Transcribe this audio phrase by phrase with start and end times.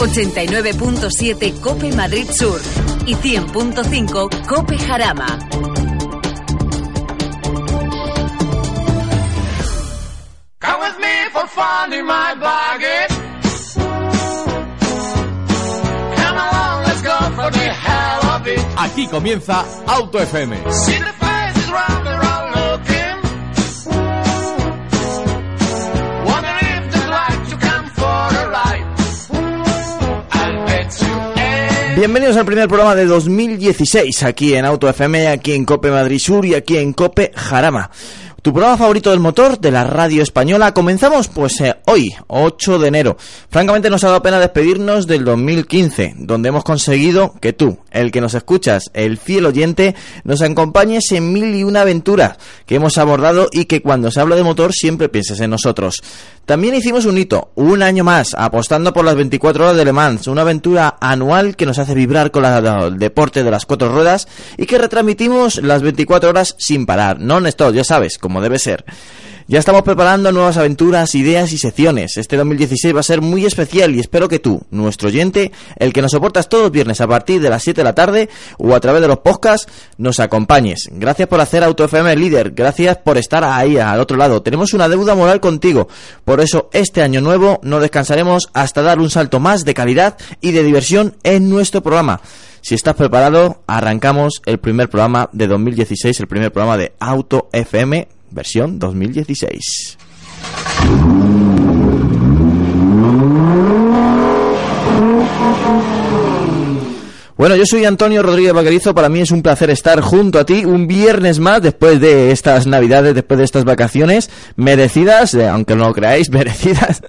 [0.00, 2.60] 89.7 Cope Madrid Sur
[3.06, 5.38] y 100.5 Cope Jarama.
[10.60, 13.08] Come with me for fun in my bargain.
[16.16, 18.60] Come along, let's go for the hell of it.
[18.76, 21.17] Aquí comienza Auto FM.
[31.98, 36.46] Bienvenidos al primer programa de 2016 aquí en Auto FM, aquí en Cope Madrid Sur
[36.46, 37.90] y aquí en Cope Jarama.
[38.48, 40.72] Tu programa favorito del motor de la radio española.
[40.72, 43.18] Comenzamos pues eh, hoy, 8 de enero.
[43.50, 48.22] Francamente nos ha dado pena despedirnos del 2015, donde hemos conseguido que tú, el que
[48.22, 53.48] nos escuchas, el fiel oyente, nos acompañes en mil y una aventuras que hemos abordado
[53.52, 56.02] y que cuando se habla de motor siempre pienses en nosotros.
[56.46, 60.26] También hicimos un hito, un año más, apostando por las 24 horas de Le Mans,
[60.28, 64.26] una aventura anual que nos hace vibrar con la- el deporte de las cuatro ruedas
[64.56, 68.84] y que retransmitimos las 24 horas sin parar, non-stop, ya sabes, como debe ser.
[69.50, 72.18] Ya estamos preparando nuevas aventuras, ideas y secciones.
[72.18, 76.02] Este 2016 va a ser muy especial y espero que tú, nuestro oyente, el que
[76.02, 78.28] nos soportas todos viernes a partir de las 7 de la tarde
[78.58, 79.66] o a través de los podcasts,
[79.96, 80.90] nos acompañes.
[80.92, 84.42] Gracias por hacer Auto FM líder, gracias por estar ahí al otro lado.
[84.42, 85.88] Tenemos una deuda moral contigo.
[86.26, 90.52] Por eso este año nuevo no descansaremos hasta dar un salto más de calidad y
[90.52, 92.20] de diversión en nuestro programa.
[92.60, 98.17] Si estás preparado, arrancamos el primer programa de 2016, el primer programa de Auto FM
[98.30, 99.98] versión 2016.
[107.38, 108.96] Bueno, yo soy Antonio Rodríguez Vaquerizo.
[108.96, 112.66] Para mí es un placer estar junto a ti un viernes más después de estas
[112.66, 117.00] navidades, después de estas vacaciones merecidas, eh, aunque no lo creáis, merecidas.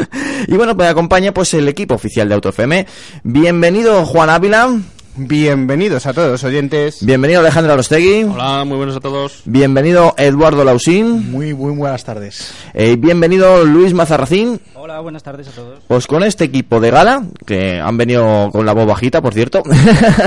[0.47, 2.85] Y bueno, me acompaña pues el equipo oficial de Auto FM.
[3.23, 4.79] Bienvenido Juan Ávila.
[5.21, 7.05] Bienvenidos a todos los oyentes.
[7.05, 8.23] Bienvenido Alejandro Arostegui.
[8.23, 9.41] Hola, muy buenos a todos.
[9.43, 11.29] Bienvenido Eduardo Lausín.
[11.29, 12.53] Muy, muy buenas tardes.
[12.73, 14.61] Eh, bienvenido Luis Mazarracín.
[14.75, 15.79] Hola, buenas tardes a todos.
[15.89, 19.61] Pues con este equipo de gala, que han venido con la voz bajita, por cierto,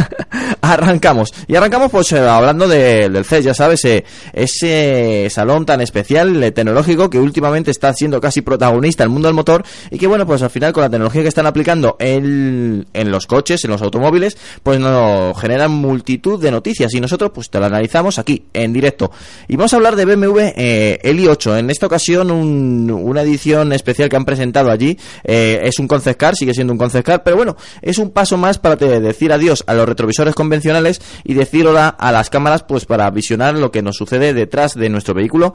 [0.61, 1.33] arrancamos.
[1.47, 4.05] Y arrancamos pues eh, hablando de- del CES, ya sabes, eh,
[4.35, 9.35] ese salón tan especial, eh, tecnológico, que últimamente está siendo casi protagonista el mundo del
[9.35, 13.11] motor y que bueno, pues al final con la tecnología que están aplicando en, en
[13.11, 17.59] los coches, en los automóviles, pues nos generan multitud de noticias y nosotros pues te
[17.59, 19.11] lo analizamos aquí, en directo.
[19.49, 23.73] Y vamos a hablar de BMW eh, el i8, en esta ocasión un- una edición
[23.73, 27.23] especial que han presentado allí, eh, es un concept car, sigue siendo un concept car,
[27.23, 31.35] pero bueno, es un paso más para te- decir adiós a los retrovisores convencionales y
[31.35, 35.15] decir hola a las cámaras pues para visionar lo que nos sucede detrás de nuestro
[35.15, 35.55] vehículo.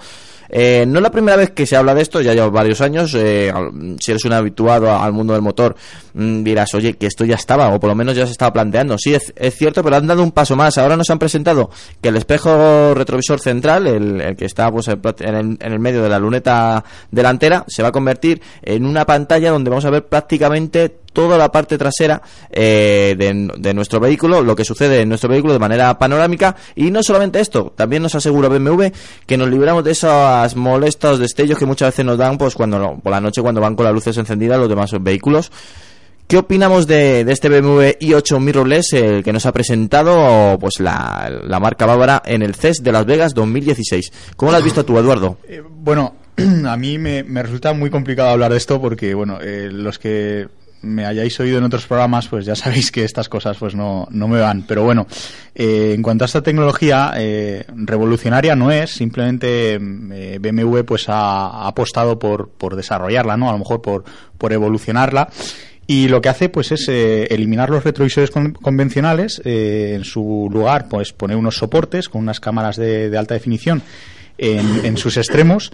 [0.50, 3.14] Eh, no es la primera vez que se habla de esto, ya lleva varios años.
[3.16, 3.52] eh,
[4.00, 5.76] si eres un habituado al mundo del motor,
[6.14, 8.98] mm, dirás, oye, que esto ya estaba, o por lo menos ya se estaba planteando.
[8.98, 10.78] Sí, es, es cierto, pero han dado un paso más.
[10.78, 11.70] Ahora nos han presentado
[12.02, 16.10] que el espejo retrovisor central, el, que está pues, en el, en el medio de
[16.10, 20.98] la luneta delantera, se va a convertir en una pantalla donde vamos a ver prácticamente
[21.18, 25.58] toda la parte trasera eh, de, nuestro vehículo, lo que sucede en nuestro vehículo de
[25.58, 26.56] manera panorámica.
[26.76, 28.90] Y no solamente esto, también nos asegura BMW
[29.26, 33.00] que nos libramos de esos molestos destellos que muchas veces nos dan pues cuando no-
[33.00, 35.52] por la noche cuando van con las luces encendidas los demás vehículos.
[36.28, 41.58] ¿Qué opinamos de, de este BMW i8 Mirrorless eh, que nos ha presentado pues la,
[41.60, 44.14] marca bávara en el CES de Las Vegas 2016?
[44.36, 45.40] ¿Cómo lo has visto tú, Eduardo?
[45.48, 46.14] Eh, bueno,
[46.68, 50.48] a mí me, me resulta muy complicado hablar de esto porque, bueno, eh, los que
[50.82, 54.28] me hayáis oído en otros programas, pues ya sabéis que estas cosas pues no, no
[54.28, 54.64] me van.
[54.68, 55.08] Pero bueno,
[55.56, 61.68] eh, en cuanto a esta tecnología, eh, revolucionaria no es, simplemente eh, BMW pues ha,
[61.68, 63.50] apostado por, por desarrollarla, ¿no?
[63.50, 64.04] A lo mejor por,
[64.38, 65.30] por evolucionarla.
[65.90, 70.50] Y lo que hace pues es eh, eliminar los retrovisores con- convencionales, eh, en su
[70.52, 73.82] lugar pues poner unos soportes con unas cámaras de, de alta definición
[74.38, 75.72] en, en sus extremos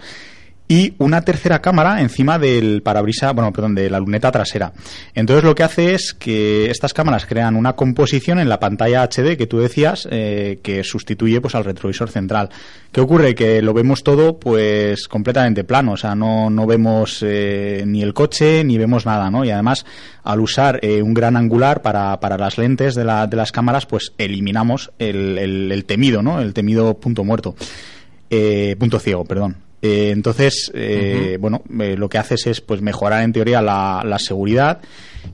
[0.66, 4.72] y una tercera cámara encima del parabrisas, bueno, perdón, de la luneta trasera.
[5.14, 9.36] Entonces lo que hace es que estas cámaras crean una composición en la pantalla HD
[9.36, 12.48] que tú decías eh, que sustituye pues al retrovisor central.
[12.92, 13.34] ¿Qué ocurre?
[13.34, 18.14] Que lo vemos todo pues completamente plano, o sea, no, no vemos eh, ni el
[18.14, 19.44] coche ni vemos nada, ¿no?
[19.44, 19.84] Y además
[20.22, 23.84] al usar eh, un gran angular para, para las lentes de, la- de las cámaras
[23.84, 26.40] pues eliminamos el, el- el temido, ¿no?
[26.40, 27.54] El temido punto muerto.
[28.30, 29.56] Eh, punto ciego, perdón.
[29.84, 34.18] Eh, entonces, eh, bueno, eh, lo que haces es pues mejorar en teoría la, la
[34.18, 34.80] seguridad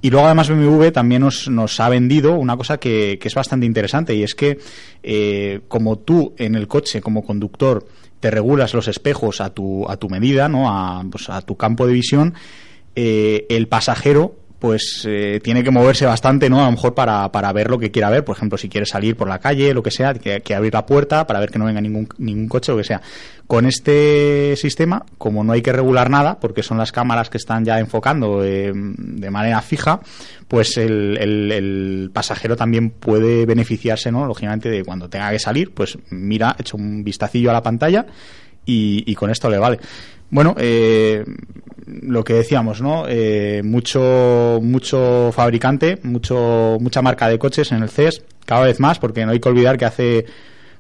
[0.03, 3.65] y luego además BMW también nos, nos ha vendido una cosa que, que es bastante
[3.65, 4.59] interesante y es que
[5.05, 7.87] eh, como tú en el coche como conductor
[8.19, 10.69] te regulas los espejos a tu, a tu medida, ¿no?
[10.69, 12.35] a, pues, a tu campo de visión,
[12.97, 16.61] eh, el pasajero pues eh, tiene que moverse bastante, ¿no?
[16.63, 19.17] A lo mejor para, para ver lo que quiera ver, por ejemplo, si quiere salir
[19.17, 21.65] por la calle, lo que sea, que, que abrir la puerta para ver que no
[21.65, 23.01] venga ningún, ningún coche, lo que sea.
[23.47, 27.65] Con este sistema, como no hay que regular nada, porque son las cámaras que están
[27.65, 30.01] ya enfocando eh, de manera fija,
[30.47, 34.27] pues el, el- el pasajero también puede beneficiarse, ¿no?
[34.27, 38.07] Lógicamente, de cuando tenga que salir, pues mira, echa un vistacillo a la pantalla
[38.65, 39.79] y, con esto le vale.
[40.31, 41.25] Bueno, eh,
[41.87, 43.05] lo que decíamos, ¿no?
[43.09, 48.99] Eh, mucho, mucho fabricante, mucho, mucha marca de coches en el CES, cada vez más,
[48.99, 50.27] porque no hay que olvidar que hace,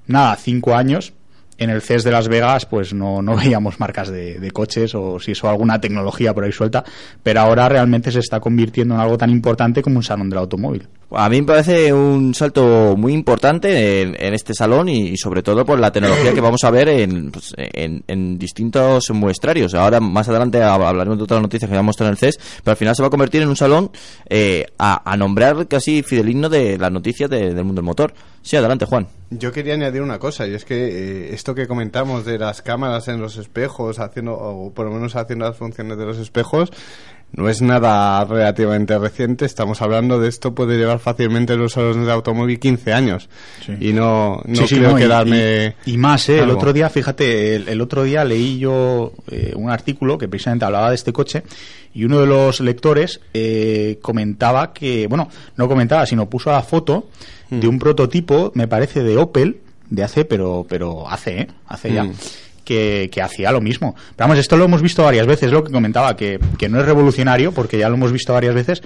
[0.06, 1.12] nada, cinco años,
[1.58, 5.18] en el CES de Las Vegas, pues no, no veíamos marcas de, de coches o
[5.18, 6.84] si eso alguna tecnología por ahí suelta,
[7.22, 10.88] pero ahora realmente se está convirtiendo en algo tan importante como un salón del automóvil.
[11.12, 15.78] A mí me parece un salto muy importante en, este salón y, sobre todo por
[15.80, 19.74] la tecnología que vamos a ver en, pues, en, distintos muestrarios.
[19.74, 22.38] Ahora más adelante hab- hablaremos de otras noticias que vamos a mostrar en el CES,
[22.62, 23.90] pero al final se va a convertir en un salón
[24.28, 28.14] eh, a, a nombrar casi fidelino de las noticias de- del mundo del motor.
[28.42, 29.08] Sí, adelante Juan.
[29.30, 30.74] Yo quería añadir una cosa, y es que
[31.30, 35.14] eh, esto que comentamos de las cámaras en los espejos, haciendo, o por lo menos
[35.16, 36.70] haciendo las funciones de los espejos,
[37.32, 39.44] no es nada relativamente reciente.
[39.44, 43.28] Estamos hablando de esto, puede llevar fácilmente en los salones de automóvil 15 años.
[43.64, 43.72] Sí.
[43.80, 45.74] Y no, no Sí, sí, creo no, y- quedarme.
[45.86, 46.40] Y, y más, ¿eh?
[46.40, 50.64] El otro día, fíjate, el, el otro día leí yo eh, un artículo que precisamente
[50.64, 51.44] hablaba de este coche
[51.94, 57.08] y uno de los lectores eh, comentaba que, bueno, no comentaba, sino puso la foto
[57.50, 59.56] de un prototipo, me parece, de Opel,
[59.88, 61.48] de hace, pero, pero hace, ¿eh?
[61.66, 62.08] Hace ya.
[62.70, 63.96] Que, que hacía lo mismo.
[64.14, 66.86] Pero vamos, esto lo hemos visto varias veces, lo que comentaba, que, que no es
[66.86, 68.80] revolucionario, porque ya lo hemos visto varias veces,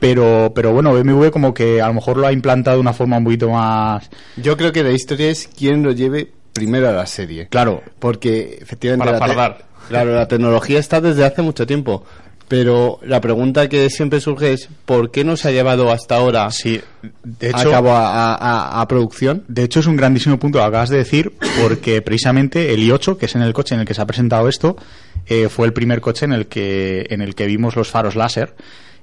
[0.00, 3.16] pero, pero bueno, BMW como que a lo mejor lo ha implantado de una forma
[3.18, 4.10] un poquito más...
[4.36, 7.46] Yo creo que la historia es quién lo lleve primero a la serie.
[7.46, 9.58] Claro, Porque efectivamente Para la
[9.88, 12.04] claro, la tecnología está desde hace mucho tiempo.
[12.56, 16.50] Pero la pregunta que siempre surge es ¿por qué no se ha llevado hasta ahora
[16.52, 16.80] Sí,
[17.24, 19.42] de a hecho, cabo a, a- a producción?
[19.48, 23.26] de hecho es un grandísimo punto lo acabas de decir, porque precisamente el i8, que
[23.26, 24.76] es en el coche en el que se ha presentado esto,
[25.26, 28.54] eh, fue el primer coche en el que en el que vimos los faros láser.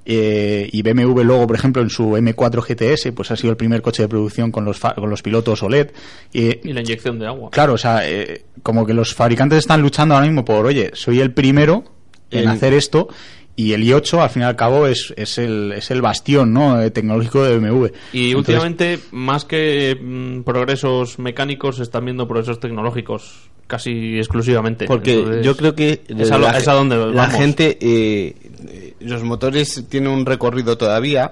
[0.06, 3.82] eh, y BMW luego, por ejemplo, en su M4 GTS, pues ha sido el primer
[3.82, 5.90] coche de producción con los fa- con los pilotos OLED.
[6.34, 7.50] Eh, Y la inyección de agua.
[7.52, 11.20] Claro, o sea, eh, como que los fabricantes están luchando ahora mismo por, oye, soy
[11.20, 11.84] el primero
[12.32, 13.10] en El- hacer esto
[13.56, 16.82] y el i8 al fin y al cabo es, es, el, es el bastión ¿no?
[16.82, 17.86] eh, tecnológico de BMW.
[18.14, 24.86] Y Entonces, últimamente, más que mm, progresos mecánicos, se están viendo progresos tecnológicos casi exclusivamente.
[24.86, 27.36] Porque Entonces, yo creo que es a, la, es a donde la vamos.
[27.36, 28.36] gente, eh,
[28.68, 31.32] eh, los motores tienen un recorrido todavía,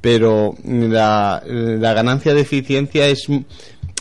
[0.00, 3.26] pero la, la ganancia de eficiencia es,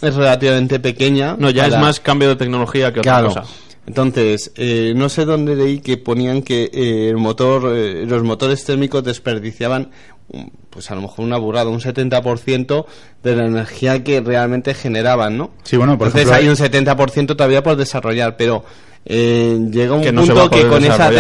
[0.02, 1.36] es relativamente pequeña.
[1.38, 3.28] No, ya para- es más cambio de tecnología que otra Claro.
[3.28, 3.44] cosa.
[3.88, 8.64] Entonces, eh, no sé dónde leí que ponían que eh, el motor, eh, los motores
[8.64, 9.92] térmicos desperdiciaban,
[10.30, 12.86] um, pues a lo mejor una burrada, un 70%
[13.22, 15.52] de la energía que realmente generaban, ¿no?
[15.64, 18.66] Sí, bueno, por Entonces ejemplo, hay un 70% todavía por desarrollar, pero
[19.08, 21.12] eh, llega un Que no punto que con esa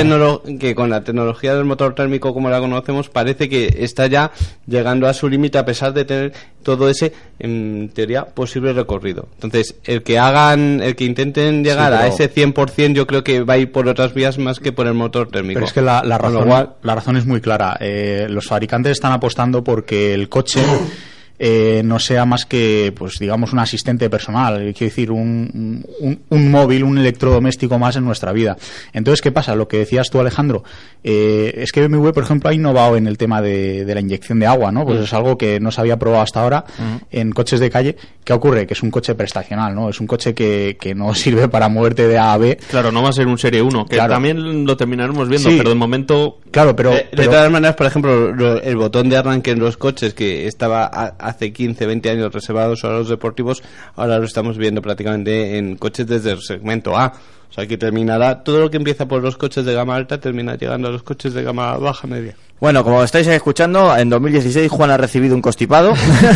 [0.60, 4.32] que con la tecnología del motor térmico como la conocemos parece que está ya
[4.66, 6.34] llegando a su límite a pesar de tener
[6.64, 9.28] todo ese en teoría posible recorrido.
[9.36, 13.42] Entonces, el que hagan, el que intenten llegar a pero- ese 100% yo creo que
[13.44, 15.58] va a ir por otras vías más que por el motor térmico.
[15.58, 16.50] Pero es que la, la razón,
[16.82, 17.78] la razón es muy clara.
[17.80, 20.62] Eh, los fabricantes están apostando porque el coche
[21.40, 26.52] eh, no sea más que, pues digamos, un asistente personal, quiero decir, un, un, un
[26.52, 28.58] móvil, un electrodoméstico más en nuestra vida.
[28.94, 29.56] Entonces, ¿qué pasa?
[29.56, 30.64] Lo que decías tú, Alejandro,
[31.04, 34.40] eh, es que BMW, por ejemplo, ha innovado en el tema de, de la inyección
[34.40, 34.86] de agua, ¿no?
[34.86, 36.66] Pues es algo que no se había probado hasta ahora
[37.12, 37.96] en coches de calle.
[38.24, 38.66] ¿Qué ocurre?
[38.66, 39.90] Que es un coche prestacional, ¿no?
[39.90, 42.58] Es un coche que, que no sirve para moverte de A a B.
[42.70, 44.14] Claro, no va a ser un Serie 1, que Claro.
[44.14, 45.58] también lo terminaremos viendo, Sí.
[45.58, 46.94] pero de momento Claro, pero...
[46.94, 50.14] Eh, de pero- todas maneras, por ejemplo, lo- el botón de arranque en los coches
[50.14, 53.64] que estaba a- hace 15, 20 años reservado solo a los deportivos,
[53.96, 57.14] ahora lo estamos viendo prácticamente en coches desde el segmento A.
[57.50, 60.56] O sea que terminará, todo lo que empieza por los coches de gama alta termina
[60.56, 62.36] llegando a los coches de gama baja media.
[62.60, 65.94] Bueno, como estáis escuchando, en 2016 Juan ha recibido un constipado.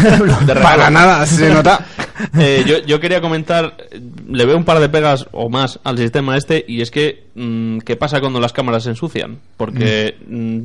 [0.61, 1.85] Para nada, se nota.
[2.37, 3.77] Eh, yo, yo quería comentar,
[4.29, 7.77] le veo un par de pegas o más al sistema este, y es que, mm,
[7.79, 9.39] ¿qué pasa cuando las cámaras se ensucian?
[9.55, 10.59] Porque mm,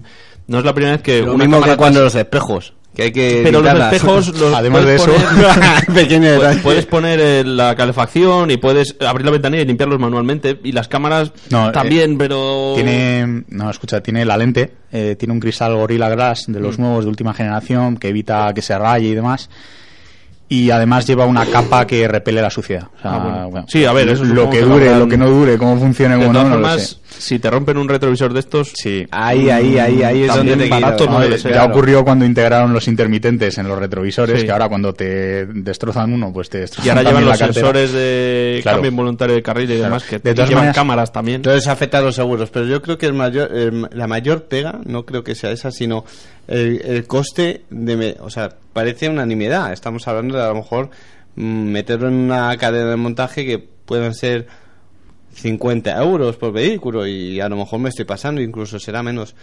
[0.48, 3.02] no es la primera vez que Lo una mismo cámara que cuando los espejos, que
[3.02, 6.60] hay que Pero los espejos los Además de eso- poner- Pequeño pu- detalle.
[6.60, 10.88] puedes poner eh, la calefacción y puedes abrir la ventanilla y limpiarlos manualmente y las
[10.88, 16.08] cámaras No, también, pero Tiene, no, escucha, tiene la lente, eh, tiene un cristal Gorilla
[16.08, 16.62] Glass de Mm.
[16.62, 19.48] los nuevos de última generación que evita que se raye y demás.
[20.62, 22.88] Y además lleva una capa que repele la suciedad.
[22.98, 23.50] O sea, Ah, bueno.
[23.50, 26.32] bueno, Sí, a ver, eso lo que dure, lo que no dure, cómo funcione, cómo
[26.32, 26.96] no, no lo sé.
[27.18, 29.06] si te rompen un retrovisor de estos, Sí.
[29.10, 31.72] Ahí, ahí, ahí, ahí es donde te barato no debe ya claro.
[31.72, 34.46] ocurrió cuando integraron los intermitentes en los retrovisores, Sí.
[34.46, 37.52] que ahora cuando te destrozan uno, pues te destrozan y ahora llevan los cartera.
[37.54, 38.76] sensores de Claro.
[38.76, 39.84] cambio involuntario de carril y Claro.
[39.84, 41.36] demás, que De todas llevan maneras- cámaras también.
[41.36, 44.78] Entonces afecta a los seguros, pero yo creo que el mayor, el- la mayor pega,
[44.84, 46.04] no creo que sea esa, sino
[46.48, 49.72] el, el coste de, me- o sea, parece una nimiedad.
[49.72, 50.90] Estamos hablando de a lo mejor
[51.36, 54.46] mm, meterlo en una cadena de montaje que puedan ser
[55.32, 59.34] 50 euros por vehículo y a lo mejor me estoy pasando, incluso será menos.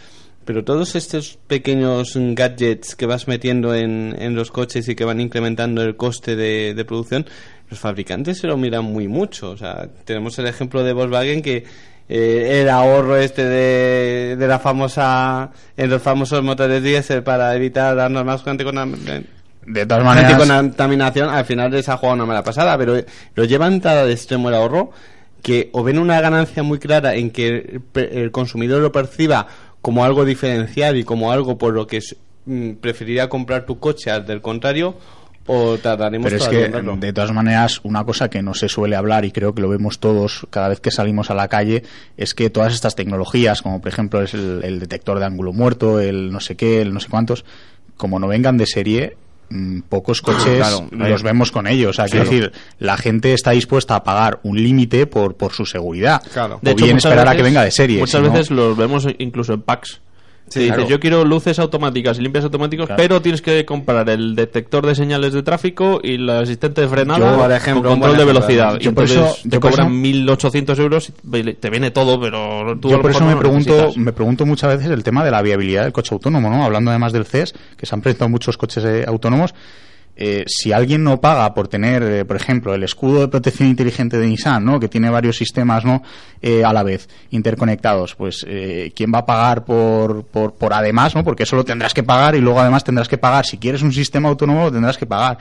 [0.46, 5.20] Pero todos estos pequeños gadgets que vas metiendo en, en los coches y que van
[5.22, 7.26] incrementando el coste de, de producción,
[7.70, 9.52] los fabricantes se lo miran muy mucho.
[9.52, 11.64] O sea, tenemos el ejemplo de Volkswagen que
[12.14, 17.96] eh, el ahorro este de, de la famosa en los famosos motores diésel para evitar
[17.96, 19.28] las normas anticontaminación
[19.66, 22.96] De todas maneras, anticontaminación al final les ha jugado una mala pasada pero
[23.36, 24.92] lo llevan tan al extremo el ahorro
[25.42, 29.48] que o ven una ganancia muy clara en que el, consumidor lo perciba
[29.82, 32.16] como algo diferencial y como algo por lo que es-
[32.46, 34.96] mm, preferiría comprar tu coche al del contrario
[35.54, 39.26] o tardaremos Pero es que, de todas maneras, una cosa que no se suele hablar
[39.26, 41.84] y creo que lo vemos todos cada vez que salimos a la calle
[42.16, 46.00] es que todas estas tecnologías, como por ejemplo es el, el detector de ángulo muerto,
[46.00, 47.44] el no sé qué, el no sé cuántos,
[47.98, 49.18] como no vengan de serie,
[49.50, 51.90] mm, pocos coches Claro, los vemos con ellos.
[51.90, 55.66] O sea, quiero decir, la gente está dispuesta a pagar un límite por, por su
[55.66, 56.22] seguridad.
[56.32, 56.56] Claro.
[56.56, 58.00] o bien muchas esperar a que venga de serie.
[58.00, 60.00] Muchas si no- veces los vemos incluso en packs.
[60.52, 63.02] Sí, dices, yo quiero luces automáticas y limpias automáticos, Claro.
[63.02, 67.32] pero tienes que comprar el detector de señales de tráfico y el asistente de frenada
[67.32, 68.78] Yo, por ejemplo, con un control de velocidad.
[68.82, 72.20] Y por eso- entonces te yo por cobran eso- 1.800 euros, y te viene todo,
[72.20, 73.98] pero tú Yo por eso me no pregunto, necesitas.
[73.98, 76.64] me pregunto muchas veces el tema de la viabilidad del coche autónomo, ¿no?
[76.66, 79.54] Hablando además del CES, que se han presentado muchos coches eh, autónomos.
[80.24, 84.20] Eh, si alguien no paga por tener, eh, por ejemplo, el escudo de protección inteligente
[84.20, 84.80] de Nissan, ¿no?
[84.80, 86.04] que tiene varios sistemas ¿no?
[86.44, 91.16] Eh, a la vez interconectados, pues eh, ¿quién va a pagar por, por, por además?
[91.16, 91.24] ¿no?
[91.24, 93.46] Porque eso lo tendrás que pagar y luego además tendrás que pagar.
[93.46, 95.40] Si quieres un sistema autónomo, lo tendrás que pagar.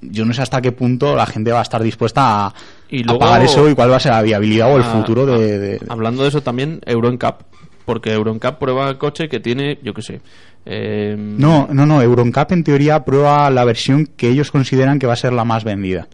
[0.00, 2.54] Yo no sé hasta qué punto la gente va a estar dispuesta a,
[2.88, 5.26] Y a luego- pagar eso y cuál va a ser la viabilidad o el futuro
[5.26, 7.42] de, de- Hablando de eso también, Euro NCAP.
[7.86, 10.20] Porque Euro NCAP prueba el coche que tiene, yo qué sé.
[10.66, 12.02] eh, No, no, no.
[12.02, 15.64] EuronCap en teoría prueba la versión que ellos consideran que va a ser la más
[15.64, 16.08] vendida.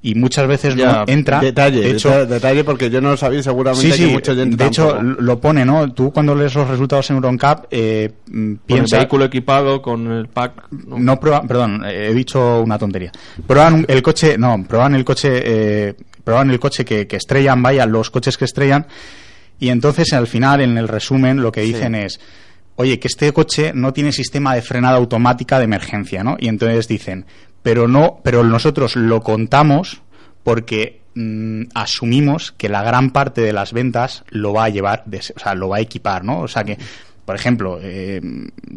[0.00, 1.40] Y muchas veces Ya, no entra.
[1.40, 4.06] Detalle, de hecho, deta- detalle porque yo no lo sabía seguramente sí, sí.
[4.06, 5.22] que mucho oyente De hecho, tampoco.
[5.22, 5.92] lo pone, ¿no?
[5.92, 8.98] Tú cuando lees los resultados en EuronCap eh, mm, con el piensa.
[8.98, 10.68] vehículo equipado, con el pack.
[10.86, 11.00] no.
[11.00, 13.10] No prueban, perdón, eh, he dicho una tontería.
[13.44, 17.84] Prueban el coche, no, prueban el coche, eh, prueban el coche que, que estrellan, vaya,
[17.84, 18.86] los coches que estrellan,
[19.58, 22.20] y entonces al final, en el resumen, lo que dicen es,
[22.76, 26.36] oye, que este coche no tiene sistema de frenada automática de emergencia, ¿no?
[26.38, 27.26] Y entonces dicen,
[27.62, 30.02] pero no, pero nosotros lo contamos
[30.44, 35.18] porque mm, asumimos que la gran parte de las ventas lo va a llevar, de
[35.18, 36.40] o sea, lo va a equipar, ¿no?
[36.40, 36.78] O sea que,
[37.28, 38.22] por ejemplo, eh,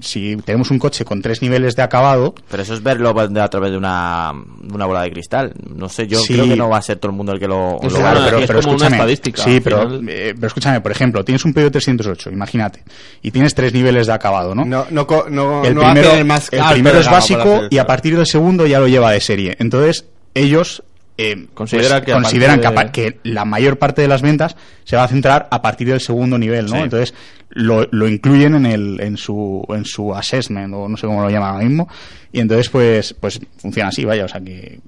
[0.01, 3.71] si tenemos un coche con tres niveles de acabado, Pero eso es verlo a través
[3.71, 5.53] de una, de una bola de cristal.
[5.73, 6.33] No sé, yo Sí.
[6.33, 8.11] creo que no va a ser todo el mundo el que lo, Es lo una-
[8.11, 8.39] haga.
[8.43, 12.29] es como una estadística, Sí, pero, eh, pero escúchame, por ejemplo, tienes un Peugeot 308,
[12.29, 12.83] imagínate,
[13.21, 14.65] y tienes tres niveles de acabado, ¿no?
[14.65, 17.85] No, no, co- no, el no primero, el más el primero es básico y a
[17.87, 19.55] partir del segundo ya lo lleva de serie.
[19.59, 20.03] Entonces,
[20.33, 20.83] ellos
[21.21, 25.03] eh, Considera pues, que consideran que, de- la mayor parte de las ventas se va
[25.03, 26.77] a centrar a partir del segundo nivel, ¿no?
[26.77, 26.81] Sí.
[26.83, 27.13] Entonces,
[27.49, 31.29] lo, lo incluyen en, el, en, su, en su assessment, o no sé cómo lo
[31.29, 31.87] llaman ahora mismo,
[32.31, 34.79] y entonces, pues, pues funciona así, vaya, o sea que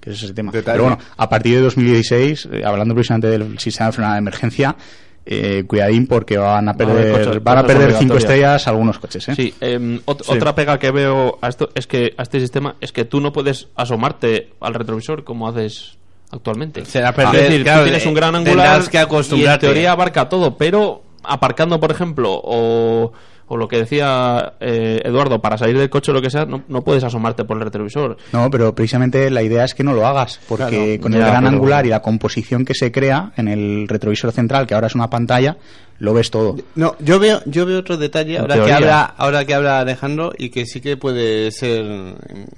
[0.00, 0.52] que ese es el tema.
[0.52, 0.74] Detalle.
[0.76, 4.76] Pero bueno, a partir de 2016, eh, hablando precisamente del sistema de frenada de emergencia,
[5.26, 9.34] eh, cuidadín porque van a perder, coches- van a perder cinco estrellas algunos coches, ¿eh?
[9.34, 9.54] Sí,
[10.06, 10.32] ot- Sí.
[10.32, 13.32] otra pega que veo a esto es que a este sistema es que tú no
[13.32, 15.96] puedes asomarte al retrovisor como haces
[16.30, 16.80] actualmente.
[16.82, 16.92] Es
[17.32, 19.66] perder, decir, claro, tú tienes eh, un gran angular que y en acostumbrarte.
[19.66, 23.12] teoría abarca todo, pero aparcando, por ejemplo, o,
[23.46, 26.62] o lo que decía eh, Eduardo, para salir del coche o lo que sea, no,
[26.68, 28.16] no puedes asomarte por el retrovisor.
[28.32, 30.66] No, pero precisamente la idea es que no lo hagas, porque
[30.98, 34.32] Claro, con el gran pero- angular y la composición que se crea en el retrovisor
[34.32, 35.56] central, que ahora es una pantalla,
[35.98, 36.56] lo ves todo.
[36.74, 40.48] No, yo veo, yo veo otro detalle ahora que habla, ahora que habla Alejandro y
[40.50, 41.84] que sí que puede ser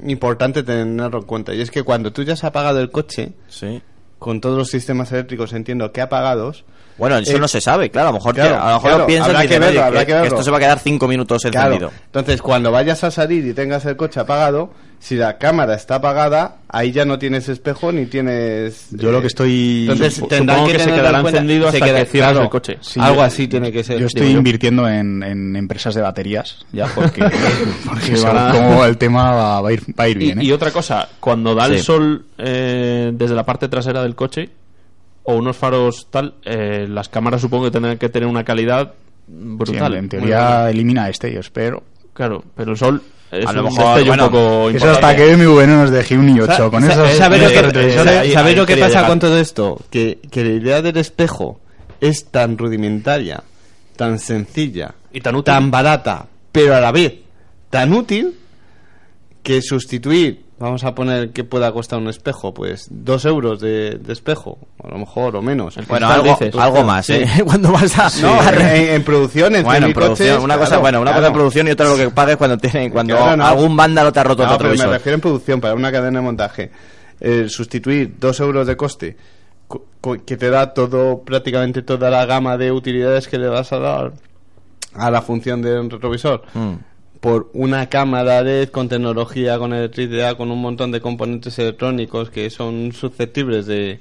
[0.07, 1.55] importante tenerlo en cuenta.
[1.55, 3.83] Y es que cuando tú ya has apagado el coche, Sí.
[4.19, 6.65] con todos los sistemas eléctricos entiendo que apagados,
[6.99, 8.09] Bueno, eso Eh, no se sabe, claro.
[8.09, 9.83] A lo mejor, claro, a lo mejor claro, lo piensas habrá y que verlo, "Oye,
[9.89, 10.29] habrá que verlo".
[10.29, 11.67] esto se va a quedar cinco minutos Claro.
[11.75, 11.93] encendido.
[12.07, 16.57] Entonces, cuando vayas a salir y tengas el coche apagado, si la cámara está apagada,
[16.71, 18.87] ahí ya no tienes espejo ni tienes.
[18.93, 21.99] Yo lo que estoy- Entonces, Sup- tendrán supongo que se quedará encendido se hasta queda-
[21.99, 22.79] que cierres claro, el coche.
[22.81, 23.99] Sí, Algo yo- así tiene que ser.
[23.99, 24.39] Yo estoy yo.
[24.39, 27.21] invirtiendo en, en empresas de baterías, ya, porque,
[27.87, 30.41] porque van a- va el tema va, va a ir, va a ir Y, bien.
[30.41, 30.45] ¿eh?
[30.45, 34.49] y otra cosa, cuando da el sol eh, desde la parte trasera del coche
[35.27, 38.93] o unos faros tal, eh, las cámaras supongo que tendrán que tener una calidad
[39.27, 39.95] Sí, brutal.
[39.97, 41.83] en teoría elimina este, yo espero.
[42.13, 45.17] Claro, pero el sol es A lo un mejor, destello bueno, un poco Eso hasta
[45.17, 48.65] que MV no nos deje un i8 con Sa- esos ¿Sabes lo que, sabes lo
[48.67, 49.07] que pasa llegar.
[49.09, 49.81] con todo esto?
[49.91, 51.59] Que, que la idea del espejo
[52.01, 53.43] es tan rudimentaria,
[53.97, 55.45] tan sencilla, Y tan útil.
[55.53, 57.15] tan barata, pero a la vez
[57.69, 58.33] tan útil
[59.47, 64.13] que sustituir, vamos a poner que pueda costar un espejo, pues dos euros de, de
[64.13, 65.77] espejo, a lo mejor o menos.
[65.87, 66.53] Bueno, algo, dices.
[66.57, 67.13] algo más, Sí.
[67.13, 67.29] ¿eh?
[67.47, 68.11] Cuando vas a...
[68.23, 71.01] No, a en, en producción, en Bueno, en 100.000 producción, coches, una cosa, claro, bueno,
[71.03, 73.47] una cosa en producción y otra lo que pagues cuando tiene, cuando Claro, no.
[73.47, 76.25] algún vándalo te ha roto No, el me refiero en producción, para una cadena de
[76.25, 76.71] montaje.
[77.21, 79.17] Eh, sustituir dos euros de coste,
[79.69, 83.73] co- co- que te da todo, prácticamente toda la gama de utilidades que le vas
[83.73, 84.13] a dar
[84.95, 86.73] a la función del retrovisor, Mm.
[87.27, 92.51] Por una cámara LED con tecnología, con electricidad, con un montón de componentes electrónicos que
[92.51, 93.99] son susceptibles de,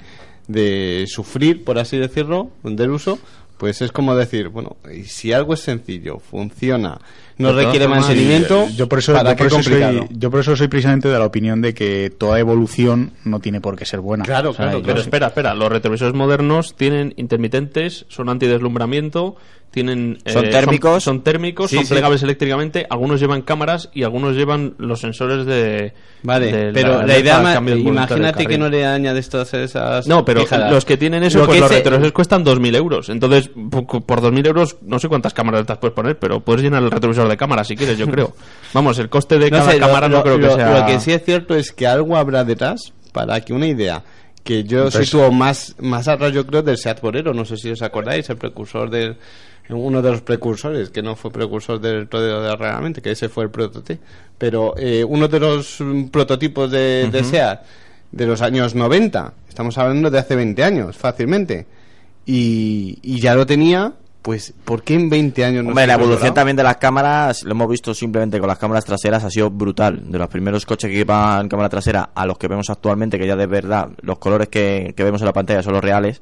[0.47, 3.17] de sufrir, por así decirlo, del uso,
[3.57, 6.99] pues es como decir, bueno, y si algo es sencillo, funciona,
[7.39, 10.55] no De requiere mantenimiento, Yo por eso, ¿para yo por eso soy, yo por eso
[10.55, 14.23] soy precisamente de la opinión de que toda evolución no tiene por qué ser buena.
[14.23, 19.35] Claro, O sea, claro, Pero espera, espera, los retrovisores modernos tienen intermitentes, son antideslumbramiento,
[19.75, 21.03] tienen eh, Son térmicos.
[21.03, 21.93] son, térmicos, Sí, son sí.
[21.93, 27.19] plegables eléctricamente, algunos llevan cámaras y algunos llevan los sensores de Vale, de pero la,
[27.19, 30.07] idea, ma- imagínate que no le añades todas esas...
[30.07, 33.09] No, pero los que tienen eso, Lo pues que los se- retrovisores cuestan 2.000 euros.
[33.09, 36.81] Entonces, por, por 2.000 euros, no sé cuántas cámaras estas puedes poner, pero puedes llenar
[36.81, 38.33] el retrovisor de cámaras si quieres, yo creo.
[38.73, 40.79] Vamos, el coste de No cada sé, lo- cámara no lo, creo que sea...
[40.79, 44.01] Lo que sí es cierto es que algo habrá detrás para que una idea
[44.43, 47.33] que yo Entonces- sitúo más, más atrás, yo creo, del Seat Borero.
[47.33, 49.17] No sé si os acordáis, el precursor del...
[49.69, 53.45] Uno de los precursores, que no fue precursor del Rodeo de realmente, que ese fue
[53.45, 54.01] el prototipo.
[54.37, 57.65] Pero eh, uno de los mm, prototipos de, de SEAT
[58.11, 61.65] de los años 90, estamos hablando de hace 20 años, fácilmente.
[62.25, 65.93] Y, y ya lo tenía, pues, ¿por qué en 20 años no Hombre, se la
[65.93, 69.51] evolución también de las cámaras, lo hemos visto simplemente con las cámaras traseras, ha sido
[69.51, 70.11] brutal.
[70.11, 73.35] De los primeros coches que llevan cámara trasera a los que vemos actualmente, que ya
[73.35, 76.21] de verdad los colores que, que vemos en la pantalla son los reales,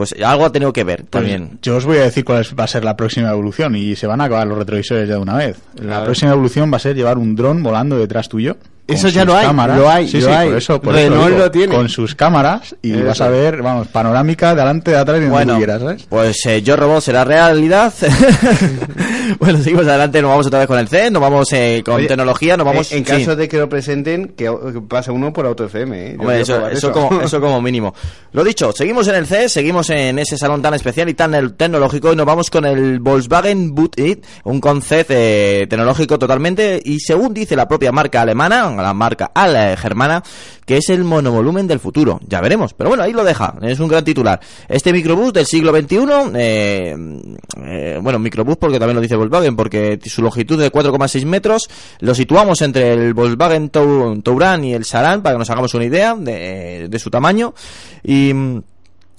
[0.00, 1.58] pues algo ha tenido que ver Pues también.
[1.60, 4.20] yo os voy a decir cuál va a ser la próxima evolución y se van
[4.22, 5.58] a acabar los retrovisores ya de una vez.
[5.74, 8.56] La próxima evolución va a ser llevar un dron volando detrás tuyo.
[8.94, 9.78] Eso ya lo hay, cámaras.
[9.78, 10.48] lo hay, Sí, lo sí, hay.
[10.48, 11.74] por eso, por Renault eso digo, lo tiene.
[11.74, 13.04] Con sus cámaras y Eso.
[13.04, 16.06] vas a ver, vamos, panorámica de adelante, de atrás y donde Bueno, quieras, ¿sabes?
[16.08, 17.92] pues eh, Yo Robot será realidad.
[19.38, 22.06] bueno, seguimos adelante, nos vamos otra vez con el C, nos vamos eh, con Oye,
[22.06, 22.90] tecnología, nos vamos...
[22.92, 23.10] En, en sí.
[23.10, 26.10] caso de que lo presenten, que, que pase uno por Auto FM.
[26.12, 26.16] ¿eh?
[26.18, 27.94] Hombre, eso, como, eso como mínimo.
[28.32, 31.54] Lo dicho, seguimos en el C, seguimos en ese salón tan especial y tan el-
[31.54, 37.00] tecnológico y nos vamos con el Volkswagen Boot It, un concept eh, tecnológico totalmente y
[37.00, 40.22] según dice la propia marca alemana, la marca ale- germana,
[40.64, 42.20] que es el monovolumen del futuro.
[42.26, 44.40] Ya veremos, pero bueno, ahí lo deja, es un gran titular.
[44.68, 45.98] Este microbús del siglo XXI,
[46.36, 46.96] eh,
[47.64, 51.68] eh, bueno, microbús porque también lo dice Volkswagen, porque su longitud de 4,6 metros,
[52.00, 55.84] lo situamos entre el Volkswagen Tou- Touran y el Saran, para que nos hagamos una
[55.84, 57.54] idea de, de su tamaño.
[58.04, 58.32] Y...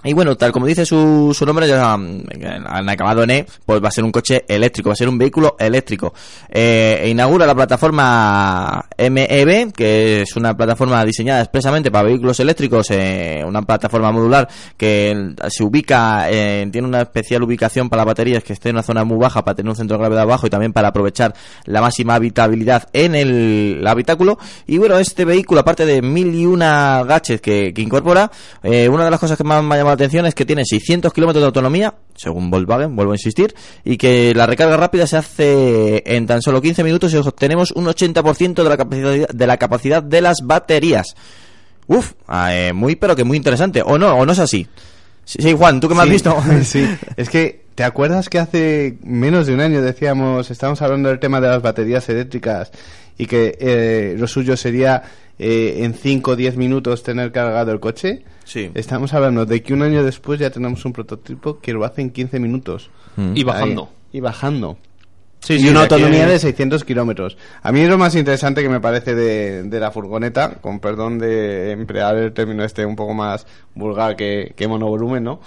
[0.03, 2.23] y bueno, tal como dice su, su nombre, ya mm,
[2.65, 5.17] han acabado en E, pues va a ser un coche eléctrico, va a ser un
[5.17, 6.13] vehículo eléctrico.
[6.49, 12.87] Eh, e inaugura la plataforma MEB, que es una plataforma diseñada expresamente para vehículos eléctricos,
[12.91, 18.53] eh, una plataforma modular que se ubica, eh, tiene una especial ubicación para baterías que
[18.53, 20.73] esté en una zona muy baja para tener un centro de gravedad bajo y también
[20.73, 21.33] para aprovechar
[21.65, 24.39] la máxima habitabilidad en el habitáculo.
[24.65, 28.31] Y bueno, este vehículo, aparte de mil y una gadgets que, que incorpora,
[28.63, 30.63] eh, una de las cosas que más me ha llamado la atención es que tiene
[30.65, 35.17] 600 kilómetros de autonomía, según Volkswagen, vuelvo a insistir, y que la recarga rápida se
[35.17, 39.57] hace en tan solo 15 minutos y obtenemos un 80% de la capacidad de la
[39.57, 41.15] capacidad de las baterías.
[41.87, 42.13] Uf,
[42.49, 43.81] eh, muy pero que muy interesante.
[43.85, 44.67] O no, o no es así.
[45.25, 46.35] Sí, sí, Juan, ¿tú que me has visto?
[46.63, 51.19] sí, es que, ¿te acuerdas que hace menos de un año decíamos, estábamos hablando del
[51.19, 52.71] tema de las baterías eléctricas
[53.17, 55.03] y que eh, lo suyo sería
[55.37, 58.23] eh, en 5 o 10 minutos tener cargado el coche?
[58.51, 58.69] Sí.
[58.73, 62.09] Estamos hablando de que un año después ya tenemos un prototipo que lo hace en
[62.09, 62.89] 15 minutos.
[63.33, 63.83] Y bajando.
[63.83, 64.77] Ahí, y bajando.
[65.39, 67.37] Sí, y una autonomía de 600 kilómetros.
[67.63, 71.17] A mí es lo más interesante que me parece de, de la furgoneta, con perdón
[71.17, 75.39] de emplear el término este un poco más vulgar que, que monovolumen, ¿no?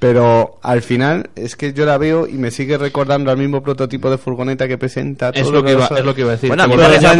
[0.00, 4.10] Pero al final es que yo la veo y me sigue recordando al mismo prototipo
[4.10, 5.28] de furgoneta que presenta.
[5.30, 6.48] Es todos lo, que iba, es lo que iba a decir.
[6.48, 7.18] Bueno, a mí me parece- el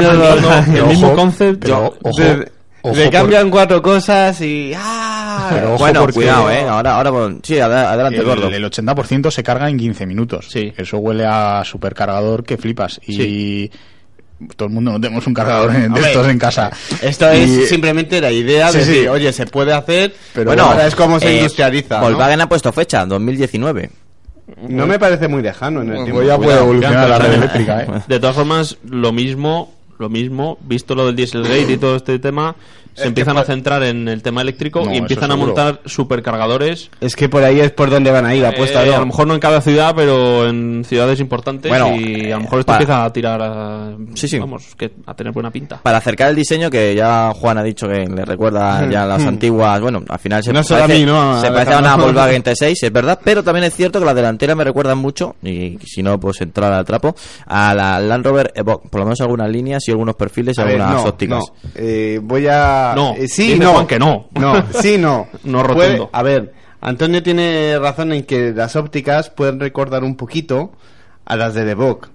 [0.72, 1.64] pero mismo ojo, concept.
[2.82, 4.72] Ojo, Le- le por- cambian cuatro cosas y...
[4.76, 5.48] ¡Ah!
[5.52, 6.60] Pero ojo bueno, porque- cuidado, eh.
[6.68, 8.48] Ahora, ahora, sí, ad- adelante, el, gordo.
[8.48, 10.46] el 80% se carga en 15 minutos.
[10.50, 10.72] Sí.
[10.76, 13.00] Eso huele a supercargador que flipas.
[13.06, 13.70] Y
[14.56, 16.70] todo el mundo no tenemos un cargador en- de estos en casa.
[17.02, 18.90] Esto Y- es simplemente la idea de Sí, sí.
[18.92, 21.96] decir, oye, se puede hacer, Pero bueno, ahora es como se eh, industrializa.
[21.98, 22.02] ¿no?
[22.04, 23.90] Volkswagen ha puesto fecha, 2019.
[24.68, 26.22] No me parece muy lejano en el tiempo.
[26.22, 27.86] Ya puede evolucionar la red eléctrica, ¿eh?
[28.06, 32.56] De todas formas, lo mismo, lo mismo, visto lo del Dieselgate y todo este tema,
[32.98, 35.80] se empiezan por- a centrar en el tema eléctrico No, y empiezan a montar
[36.22, 36.90] supercargadores.
[37.00, 39.26] Es que por ahí es por donde van a ir, apuesta Eh, a lo mejor
[39.26, 42.80] no en cada ciudad, pero en ciudades importantes Bueno, y a lo mejor esto para-
[42.80, 44.38] empieza a tirar a, Sí, sí.
[44.38, 45.80] vamos, que a tener buena pinta.
[45.82, 49.80] Para acercar el diseño, que ya Juan ha dicho que le recuerda ya las antiguas,
[49.80, 51.40] bueno, al final se No a parece, mí, ¿no?
[51.40, 51.96] se A parece a una.
[52.08, 55.78] Volkswagen T6, es verdad, pero también es cierto que las delanteras me recuerdan mucho, y
[55.84, 57.14] si no, pues entrar al trapo,
[57.46, 60.90] a la Land Rover Evoque, por lo menos algunas líneas y algunos perfiles y algunas
[60.92, 61.38] no, ópticas.
[61.64, 61.70] no.
[61.74, 62.87] Eh, voy a...
[62.94, 63.72] No, eh, sí, no.
[63.74, 64.28] Juan que no.
[64.38, 65.28] No, sí, no.
[65.44, 66.10] No Puede- rotundo.
[66.12, 70.72] a ver, Antonio tiene razón en que las ópticas pueden recordar un poquito
[71.24, 72.08] a las de Evoque.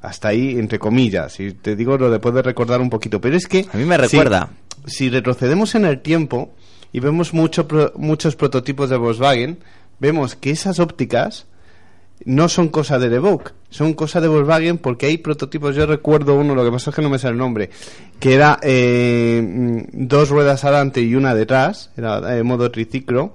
[0.00, 1.40] Hasta ahí, entre comillas.
[1.40, 3.20] Y te digo lo de puede recordar un poquito.
[3.20, 3.66] Pero es que...
[3.72, 4.50] A mí me si- recuerda.
[4.86, 6.52] Si, retrocedemos en el tiempo
[6.92, 9.58] y vemos mucho pro- muchos prototipos de Volkswagen,
[9.98, 11.46] vemos que esas ópticas
[12.24, 16.54] no son cosa de Evoque, son cosa de Volkswagen porque hay prototipos, yo recuerdo uno,
[16.54, 17.70] lo que pasa es que no me sale el nombre,
[18.20, 23.34] que era eh, mm, dos ruedas adelante y una detrás, era eh, modo triciclo,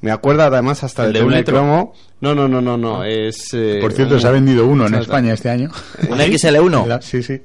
[0.00, 3.48] me acuerdo además hasta ¿El de un cromo, no, no, no, no, no, es...
[3.54, 4.94] eh, Por cierto, un- se ha vendido uno en.
[4.94, 5.70] España este año.
[6.08, 6.98] ¿Un XL1?
[7.02, 7.40] Sí, sí.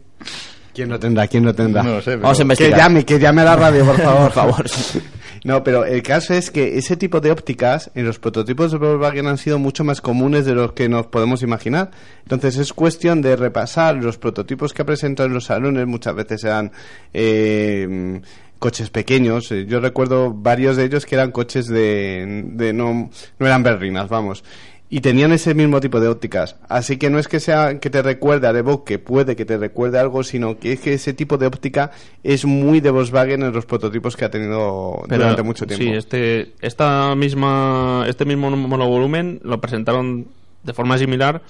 [0.74, 1.28] ¿Quién lo tendrá?
[1.28, 1.82] ¿Quién lo tendrá?
[1.84, 2.80] No lo sé, pero- Vamos a Que investigar.
[2.80, 4.22] llame, que llame a la radio, por favor.
[4.26, 4.66] Por favor.
[5.44, 9.28] No, pero el caso es que ese tipo de ópticas en los prototipos de Volkswagen
[9.28, 11.92] han sido mucho más comunes de los que nos podemos imaginar.
[12.24, 16.44] Entonces es cuestión de repasar los prototipos que ha presentado en los salones, muchas veces
[16.44, 16.72] eran
[17.14, 18.22] eh,
[18.60, 19.52] coches pequeños.
[19.52, 24.10] Eh, Yo recuerdo varios de ellos que eran coches de, de no, no eran berrinas,
[24.10, 24.44] vamos.
[24.90, 26.56] Y tenían ese mismo tipo de ópticas.
[26.70, 28.54] Así que no es que sea que te recuerde a
[28.86, 31.92] que puede que te recuerde algo, sino que es que ese tipo de óptica
[32.24, 35.84] es muy de Volkswagen en los prototipos que ha tenido Pero, durante mucho tiempo.
[35.84, 40.28] Sí, este, esta misma, este mismo monovolumen lo presentaron
[40.64, 41.42] de forma similar,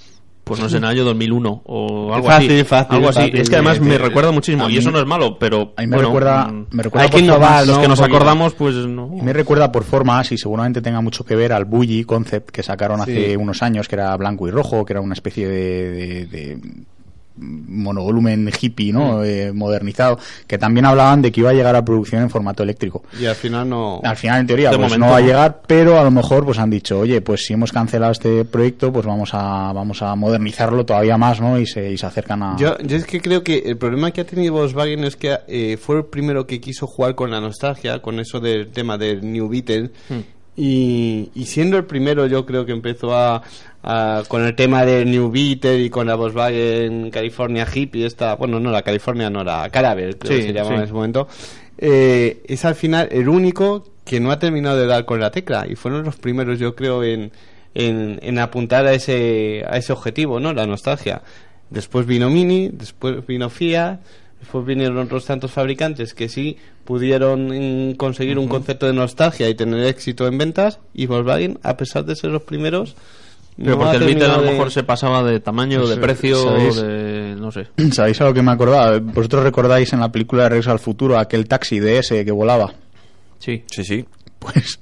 [0.48, 2.64] pues no sé, en el año 2001 o algo Fácil, así.
[2.64, 3.20] fácil, algo así.
[3.22, 5.82] fácil, Es que además me recuerda muchísimo A y eso no es malo, pero A
[5.82, 7.72] mí me bueno, recuerda, mm, me recuerda hay que por innovar, formas- ¿no?
[7.74, 9.08] los que nos acordamos, pues no.
[9.10, 13.02] Me recuerda por formas y seguramente tenga mucho que ver al Bully Concept que sacaron
[13.02, 13.36] hace Sí.
[13.36, 16.58] unos años, que era blanco y rojo, que era una especie de, de- de
[17.38, 19.24] monovolumen hippie, ¿no?
[19.24, 23.04] Eh, modernizado, que también hablaban de que iba a llegar a producción en formato eléctrico.
[23.20, 24.02] Y al final no.
[24.04, 26.46] Al final, en teoría, De pues momento no va a llegar, pero a lo mejor
[26.46, 30.16] pues han dicho, oye, pues si hemos cancelado este proyecto, pues vamos a vamos a
[30.16, 31.60] modernizarlo todavía más, ¿no?
[31.60, 32.58] Y se, y se acercan a...
[32.58, 35.78] Yo, yo es que creo que el problema que ha tenido Volkswagen es que eh,
[35.78, 39.48] fue el primero que quiso jugar con la nostalgia, con eso del tema del New
[39.50, 39.92] Beetle.
[40.56, 43.44] Y, y siendo el primero, yo creo que empezó a,
[43.84, 48.60] a- con el tema del New Beetle y con la Volkswagen California Hippie, esta, bueno,
[48.60, 50.78] no, la California no, la Caravel, creo Sí, que se llamaba sí.
[50.80, 51.28] en ese momento.
[51.78, 55.66] eh, es al final el único que no ha terminado de dar con la tecla
[55.70, 57.32] y fueron los primeros, yo creo, en,
[57.76, 60.54] en, en apuntar a ese, a ese objetivo, ¿no?
[60.54, 61.22] La nostalgia.
[61.70, 64.00] Después vino Mini, después vino Fiat,
[64.40, 69.56] después vinieron otros tantos fabricantes que sí pudieron mm, conseguir un concepto de nostalgia y
[69.56, 72.96] tener éxito en ventas y Volkswagen, a pesar de ser los primeros,
[73.58, 75.96] Pero no porque el Beetle a lo terminado de- mejor se pasaba de tamaño, de
[75.96, 76.76] Sí, precio, ¿sabéis?
[76.76, 77.36] de...
[77.38, 77.68] no sé.
[77.92, 79.00] ¿Sabéis a lo que me acordaba?
[79.00, 82.72] ¿Vosotros recordáis en la película de Regreso al Futuro aquel taxi de ese que volaba?
[83.40, 83.64] Sí.
[83.68, 84.06] Sí, sí.
[84.40, 84.80] Pues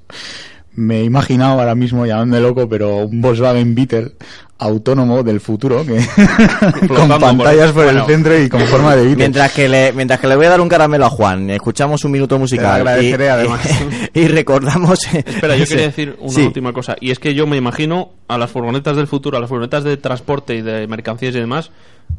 [0.75, 4.11] me he imaginado ahora mismo, llamándome loco, pero un Volkswagen Beetle
[4.57, 5.97] autónomo del futuro que
[6.87, 8.05] con pantallas por- el bueno.
[8.07, 9.17] centro y con forma de Beetle.
[9.17, 12.11] Mientras que, le, mientras que le voy a dar un caramelo a Juan, escuchamos un
[12.11, 12.77] minuto musical.
[12.77, 13.61] Te lo agradeceré, y, además.
[14.13, 14.99] y recordamos.
[15.13, 16.41] Espera, yo ese- quería decir una Sí.
[16.43, 16.95] última cosa.
[17.01, 19.97] Y es que yo me imagino a las furgonetas del futuro, a las furgonetas de
[19.97, 21.71] transporte y de mercancías y demás,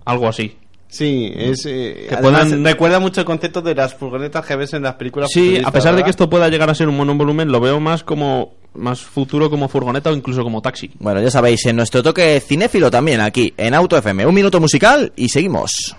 [0.05, 0.57] algo así.
[0.89, 4.73] Sí, es, eh, Que además, puedan- recuerda mucho el concepto de las furgonetas que ves
[4.75, 7.51] en las películas Sí, a pesar de que esto pueda llegar a ser un monovolumen,
[7.51, 10.91] lo veo más como más futuro como furgoneta o incluso como taxi.
[10.99, 14.27] Bueno, ya sabéis, en nuestro toque cinéfilo también, aquí, en Auto FM.
[14.27, 15.97] Un minuto musical y seguimos.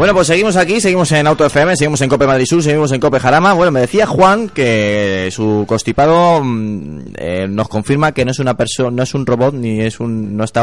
[0.00, 3.00] Bueno, pues seguimos aquí, seguimos en Auto FM, seguimos en Cope Madrid Sur, seguimos en
[3.00, 3.52] Cope Jarama.
[3.52, 8.56] Bueno, me decía Juan que su constipado mm, eh, nos confirma que no es una
[8.56, 10.62] persona, no es un robot ni es un, no está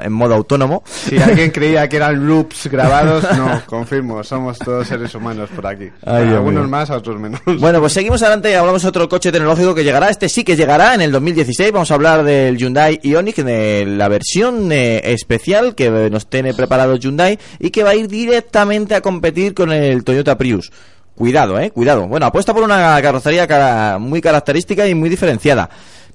[0.00, 0.84] en modo autónomo.
[0.86, 5.88] Si alguien creía que eran loops grabados, no, confirmo, somos todos seres humanos por aquí.
[6.04, 6.70] Ay, Algunos mío.
[6.70, 7.40] más, otros menos.
[7.58, 10.10] Bueno, pues seguimos adelante y hablamos de otro coche tecnológico que llegará.
[10.10, 11.72] Este sí que llegará en el 2016.
[11.72, 16.94] Vamos a hablar del Hyundai Ioniq, de la versión eh, especial que nos tiene preparado
[16.94, 20.70] Hyundai y que va a ir directamente a competir con el Toyota Prius.
[21.14, 22.06] Cuidado, eh, cuidado.
[22.06, 25.70] Bueno, apuesta por una carrocería cara- muy característica y muy diferenciada.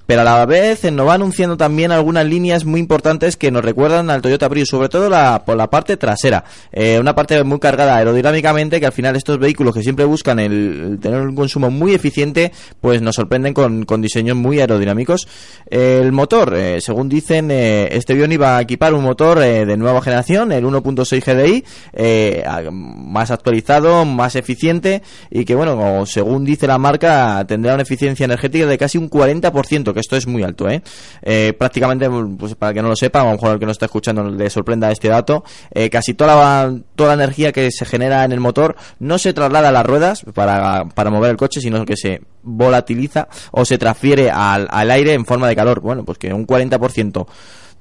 [0.06, 3.64] Pero a la vez eh, nos va anunciando también algunas líneas muy importantes que nos
[3.64, 6.44] recuerdan al Toyota Prius, sobre todo la, por la parte trasera.
[6.72, 11.00] Eh, una parte muy cargada aerodinámicamente que al final estos vehículos que siempre buscan el,
[11.02, 15.28] tener un consumo muy eficiente, pues nos sorprenden con, diseños muy aerodinámicos.
[15.68, 20.52] El motor, eh, según dicen, este Bioni va a equipar un motor de nueva generación,
[20.52, 21.64] el 1.6 GDI,
[22.72, 28.66] más actualizado, más eficiente y que, bueno, según dice la marca, tendrá una eficiencia energética
[28.66, 30.82] de casi un 40%, que esto es muy alto, ¿eh?
[31.22, 33.86] Eh, prácticamente, pues para que no lo sepa, a lo mejor el que no está
[33.86, 38.24] escuchando le sorprenda este dato, eh, casi toda la, toda la energía que se genera
[38.24, 41.86] en el motor no se traslada a las ruedas para, para mover el coche, sino
[41.86, 45.82] que se volatiliza o se transfiere al, al aire en forma de calor.
[45.82, 47.28] Bueno, pues que un 40%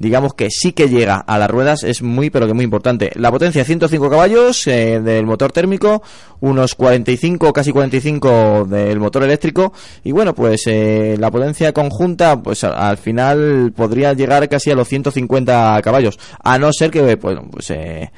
[0.00, 3.30] digamos que sí que llega a las ruedas es muy pero que muy importante la
[3.30, 6.02] potencia 105 caballos eh, del motor térmico
[6.40, 12.64] unos 45 casi 45 del motor eléctrico y bueno pues eh, la potencia conjunta pues
[12.64, 17.46] a- al final podría llegar casi a los 150 caballos a no ser que bueno
[17.50, 18.10] pues eh,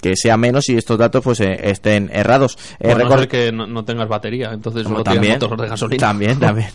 [0.00, 3.18] que sea menos y estos datos pues eh, estén errados Eh, Bueno, a no record-
[3.20, 6.00] ser que no, no tengas batería, entonces solo motor de gasolina.
[6.00, 6.68] También, también.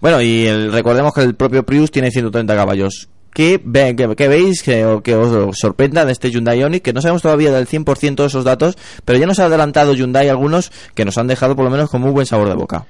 [0.00, 3.08] Bueno, y el- recordemos que el propio Prius tiene 130 caballos.
[3.32, 6.82] ¿Qué, ve- qué veis que, o que os sorprenda de este Hyundai Ioniq?
[6.82, 10.28] Que no sabemos todavía del 100% de esos datos, pero ya nos ha adelantado Hyundai
[10.28, 12.86] algunos que nos han dejado por lo menos con muy buen sabor de boca.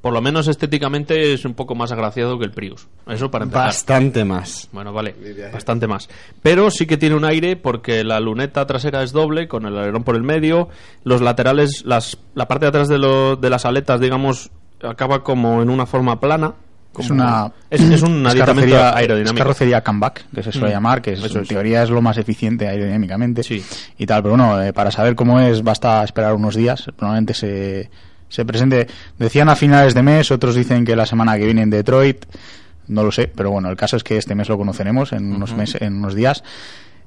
[0.00, 2.86] Por lo menos estéticamente es un poco más agraciado que el Prius.
[3.06, 3.66] Eso para empezar.
[3.66, 4.68] Bastante más.
[4.70, 5.14] Bueno, vale,
[5.50, 6.10] bastante más.
[6.42, 10.04] Pero sí que tiene un aire porque la luneta trasera es doble, con el alerón
[10.04, 10.68] por el medio.
[11.04, 14.50] Los laterales, las, la parte de atrás de, lo- de las aletas, digamos,
[14.82, 16.52] acaba como en una forma plana.
[17.02, 19.36] Es una, es, es un es carrocería- es aerodinámico.
[19.38, 21.48] carrocería comeback, que se suele Mm, llamar, que es, en es.
[21.48, 23.62] teoría es lo más eficiente aerodinámicamente Sí.
[23.98, 24.22] y tal.
[24.22, 26.86] Pero bueno, eh, para saber cómo es basta esperar unos días.
[26.96, 27.90] Probablemente se,
[28.28, 28.86] se presente.
[29.18, 32.24] Decían a finales de mes, otros dicen que la semana que viene en Detroit.
[32.86, 35.54] No lo sé, pero bueno, el caso es que este mes lo conoceremos en unos
[35.54, 36.44] meses, en unos días.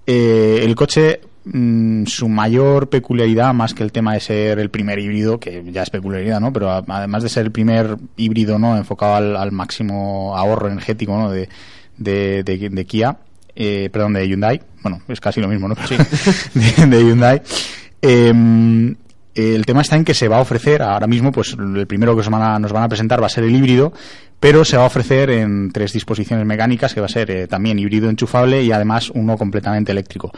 [0.06, 1.22] Eh, el coche,
[1.54, 5.84] mm, su mayor peculiaridad, más que el tema de ser el primer híbrido, que ya
[5.84, 6.52] es peculiaridad, ¿no?
[6.54, 8.78] Pero además de ser el primer híbrido, ¿no?
[8.78, 11.32] Enfocado al, al máximo ahorro energético, ¿no?
[11.32, 11.50] De,
[11.98, 13.18] de, de- de Kia,
[13.56, 14.62] eh, perdón, de Hyundai.
[14.84, 15.76] Bueno, es casi lo mismo, ¿no?
[15.88, 15.96] Sí.
[16.54, 17.42] de, de Hyundai.
[18.02, 18.96] Em,
[19.36, 22.18] el tema está en que se va a ofrecer, ahora mismo, pues el primero que
[22.18, 23.94] nos van a, nos van a presentar va a ser el híbrido,
[24.40, 27.78] pero se va a ofrecer en tres disposiciones mecánicas, que va a ser eh, también
[27.80, 30.32] híbrido enchufable y además uno completamente eléctrico.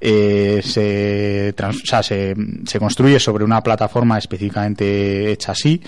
[0.00, 2.34] Eh, se, o sea, se,
[2.64, 5.80] se construye sobre una plataforma específicamente hecha así.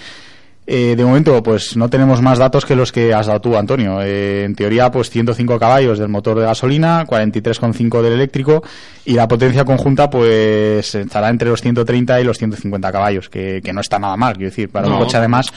[0.72, 4.00] Eh, de momento, pues no tenemos más datos que los que has dado tú, Antonio.
[4.02, 8.62] Eh, en teoría, pues 105 caballos del motor de gasolina, 43,5 del eléctrico
[9.04, 13.72] y la potencia conjunta, pues estará entre los 130 y los 150 caballos, que, que
[13.72, 15.52] no está nada mal, quiero decir, para un coche además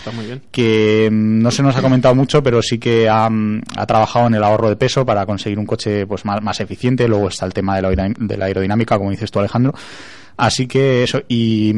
[0.49, 4.25] que mm, no se nos ha comentado mucho, pero sí que ha, mm, ha trabajado
[4.25, 7.07] en el ahorro de peso para conseguir un coche pues más, más eficiente.
[7.07, 9.75] Luego está el tema de la, de la aerodinámica, como dices tú, Alejandro.
[10.35, 11.73] Así que eso, y,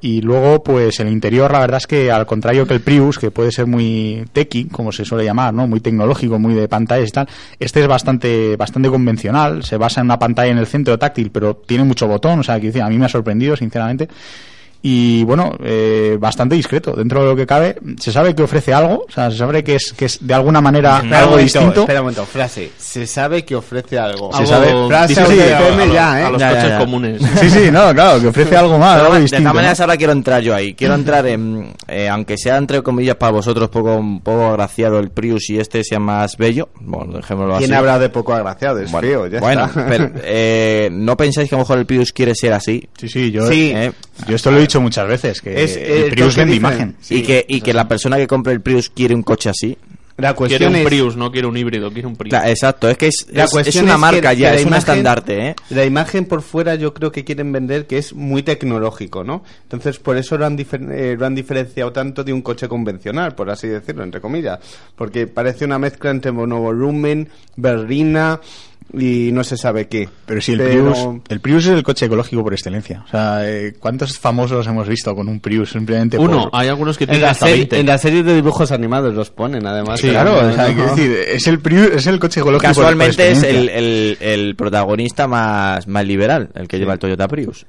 [0.00, 3.30] y luego pues el interior, la verdad es que al contrario que el Prius, que
[3.30, 5.66] puede ser muy techy, como se suele llamar, ¿no?
[5.66, 10.06] Muy tecnológico, muy de pantallas y tal, este es bastante, bastante convencional, se basa en
[10.06, 12.96] una pantalla en el centro táctil, pero tiene mucho botón, o sea, que a mí
[12.96, 14.08] me ha sorprendido, sinceramente.
[14.82, 16.92] Y bueno, eh, bastante discreto.
[16.92, 19.74] Dentro de lo que cabe, se sabe que ofrece algo, o sea, se sabe que
[19.76, 21.80] es, que es de alguna manera Espera algo momento, distinto.
[21.80, 22.70] Espera un momento, frase.
[22.78, 24.32] Se sabe que ofrece algo.
[24.36, 26.24] Se sabe- frase de a- ya, ¿eh?
[26.24, 26.78] a los Ya, coches ya.
[26.78, 27.22] comunes.
[27.40, 29.54] Sí, sí, no, claro, que ofrece algo más, de todas ¿no?
[29.54, 30.74] maneras, ahora quiero entrar yo ahí.
[30.74, 31.72] Quiero entrar en.
[31.88, 35.82] eh, aunque sea entre comillas para vosotros poco, un poco agraciado el Prius y este
[35.82, 36.68] sea más bello.
[36.80, 37.64] Bueno, dejémoslo así.
[37.64, 38.78] ¿Quién habrá de poco agraciado?
[38.80, 39.86] Es Bueno, feo, ya bueno, está.
[39.88, 42.88] pero, eh, ¿no pensáis que a lo mejor el Prius quiere ser así?
[42.98, 43.72] Sí, sí, yo, Sí.
[43.74, 43.92] Eh,
[44.26, 46.96] yo esto lo he dicho muchas veces, que Es, el eh, Prius vende imagen.
[47.00, 49.76] Sí, y que, y que la persona que compre el Prius quiere un coche así.
[50.18, 50.84] La Quiere cuestión un es...
[50.86, 52.34] Prius, no quiere un híbrido, quiere un Prius.
[52.46, 54.64] Exacto, es que es, La es- es cuestión una es que- marca que ya, es
[54.64, 55.54] un estandarte, ¿eh?
[55.70, 59.44] La imagen por fuera yo creo que quieren vender que es muy tecnológico, ¿no?
[59.64, 63.34] Entonces por eso lo han, difer- eh, lo han diferenciado tanto de un coche convencional,
[63.34, 64.58] por así decirlo, entre comillas.
[64.96, 68.40] Porque parece una mezcla entre monovolumen, berlina
[68.92, 70.08] y no se sabe qué.
[70.26, 70.98] Pero si el Prius,
[71.28, 73.02] el Prius es el coche ecológico por excelencia.
[73.04, 76.60] O sea, eh, ¿cuántos famosos hemos visto con un Prius simplemente Uno, por...
[76.60, 77.80] hay algunos que En tienen la, hasta serie, 20.
[77.80, 79.98] en la serie de dibujos animados los ponen, además.
[79.98, 80.74] Sí, claro, no, o sea, no.
[80.74, 85.26] quiero decir, es el Prius, es el coche ecológico Casualmente es el, el, el protagonista
[85.26, 87.66] más, más liberal, el que lleva el Toyota Prius.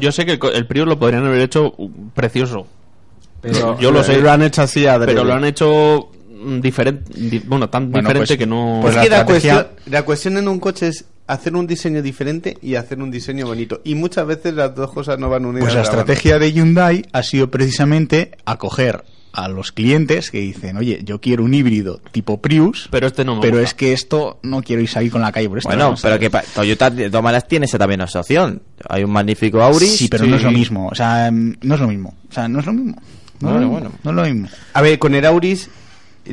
[0.00, 2.66] Yo sé que el, Prius lo podrían haber hecho uh, precioso.
[3.40, 4.20] Pero yo lo sé.
[4.20, 5.14] Lo han hecho así adrede.
[5.14, 6.10] Pero lo han hecho
[6.60, 8.78] diferente, bueno, tan Bueno, diferente pues- que no...
[8.82, 12.56] pues es que la cuestión, la cuestión en un coche es hacer un diseño diferente
[12.62, 13.80] y hacer un diseño bonito.
[13.84, 15.64] Y muchas veces las dos cosas no van unidas.
[15.64, 15.90] Pues la mano.
[15.90, 21.44] estrategia de Hyundai ha sido precisamente acoger a los clientes que dicen, oye, yo quiero
[21.44, 23.68] un híbrido tipo Prius, Pero este no me pero gusta.
[23.68, 25.68] es que esto no quiero ir salir con la calle por esto.
[25.68, 25.96] Bueno, ¿no?
[26.00, 28.62] pero que pa- Toyota de todas maneras tiene esa también esa opción.
[28.88, 29.96] Hay un magnífico Auris.
[29.96, 30.88] Sí, pero no es lo mismo.
[30.88, 32.14] O sea, mm, no es lo mismo.
[32.30, 33.00] O sea, no es lo mismo.
[33.40, 33.84] No, Bueno, es lo bueno.
[33.90, 34.00] mismo.
[34.02, 34.48] No es lo mismo.
[34.72, 35.70] A ver, con el Auris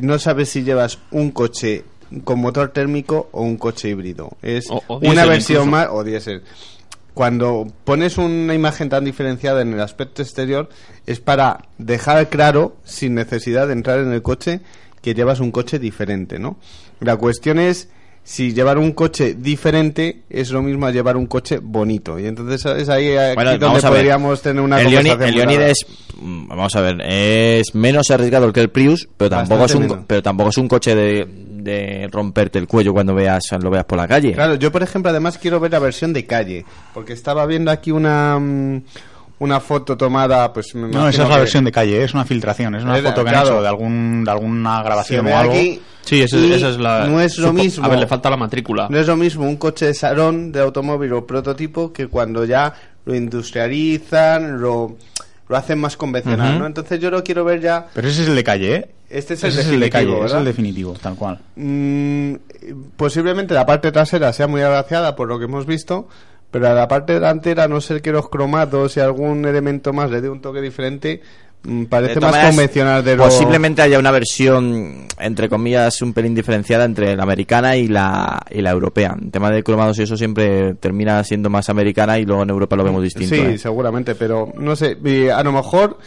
[0.00, 1.84] no sabes si llevas un coche
[2.24, 4.36] con motor térmico o un coche híbrido.
[4.42, 5.70] Es O- o una versión incluso.
[5.70, 6.42] más o diésel.
[7.16, 10.68] Cuando pones una imagen tan diferenciada en el aspecto exterior
[11.06, 14.60] es para dejar claro, sin necesidad de entrar en el coche,
[15.00, 16.58] que llevas un coche diferente, ¿no?
[17.00, 17.88] La cuestión es
[18.26, 22.18] si llevar un coche diferente es lo mismo a llevar un coche bonito.
[22.18, 25.86] Y entonces es ahí aquí Bueno, donde podríamos tener una el conversación el Leonid es
[26.20, 29.98] mm, vamos a ver es menos arriesgado que el Prius pero tampoco es un menos.
[30.08, 33.96] pero tampoco es un coche de, de romperte el cuello cuando veas lo veas por
[33.96, 37.46] la calle Claro, yo por ejemplo además quiero ver la versión de calle, porque estaba
[37.46, 38.82] viendo aquí una mm,
[39.38, 42.24] una foto tomada, pues me No, esa es la que versión de calle, es una
[42.24, 43.48] filtración, es una Era- foto que han claro.
[43.50, 45.52] hecho de algún de alguna grabación o algo.
[45.52, 47.04] aquí Sí, y esa es la...
[47.08, 47.84] No es lo mismo.
[47.84, 48.86] A ver, le falta la matrícula.
[48.88, 52.72] No es lo mismo un coche de salón de automóvil o prototipo que cuando ya
[53.04, 54.96] lo industrializan, lo
[55.48, 56.58] lo hacen más convencional, Ujú.
[56.58, 56.66] ¿no?
[56.66, 57.86] Entonces yo lo quiero ver ya.
[57.94, 58.88] Pero ese es el de calle, ¿eh?
[59.08, 60.38] Este es el Ese es el de definitivo, calle, es ¿verdad?
[60.40, 61.38] el definitivo, tal cual.
[61.54, 62.34] Mm,
[62.96, 66.08] posiblemente la parte trasera sea muy agraciada por lo que hemos visto,
[66.56, 70.10] pero a la parte delantera, a no ser que los cromados y algún elemento más
[70.10, 71.20] le dé un toque diferente,
[71.64, 73.24] mm, parece más maneras, convencional de lo...
[73.24, 78.62] posiblemente haya una versión entre comillas un pelín diferenciada entre la americana y la y
[78.62, 82.42] la europea el tema de cromados y eso siempre termina siendo más americana y luego
[82.42, 83.58] en Europa lo vemos distinto Sí, ¿eh?
[83.58, 84.96] seguramente, pero no sé,
[85.34, 85.98] a lo mejor,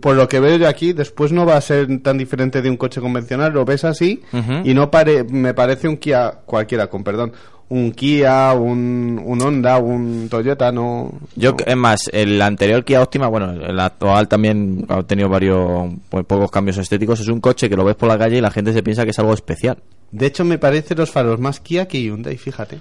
[0.00, 2.76] por lo que veo yo aquí, después no va a ser tan diferente de un
[2.76, 4.22] coche convencional, lo ves así
[4.62, 7.32] y no pare, me parece un Kia, cualquiera, con perdón,
[7.70, 11.12] un Kia, un, un Honda, un Toyota, no...
[11.36, 11.56] Yo, no.
[11.66, 16.50] es más, el anterior Kia Optima, bueno, el actual también ha tenido varios, pues, pocos
[16.50, 17.20] cambios estéticos.
[17.20, 19.10] Es un coche que lo ves por la calle y la gente se piensa que
[19.10, 19.78] es algo especial.
[20.10, 22.80] De hecho, me parece los faros más Kia que Hyundai, fíjate.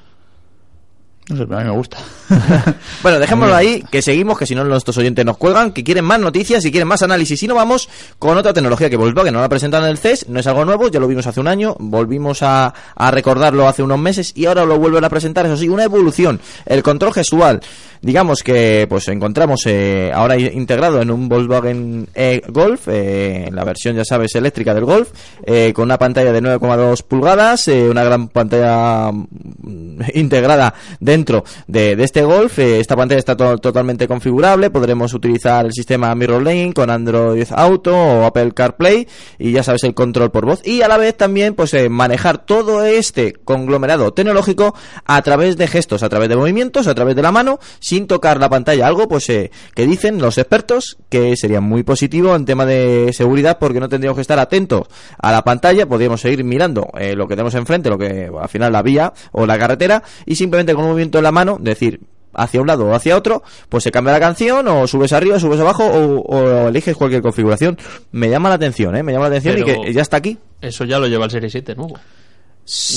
[1.30, 1.98] No sé, pero a mí me gusta.
[3.04, 6.20] Bueno, dejémoslo ahí, que seguimos, que si no nuestros oyentes nos cuelgan, que quieren más
[6.20, 7.42] noticias y quieren más análisis.
[7.44, 7.88] Y no vamos
[8.18, 10.90] con otra tecnología que Volkswagen no la presentaron en el CES, no es algo nuevo,
[10.90, 14.66] ya lo vimos hace un año, volvimos a, a recordarlo hace unos meses y ahora
[14.66, 17.62] lo vuelven a presentar, eso sí, una evolución, el control gestual.
[18.02, 23.96] Digamos que pues encontramos eh, ahora integrado en un Volkswagen e Golf, eh, la versión
[23.96, 25.10] ya sabes eléctrica del Golf,
[25.44, 30.74] eh, con una pantalla de 9,2 pulgadas, eh, una gran pantalla mm, integrada
[31.18, 32.60] dentro de, este Golf.
[32.60, 37.48] eh, esta pantalla está to- totalmente configurable, podremos utilizar el sistema Mirror Lane con Android
[37.52, 39.08] Auto o Apple CarPlay
[39.40, 42.46] y ya sabes el control por voz y a la vez también pues eh, manejar
[42.46, 44.76] todo este conglomerado tecnológico
[45.06, 48.40] a través de gestos, a través de movimientos, a través de la mano, sin tocar
[48.40, 48.86] la pantalla.
[48.86, 53.58] Algo pues eh, que dicen los expertos que sería muy positivo en tema de seguridad
[53.60, 57.56] porque no tendríamos que estar atentos a la pantalla, podríamos seguir mirando lo que tenemos
[57.56, 61.07] enfrente, lo que al final la vía o la carretera y simplemente con un movimiento
[61.16, 62.00] en la mano decir
[62.34, 65.60] hacia un lado o hacia otro, pues se cambia la canción o subes arriba, subes
[65.60, 67.78] abajo o, o eliges cualquier configuración.
[68.12, 69.04] Me llama la atención, ¿eh?
[69.04, 70.38] Me llama la atención y que ya está aquí.
[70.62, 71.98] Eso ya lo lleva el Serie 7 nuevo.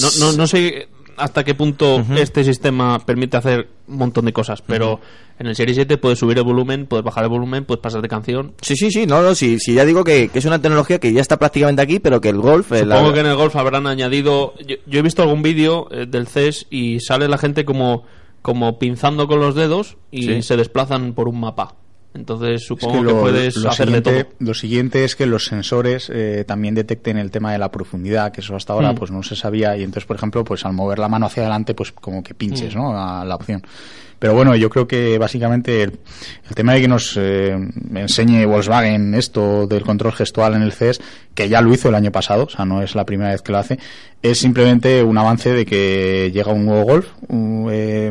[0.02, 0.88] No, no, no sé
[1.20, 5.00] hasta qué punto este sistema permite hacer un montón de cosas, pero
[5.38, 8.08] en el Serie 7 puedes subir el volumen, puedes bajar el volumen, puedes pasar de
[8.08, 8.52] canción.
[8.62, 11.12] Sí, sí, sí, no, no, sí, sí, ya digo que, que es una tecnología que
[11.12, 12.72] ya está prácticamente aquí, pero que el golf...
[12.72, 14.54] eh, la- Supongo que en el golf habrán añadido.
[14.66, 18.04] Yo, yo he visto algún vídeo eh, del CES y sale la gente como,
[18.42, 20.42] como pinzando con los dedos y Sí.
[20.42, 21.74] se desplazan por un mapa.
[22.12, 24.34] Entonces Es supongo que que, lo, puedes lo hacer siguiente, de todo.
[24.40, 28.40] lo siguiente es que los sensores eh, también detecten el tema de la profundidad, que
[28.40, 28.96] eso hasta ahora Mm.
[28.96, 31.72] pues no se sabía y entonces por ejemplo pues al mover la mano hacia adelante
[31.74, 32.78] pues como que pinches Mm.
[32.78, 32.98] ¿no?
[33.00, 33.62] a la opción.
[34.18, 35.98] Pero bueno, yo creo que básicamente el,
[36.46, 37.56] el tema de que nos eh,
[37.94, 41.00] enseñe Volkswagen esto del control gestual en el CES,
[41.34, 43.50] que ya lo hizo el año pasado, o sea, no es la primera vez que
[43.52, 43.78] lo hace,
[44.22, 48.10] es simplemente un avance de que llega un nuevo Golf un, eh,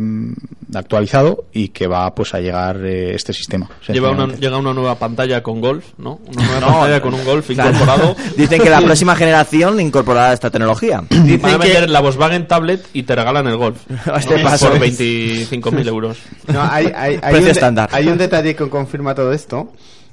[0.74, 3.70] actualizado y que va pues a llegar eh, este sistema.
[3.88, 6.20] Lleva una, llega una nueva pantalla con golf, ¿no?
[6.28, 7.70] Una nueva No, pantalla con un golf Claro.
[7.72, 8.16] incorporado.
[8.38, 11.04] Dicen que la próxima generación incorporará esta tecnología.
[11.10, 13.80] Van a Dicen vender que la Volkswagen Tablet y te regalan el golf.
[14.16, 14.44] Este ¿no?
[14.44, 16.18] paso Por es- 25.000 euros.
[16.48, 17.90] No, hay, hay, hay Precio un de- estándar.
[17.92, 19.72] hay un detalle que confirma todo esto.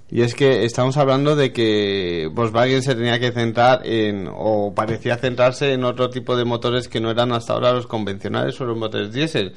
[0.09, 5.17] Y es que estamos hablando de que Volkswagen se tenía que centrar en, o parecía
[5.17, 8.77] centrarse en otro tipo de motores que no eran hasta ahora los convencionales o los
[8.77, 9.55] motores diésel.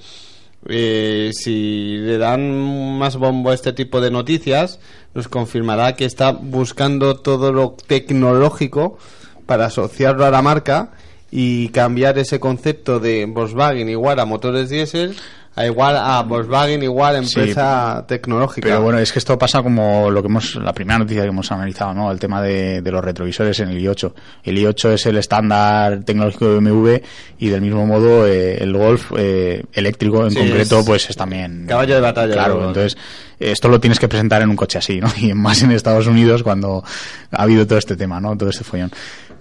[0.67, 4.79] Eh, si le dan más bombo a este tipo de noticias,
[5.13, 8.97] nos confirmará que está buscando todo lo tecnológico
[9.45, 10.91] para asociarlo a la marca
[11.31, 15.15] y cambiar ese concepto de Volkswagen igual a motores diésel
[15.59, 18.65] a igual a Volkswagen igual Sí, empresa tecnológica.
[18.65, 21.51] Pero bueno, es que esto pasa como lo que hemos, la primera noticia que hemos
[21.51, 22.09] analizado, ¿no?
[22.11, 24.13] El tema de, de los retrovisores en el i8.
[24.45, 26.95] El i8 es el estándar tecnológico de BMW
[27.39, 31.17] y del mismo modo eh, el Golf eh, eléctrico en Sí, concreto es pues es
[31.17, 32.97] también caballo de batalla, Claro, entonces
[33.37, 35.07] esto lo tienes que presentar en un coche así, ¿no?
[35.17, 36.85] Y más en Estados Unidos cuando
[37.31, 38.37] ha habido todo este tema, ¿no?
[38.37, 38.91] Todo este follón.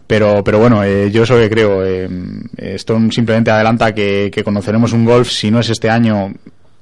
[0.08, 1.84] Pero, pero bueno, eh, yo eso que creo.
[1.86, 2.08] eh,
[2.56, 6.32] esto simplemente adelanta que, que conoceremos un Golf, si no es este año,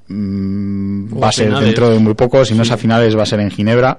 [0.09, 1.67] mm, va a ser finales.
[1.67, 3.99] dentro de muy poco, si no es a finales va a ser en Ginebra.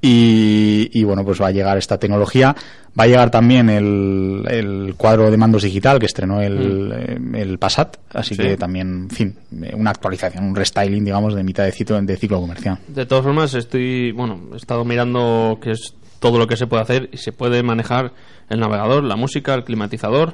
[0.00, 2.54] Y, y bueno, pues va a llegar esta tecnología.
[2.98, 7.58] Va a llegar también el, el cuadro de mandos digital que estrenó el, eh, el
[7.58, 7.96] Passat.
[8.12, 8.42] Así Sí.
[8.42, 9.34] que también, en fin,
[9.74, 12.78] una actualización, un restyling, digamos, de mitad de ciclo, de ciclo comercial.
[12.86, 15.94] De todas formas, estoy, bueno, he estado mirando que es
[16.24, 18.14] todo lo que se puede hacer y se puede manejar
[18.48, 20.32] el navegador, la música, el climatizador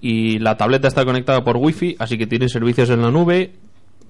[0.00, 3.52] y la tableta está conectada por wifi, así que tiene servicios en la nube.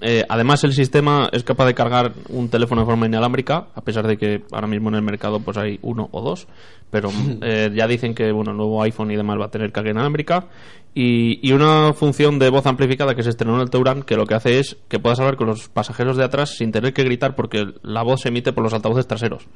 [0.01, 4.07] Eh, además, el sistema es capaz de cargar un teléfono de forma inalámbrica, a pesar
[4.07, 6.47] de que ahora mismo en el mercado pues hay uno o dos,
[6.93, 7.11] pero
[7.43, 10.47] eh, ya dicen que bueno, el nuevo iPhone y demás va a tener carga inalámbrica
[10.95, 14.27] y, y una función de voz amplificada que se estrenó en el Touran que lo
[14.27, 17.35] que hace es que puedas hablar con los pasajeros de atrás sin tener que gritar
[17.35, 19.49] porque la voz se emite por los altavoces traseros.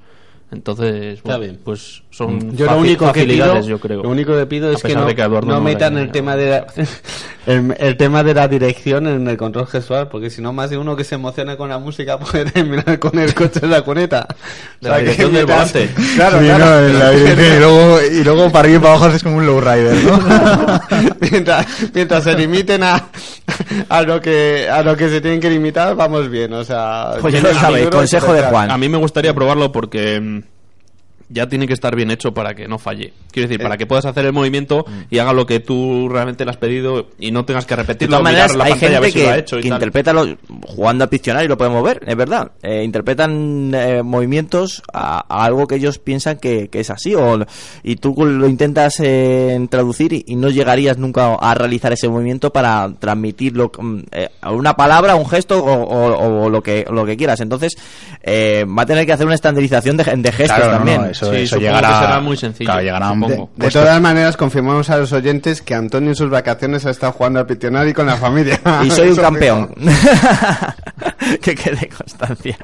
[0.53, 1.61] Entonces, bueno, bien.
[1.65, 4.03] pues son Yo lo único que pido, facilidades, yo creo.
[4.03, 6.67] lo único que pido es que no, que no metan el tema de la,
[7.47, 10.77] el, el tema de la dirección en el control gestual, porque si no más de
[10.79, 14.27] uno que se emociona con la música puede terminar con el coche en la cuneta.
[14.81, 15.89] De la dirección del volante.
[16.17, 16.65] Claro, Sí, claro.
[16.65, 19.37] no, en la dirección, y luego, y luego para arriba y para abajo haces como
[19.37, 20.81] un lowrider, ¿no?
[21.31, 23.09] mientras, mientras se limiten a,
[23.89, 27.35] a lo que a lo que se tienen que limitar, vamos bien, o sea, Pues
[27.35, 28.43] ya lo peligro consejo de.
[28.43, 28.71] Juan.
[28.71, 30.40] A mí me gustaría probarlo porque mm,
[31.33, 33.13] ya tiene que estar bien hecho para que no falle.
[33.33, 33.63] Quiero decir, Eh.
[33.65, 37.09] para que puedas hacer el movimiento y haga lo que tú realmente le has pedido
[37.19, 38.19] y no tengas que De repetirlo.
[38.19, 39.63] todas mirar maneras, la hay pantalla, a gente ver si lo ha que, hecho y
[39.63, 39.77] que tal.
[39.79, 42.51] interpreta lo- jugando a Pictionary, lo podemos ver, es verdad.
[42.63, 47.39] Eh, interpretan eh, movimientos a, a algo que ellos piensan que, que es así, o,
[47.83, 52.53] y tú lo intentas eh, traducir y, y no llegarías nunca a realizar ese movimiento
[52.53, 57.05] para transmitirlo mm, eh, a una palabra, un gesto o, o- o lo que lo
[57.07, 57.41] que quieras.
[57.41, 57.77] Entonces,
[58.23, 61.03] eh, va a tener que hacer una estandarización de, de gestos Claro, no, también.
[61.03, 63.51] no, eso, Sí, eso llegará, que será muy sencillo, Claro, llegará supongo.
[63.57, 67.41] De, todas maneras, confirmamos a los oyentes que Antonio en sus vacaciones ha estado jugando
[67.41, 68.61] al Pictionary con la familia.
[68.85, 69.75] Y soy un campeón.
[71.43, 72.57] que quede constancia.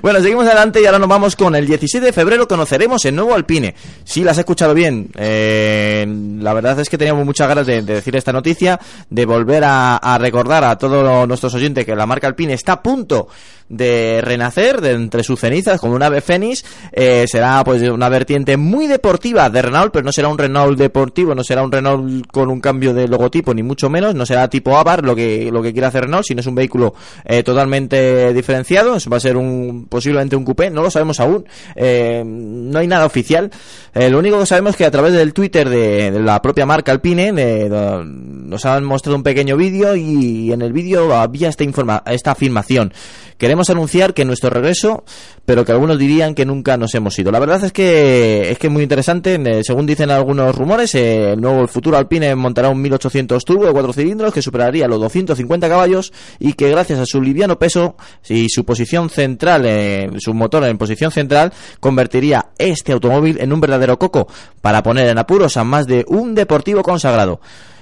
[0.00, 2.46] Bueno, seguimos adelante y ahora nos vamos con el 17 de febrero.
[2.46, 3.74] Conoceremos el nuevo Alpine.
[4.04, 5.10] Si las has escuchado bien.
[5.16, 6.06] Eh,
[6.40, 8.78] la verdad es que teníamos muchas ganas de, de decir esta noticia,
[9.10, 12.82] de volver a, a recordar a todos nuestros oyentes que la marca Alpine está a
[12.82, 13.28] punto
[13.68, 16.64] de renacer de entre sus cenizas como un ave fénix.
[16.92, 21.34] Eh, será pues una vertiente muy deportiva de Renault, pero no será un Renault deportivo,
[21.34, 24.76] no será un Renault con un cambio de logotipo ni mucho menos, no será tipo
[24.76, 26.94] Avar lo que lo que quiere hacer Renault, sino es un vehículo
[27.24, 31.44] eh, totalmente diferenciado, va a ser un posiblemente un coupé, no lo sabemos aún,
[31.74, 33.50] Eh, no hay nada oficial.
[33.94, 36.92] Lo único que sabemos es que a través del Twitter de, de la propia marca
[36.92, 42.02] Alpine no- nos han mostrado un pequeño vídeo y en el vídeo había esta informa
[42.06, 42.92] esta afirmación.
[43.38, 45.04] Queremos anunciar que nuestro regreso,
[45.44, 47.30] pero que algunos dirían que nunca nos hemos ido.
[47.30, 49.38] La verdad es que es que es muy interesante.
[49.64, 53.92] según dicen algunos rumores, eh, el nuevo futuro Alpine montará un 1800 turbo de cuatro
[53.92, 57.96] cilindros que superaría los 250 caballos y que gracias a su liviano peso
[58.28, 63.60] y su posición central, eh, su motor en posición central, convertiría este automóvil en un
[63.60, 64.28] verdadero coco
[64.60, 67.40] para poner en apuros a más de un deportivo consagrado.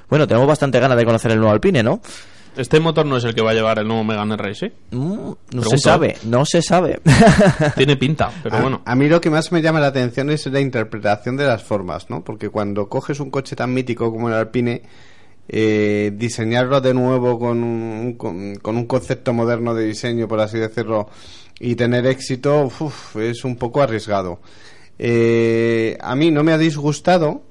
[0.08, 2.00] Bueno, tenemos bastante ganas de conocer el nuevo Alpine, ¿no?
[2.56, 4.72] Este motor no es el que va a llevar el nuevo Megane Race, ¿eh?
[4.92, 7.00] Mm, no se sabe, no se sabe.
[7.76, 8.82] Tiene pinta, pero a, bueno.
[8.84, 12.10] a mí lo que más me llama la atención es la interpretación de las formas,
[12.10, 12.22] ¿no?
[12.22, 14.82] Porque cuando coges un coche tan mítico como el Alpine,
[15.48, 20.58] eh, diseñarlo de nuevo con un, con, con un concepto moderno de diseño, por así
[20.58, 21.08] decirlo,
[21.60, 24.40] y tener éxito, uf, es un poco arriesgado.
[24.98, 27.42] Eh, a mí no me ha disgustado,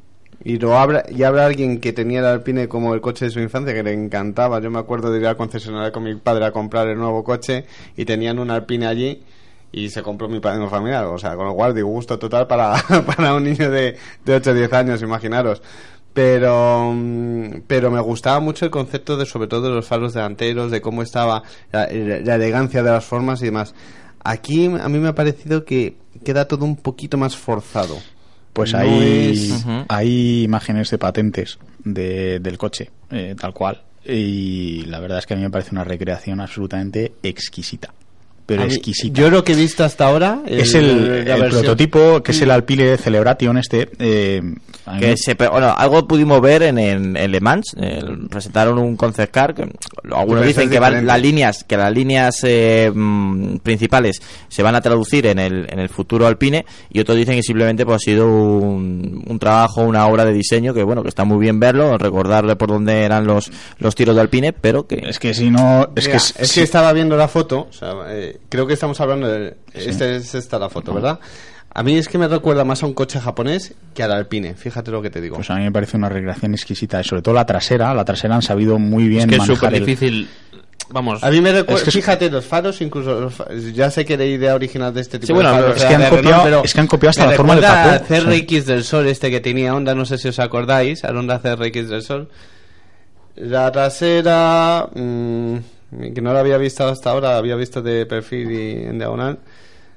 [0.43, 3.39] y lo habla, y habla alguien que tenía el Alpine como el coche de su
[3.39, 4.59] infancia, que le encantaba.
[4.59, 7.65] Yo me acuerdo de ir al concesionario con mi padre a comprar el nuevo coche
[7.95, 9.23] y tenían un Alpine allí
[9.71, 11.05] y se compró mi padre familiar.
[11.05, 12.73] O sea, con lo cual, disgusto total para,
[13.05, 15.61] para un niño de, de 8 o 10 años, imaginaros.
[16.13, 20.71] Pero, mm, pero me gustaba mucho el concepto de, sobre todo, de los faros delanteros,
[20.71, 23.73] de cómo estaba la, la elegancia de las formas y demás.
[24.23, 27.97] Aquí a mí me ha parecido que queda todo un poquito más forzado.
[28.53, 29.85] Pues No hay, es- Ujú.
[29.89, 33.81] hay imágenes de patentes de- del coche, eh, tal cual.
[34.05, 37.93] Y la verdad es que a mí me parece una recreación absolutamente exquisita.
[38.53, 39.19] Pero A mí- exquisita.
[39.19, 43.57] Yo lo que he visto hasta ahora es el, prototipo, que es el Alpine Celebration
[43.57, 43.89] este.
[43.99, 44.41] eh,
[44.99, 49.33] que se, bueno, algo pudimos ver en, en, en Le Mans, eh, presentaron un concept
[49.33, 49.65] car, que
[50.11, 54.81] algunos dicen que van las líneas, que las líneas eh, mm, principales se van a
[54.81, 58.27] traducir en el, en el futuro Alpine y otros dicen que simplemente pues, ha sido
[58.27, 62.57] un, un trabajo, una obra de diseño que bueno, que está muy bien verlo, recordarle
[62.57, 65.87] por dónde eran los, los tiros de Alpine, pero que es que si no.
[65.95, 68.99] Es Mira, que, es que estaba viendo la foto, o sea, eh, creo que estamos
[69.01, 69.55] hablando de...
[69.73, 71.19] Este es esta la foto, ¿verdad?
[71.75, 74.91] A mí es que me recuerda más a un coche japonés que al Alpine, fíjate
[74.91, 75.35] lo que te digo.
[75.37, 77.01] Pues a mí me parece una recreación exquisita.
[77.01, 77.93] Y sobre todo la trasera.
[77.95, 80.29] La trasera han sabido muy bien Es que es súper el- difícil.
[80.89, 81.23] Vamos.
[81.23, 84.05] A mí me recuerda, Es que es- fíjate, los faros, incluso, los fa- ya sé
[84.05, 86.09] que la idea original de este tipo Sí, bueno, de faros es que han de
[86.09, 88.19] copiado- Renault, pero es que han copiado hasta la forma del capó, al o sea.
[88.21, 91.89] CRX del Sol este que tenía Honda, no sé si os acordáis, al Honda CRX
[91.89, 92.29] del Sol.
[93.35, 95.55] La trasera, mm,
[96.13, 99.39] que no la había visto hasta ahora, la había visto de perfil y en diagonal.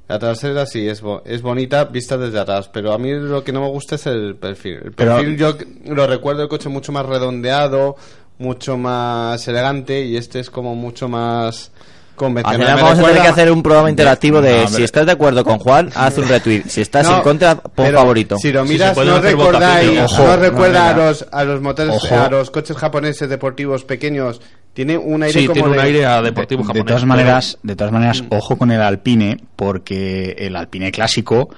[0.09, 3.53] La trasera sí es, bo- es bonita vista desde atrás, pero a mí lo que
[3.53, 4.79] no me gusta es el perfil.
[4.85, 7.97] El Pero- perfil yo lo recuerdo el coche mucho más redondeado,
[8.39, 11.73] mucho más elegante y este es como mucho más
[12.17, 12.61] convencional.
[12.61, 15.07] Al final Me vamos a tener que hacer un programa interactivo de No, si estás
[15.07, 16.65] de acuerdo con Juan, haz un retweet.
[16.67, 18.37] Si estás No, en contra, pon favorito.
[18.39, 20.01] Si lo miras, no recordáis.
[20.01, 22.15] Ojo, no recuerda no, a los a los motores, Ojo.
[22.19, 24.41] a los coches japoneses deportivos pequeños.
[24.75, 26.87] Tiene un aire sí, como tiene un de- aire a de, deportivo de japonés.
[26.87, 31.49] todas pero- maneras, de todas maneras, ojo con el Alpine, porque el Alpine clásico,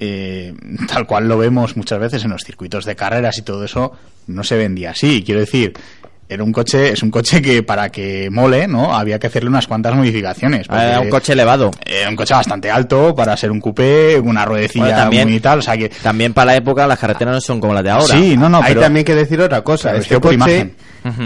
[0.00, 0.54] eh,
[0.88, 3.92] tal cual lo vemos muchas veces en los circuitos de carreras y todo eso,
[4.26, 5.22] no se vendía así.
[5.24, 5.74] Quiero decir,
[6.34, 8.94] era un coche, es un coche que para que mole, ¿no?
[8.94, 10.66] Había que hacerle unas cuantas modificaciones.
[10.68, 11.70] porque Era un coche elevado.
[11.84, 15.60] Era un coche bastante alto para ser un coupé, una ruedecilla Bueno, también- muy tal,
[15.60, 18.06] o sea que También para la época las carreteras no son como las de ahora.
[18.14, 19.90] Sí, no, no, Hay pero también que decir otra cosa.
[19.90, 20.76] Este es que por coche, imagen.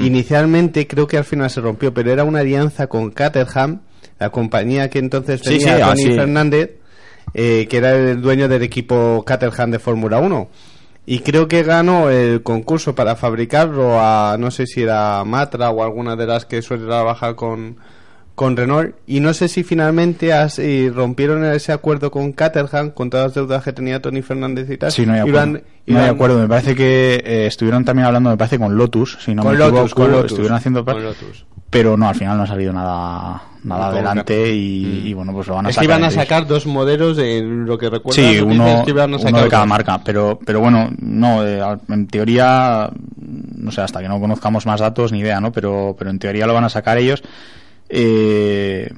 [0.04, 3.80] inicialmente creo que al final se rompió, pero era una alianza con Caterham,
[4.18, 6.14] la compañía que entonces Sí, tenía sí, Tony así.
[6.14, 6.70] Fernández,
[7.34, 10.48] eh, que era el dueño del equipo Caterham de Fórmula 1.
[11.10, 15.82] Y creo que ganó el concurso para fabricarlo a, no sé si era Matra o
[15.82, 17.76] alguna de las que suele trabajar con,
[18.34, 18.94] con Renault.
[19.06, 23.34] Y no sé si finalmente as- y rompieron ese acuerdo con Caterham, con todas las
[23.36, 24.92] deudas que tenía Tony Fernández y tal.
[24.92, 25.60] Sí, no hay acuerdo.
[25.86, 26.38] no hay acuerdo.
[26.40, 29.58] Me parece que eh, estuvieron también hablando, me parece, con Lotus, si no Con me
[29.58, 29.94] Lotus, equivoco.
[30.02, 30.32] con Lotus.
[30.32, 30.84] Estuvieron haciendo...
[30.84, 31.46] Con Lotus.
[31.70, 35.46] Pero no, al final no ha salido nada, nada adelante Cat- y, y bueno, pues
[35.48, 35.98] lo van a Es que sacar.
[35.98, 38.14] iban a sacar dos modelos de lo que recuerdo.
[38.14, 38.90] Sí, uno, que
[39.26, 39.68] sacar de cada dos.
[39.68, 41.60] marca, pero, pero bueno, no, eh,
[41.90, 42.90] en teoría,
[43.56, 45.52] no sé, hasta que no conozcamos más datos, ni idea, ¿no?
[45.52, 47.22] Pero, pero en teoría lo van a sacar ellos.
[47.90, 48.90] Eh,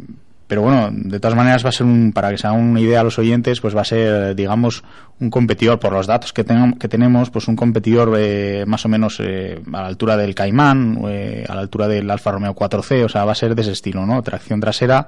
[0.51, 3.03] pero bueno, de todas maneras va a ser un, para que se hagan una idea
[3.03, 4.83] a los oyentes, pues va a ser, digamos,
[5.21, 9.21] un competidor por los datos que, que tenemos, pues un competidor eh, más o menos
[9.21, 13.09] eh, a la altura del Caimán, eh, a la altura del Alfa Romeo 4C, o
[13.09, 14.21] sea, va a ser de ese estilo, ¿no?
[14.25, 15.07] Tracción trasera,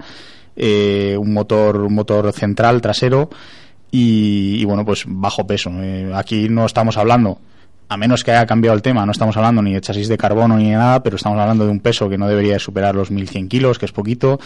[0.54, 3.28] eh, un motor, un motor central trasero
[3.90, 5.72] y, y, bueno, pues bajo peso.
[5.82, 7.40] Eh, aquí no estamos hablando,
[7.92, 10.56] a menos que haya cambiado el tema, no estamos hablando ni de chasis de carbono
[10.56, 13.10] ni de nada, pero estamos hablando de un peso que no debería de superar los
[13.10, 14.40] 1100 kilos, que es poquito,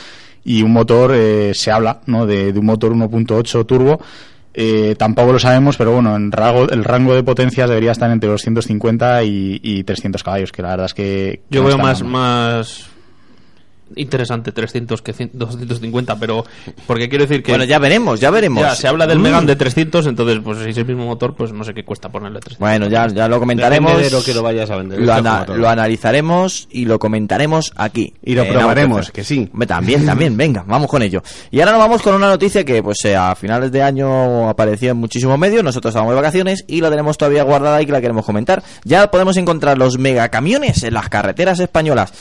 [0.44, 2.26] y un motor, eh, se habla, ¿no?
[2.26, 4.00] De, de un motor 1.8 turbo.
[4.58, 8.30] Eh, tampoco lo sabemos, pero bueno, en rango, el rango de potencias debería estar entre
[8.30, 11.40] los 150 y, y 300 caballos, que la verdad es que...
[11.50, 12.95] Yo no veo más, más
[13.94, 16.44] interesante 300 que 100 250, pero
[16.86, 18.62] porque quiero decir que Bueno, ya veremos, ya veremos.
[18.62, 19.22] ya se habla del Mm.
[19.22, 22.08] Megan de 300, entonces pues si es el mismo motor, pues no sé qué cuesta
[22.08, 22.58] ponerle 300.
[22.58, 24.00] Bueno, ya, ya lo comentaremos.
[24.00, 25.00] De lo que lo vayas a vender.
[25.00, 28.14] Lo, ana- lo analizaremos y lo comentaremos aquí.
[28.22, 29.50] Y lo en probaremos, que sí.
[29.66, 31.22] También, también, venga, vamos con ello.
[31.50, 34.90] Y ahora nos vamos con una noticia que pues eh, a finales de año aparecía
[34.90, 38.00] en muchísimos medios, nosotros estábamos de vacaciones y la tenemos todavía guardada y que la
[38.00, 38.62] queremos comentar.
[38.84, 42.12] Ya podemos encontrar los megacamiones en las carreteras españolas.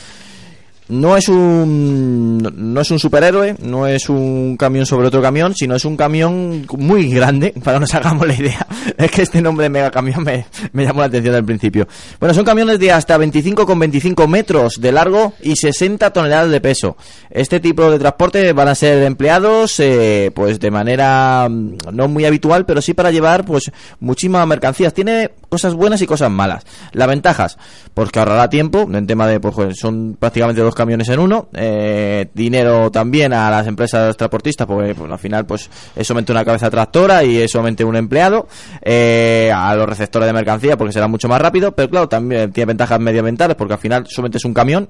[0.88, 5.75] No es un no es un superhéroe, no es un camión sobre otro camión, sino
[5.75, 8.67] es un camión muy grande, para que nos hagamos la idea.
[8.97, 11.88] Es que este nombre mega camión me, me llamó la atención al principio.
[12.19, 16.95] Bueno, son camiones de hasta 25,25 metros de largo y 60 toneladas de peso.
[17.29, 22.25] Este tipo de transporte van a ser empleados eh, pues de manera mm, no muy
[22.25, 24.93] habitual, pero sí para llevar pues muchísimas mercancías.
[24.93, 26.63] Tiene cosas buenas y cosas malas.
[26.93, 27.57] Las ventajas,
[27.93, 32.91] pues que ahorrará tiempo, en tema de pues son prácticamente camiones en uno, eh, dinero
[32.91, 37.23] también a las empresas transportistas, porque pues, al final pues es solamente una cabeza tractora
[37.23, 38.47] y es solamente un empleado,
[38.82, 42.67] eh, a los receptores de mercancía porque será mucho más rápido, pero claro, también tiene
[42.67, 44.89] ventajas medioambientales porque al final solamente es un camión,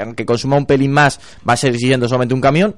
[0.00, 2.76] aunque consuma un pelín más, va a seguir siendo solamente un camión.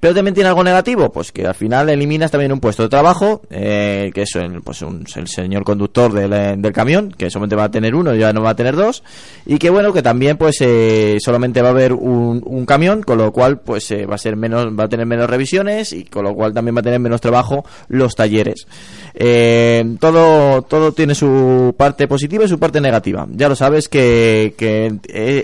[0.00, 3.42] Pero también tiene algo negativo, pues que al final eliminas también un puesto de trabajo,
[3.50, 7.64] eh, que es el, pues el señor conductor del, eh, del camión, que solamente va
[7.64, 9.02] a tener uno, ya no va a tener dos,
[9.44, 13.18] y que bueno, que también pues eh, solamente va a haber un, un camión, con
[13.18, 16.22] lo cual pues eh, va a ser menos, va a tener menos revisiones y con
[16.24, 18.68] lo cual también va a tener menos trabajo los talleres.
[19.98, 23.26] Todo, todo tiene su parte positiva y su parte negativa.
[23.32, 24.94] Ya lo sabes que, que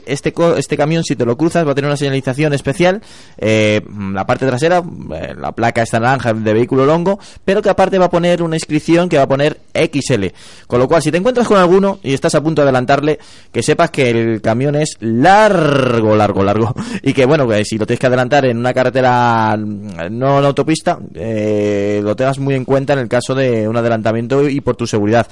[0.07, 3.03] este, este camión, si te lo cruzas, va a tener una señalización especial.
[3.41, 4.83] la parte trasera,
[5.15, 8.57] eh, la placa está naranja de vehículo longo, pero que aparte va a poner una
[8.57, 10.27] inscripción que va a poner XL.
[10.67, 13.19] Con lo cual, si te encuentras con alguno y estás a punto de adelantarle,
[13.53, 16.75] que sepas que el camión es largo, largo, largo.
[17.03, 20.45] Y que bueno, que si lo tienes que adelantar en una carretera mm, no en
[20.45, 24.77] autopista, eh, lo tengas muy en cuenta en el caso de un adelantamiento y por
[24.77, 25.27] tu seguridad.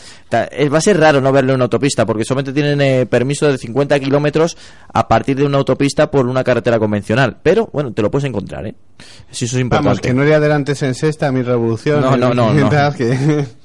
[0.50, 3.98] Eh, Va a ser raro no verlo en autopista, porque solamente tienen permiso de 50
[4.00, 4.56] kilómetros
[4.92, 7.36] a partir de una autopista por una carretera convencional.
[7.42, 8.74] Pero bueno, te lo puedes encontrar, ¿eh?
[9.30, 9.88] Si eso es importante.
[9.88, 12.00] Vamos, que no le adelantes en sexta mi revolución.
[12.02, 12.52] No, no, no, no.
[12.52, 13.46] mientras que-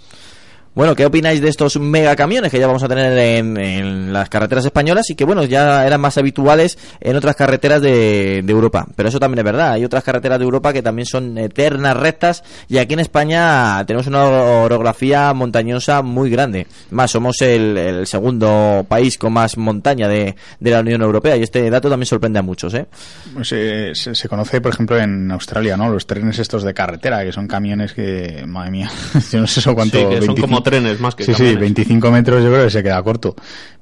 [0.78, 4.64] Bueno, ¿qué opináis de estos megacamiones que ya vamos a tener en, en las carreteras
[4.64, 8.86] españolas y que, bueno, ya eran más habituales en otras carreteras de, de Europa?
[8.96, 9.72] Pero eso también es verdad.
[9.72, 14.06] Hay otras carreteras de Europa que también son eternas rectas y aquí en España tenemos
[14.06, 16.68] una orografía montañosa muy grande.
[16.92, 21.42] Más, somos el, el segundo país con más montaña de, de la Unión Europea y
[21.42, 22.86] este dato también sorprende a muchos, ¿eh?
[23.34, 25.90] Pues, eh, se, se conoce, por ejemplo, en Australia, ¿no?
[25.90, 28.92] Los trenes estos de carretera, que son camiones que, madre mía,
[29.32, 29.98] yo no sé eso cuánto.
[29.98, 31.62] Sí, que son como trenes más que Sí, sí, camiones.
[31.62, 33.36] 25 metros yo creo que se queda corto.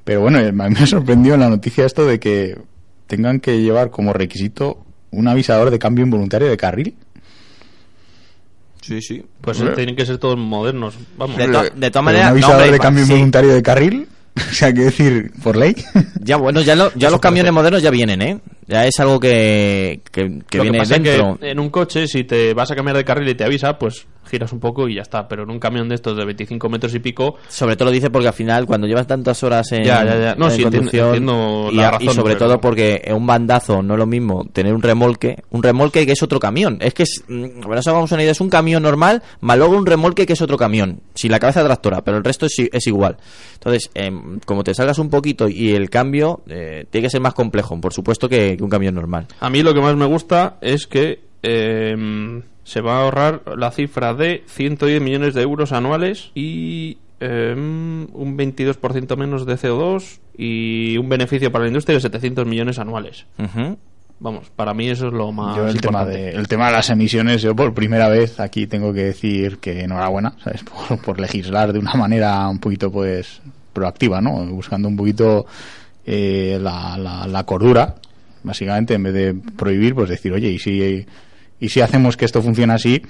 [0.03, 2.57] Pero bueno, eh, a mí me sorprendió en la noticia esto de que
[3.07, 6.95] tengan que llevar como requisito un avisador de cambio involuntario de carril.
[8.81, 9.23] Sí, sí.
[9.41, 9.75] Pues Hombre.
[9.75, 10.95] tienen que ser todos modernos.
[11.17, 11.37] Vamos.
[11.37, 13.11] De, to- de todas maneras, un no, avisador hombre, de cambio sí.
[13.11, 14.07] involuntario de carril,
[14.37, 15.75] o sea, que decir, por ley.
[16.21, 18.39] Ya, bueno, ya, lo- ya los camiones modernos ya vienen, ¿eh?
[18.67, 21.37] Ya es algo que, que, que viene es dentro.
[21.39, 24.07] que en un coche, si te vas a cambiar de carril y te avisa, pues
[24.27, 25.27] giras un poco y ya está.
[25.27, 28.09] Pero en un camión de estos de 25 metros y pico, Sobre todo lo dice
[28.09, 30.35] porque al final, cuando llevas tantas horas en, Ya, ya, ya.
[30.35, 33.15] No, sí, entiendo- conducción, entiendo y, la a- y razón, sobre pero- todo porque en
[33.15, 36.79] un bandazo no es lo mismo tener un remolque, un remolque que es otro camión.
[36.81, 39.77] Es que, es, mm, para nos hagamos una idea, es un camión normal, más luego
[39.77, 42.87] un remolque que es otro camión, sin la cabeza tractora, pero el resto es, es
[42.87, 43.17] igual.
[43.53, 47.35] Entonces, em, como te salgas un poquito y el cambio eh, tiene que ser más
[47.35, 49.27] complejo, por supuesto, que, que un camión normal.
[49.39, 53.71] a mí lo que más me gusta es que eh, se va a ahorrar la
[53.71, 60.97] cifra de 110 millones de euros anuales y eh, un 22% menos de CO2 y
[60.97, 63.25] un beneficio para la industria de 700 millones anuales.
[64.17, 66.31] Vamos, para mí eso es lo más Yo el tema, importante.
[66.31, 69.81] de, el tema de las emisiones, yo por primera vez aquí tengo que decir que
[69.81, 70.63] enhorabuena, ¿sabes?
[70.63, 73.41] Por, por legislar de una manera un poquito, pues,
[73.73, 74.45] proactiva, ¿no?
[74.45, 75.45] Buscando un poquito
[76.05, 77.95] eh, la, la, la cordura,
[78.45, 81.05] básicamente, en vez de prohibir, pues decir, oye, ¿y si,
[81.59, 83.01] y si hacemos que esto funcione así?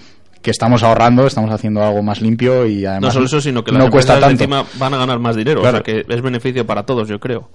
[0.42, 3.72] Que estamos ahorrando, estamos haciendo algo más limpio y además No solo eso, sino que
[3.72, 4.30] las no cuesta tanto.
[4.44, 5.62] encima van a ganar más dinero.
[5.62, 5.80] Claro.
[5.80, 7.50] O sea que es beneficio para todos, yo creo.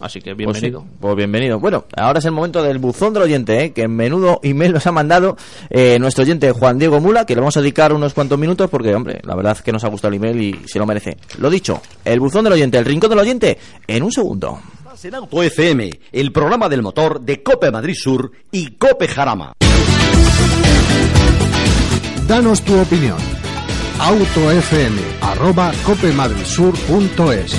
[0.00, 0.84] Así que Pues sí, bienvenido.
[0.98, 1.60] Pues, bienvenido.
[1.60, 3.72] Bueno, ahora es el momento del buzón del oyente, ¿eh?
[3.72, 5.36] que en menudo email nos ha mandado
[5.70, 8.92] eh, nuestro oyente Juan Diego Mula, que le vamos a dedicar unos cuantos minutos porque,
[8.96, 11.18] hombre, la verdad es que nos ha gustado el email y se lo merece.
[11.38, 13.56] Lo dicho, el buzón del oyente, el rincón del oyente,
[13.86, 14.58] en un segundo.
[15.02, 19.54] En Auto FM, el programa del motor de Cope Madrid Sur y Cope Jarama.
[22.28, 23.16] Danos tu opinión.
[23.98, 27.58] autofm arroba copemadridsur.es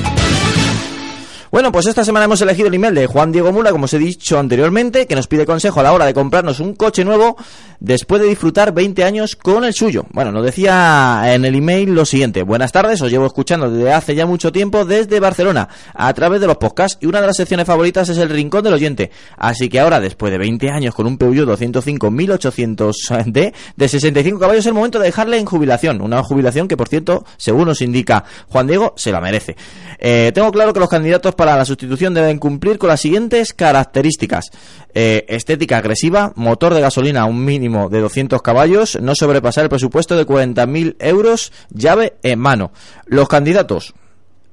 [1.53, 3.99] Bueno, pues esta semana hemos elegido el email de Juan Diego Mula, como os he
[3.99, 7.37] dicho anteriormente, que nos pide consejo a la hora de comprarnos un coche nuevo
[7.79, 10.07] después de disfrutar 20 años con el suyo.
[10.13, 12.41] Bueno, nos decía en el email lo siguiente.
[12.41, 16.47] Buenas tardes, os llevo escuchando desde hace ya mucho tiempo desde Barcelona, a través de
[16.47, 19.11] los podcasts, y una de las secciones favoritas es el Rincón del Oyente.
[19.37, 24.61] Así que ahora, después de 20 años con un Peugeot 205 1800D de 65 caballos,
[24.61, 26.01] es el momento de dejarle en jubilación.
[26.01, 29.55] Una jubilación que, por cierto, según nos indica Juan Diego, se la merece.
[29.99, 34.51] Eh, tengo claro que los candidatos para la sustitución deben cumplir con las siguientes características.
[34.93, 39.69] Eh, estética agresiva, motor de gasolina a un mínimo de 200 caballos, no sobrepasar el
[39.69, 42.71] presupuesto de 40.000 euros, llave en mano.
[43.05, 43.93] Los candidatos,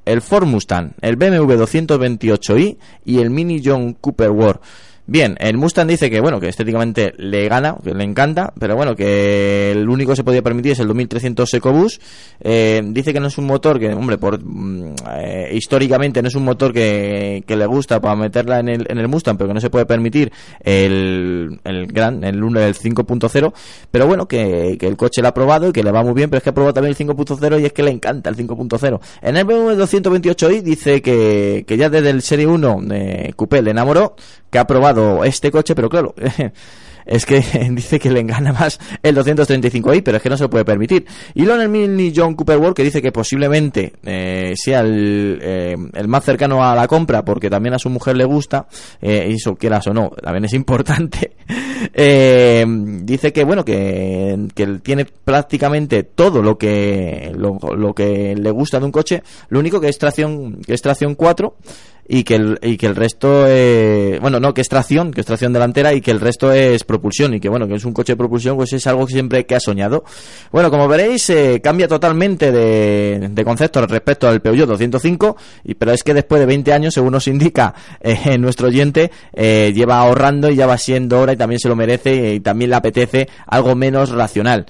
[0.04, 4.60] el Ford Mustang, el BMW 228i y el Mini John Cooper War.
[5.10, 8.94] Bien, el Mustang dice que bueno, que estéticamente le gana, que le encanta, pero bueno,
[8.94, 12.00] que el único que se podía permitir es el 2300 EcoBoost.
[12.38, 16.36] Eh, dice que no es un motor que, hombre, por mm, eh, históricamente no es
[16.36, 19.54] un motor que, que le gusta para meterla en el, en el Mustang, pero que
[19.54, 20.30] no se puede permitir
[20.60, 23.52] el, el gran, el 1 del 5.0,
[23.90, 26.30] pero bueno, que, que el coche lo ha probado y que le va muy bien,
[26.30, 29.00] pero es que ha probado también el 5.0 y es que le encanta el 5.0
[29.22, 33.72] En el BMW 228i dice que, que ya desde el Serie 1 de Coupé le
[33.72, 34.14] enamoró,
[34.50, 36.14] que ha probado este coche, pero claro,
[37.10, 37.40] es que
[37.72, 41.06] dice que le engana más el 235i, pero es que no se lo puede permitir.
[41.34, 45.38] Y luego en el Mini John Cooper World que dice que posiblemente eh, sea el,
[45.42, 48.66] eh, el, más cercano a la compra, porque también a su mujer le gusta,
[49.02, 51.32] eh, y eso quieras o no, también es importante.
[51.90, 58.78] Dice que bueno, que, que tiene prácticamente todo lo que, lo, lo, que le gusta
[58.78, 61.56] de un coche, lo único que es tracción, que es tracción 4
[62.12, 65.26] y que el, y que el resto eh, bueno no que es tracción que es
[65.26, 68.14] tracción delantera y que el resto es propulsión y que bueno que es un coche
[68.14, 70.02] de propulsión pues es algo que siempre que ha soñado.
[70.50, 75.92] Bueno como veréis eh, cambia totalmente de, de, concepto respecto al Peugeot 205 y pero
[75.92, 80.50] es que después de 20 años según nos indica eh, nuestro oyente eh, lleva ahorrando
[80.50, 83.76] y ya va siendo hora y también se lo merece y también le apetece algo
[83.76, 84.66] menos racional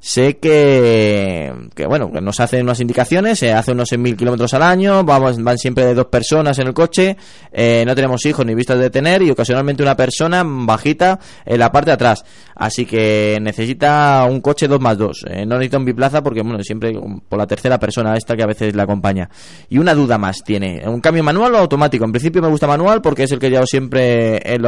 [0.00, 4.62] sé que, que bueno que nos hacen unas indicaciones se hace unos 6.000 kilómetros al
[4.62, 7.16] año vamos van siempre de dos personas en el coche
[7.52, 11.72] eh, no tenemos hijos ni vistas de tener y ocasionalmente una persona bajita en la
[11.72, 12.24] parte de atrás.
[12.54, 16.62] Así que necesita un coche 2 más 2 eh, no necesita un biplaza porque bueno
[16.62, 16.92] siempre
[17.28, 19.28] por la tercera persona esta que a veces la acompaña.
[19.68, 23.02] Y una duda más tiene un cambio manual o automático en principio me gusta manual
[23.02, 24.62] porque es el que llevo siempre en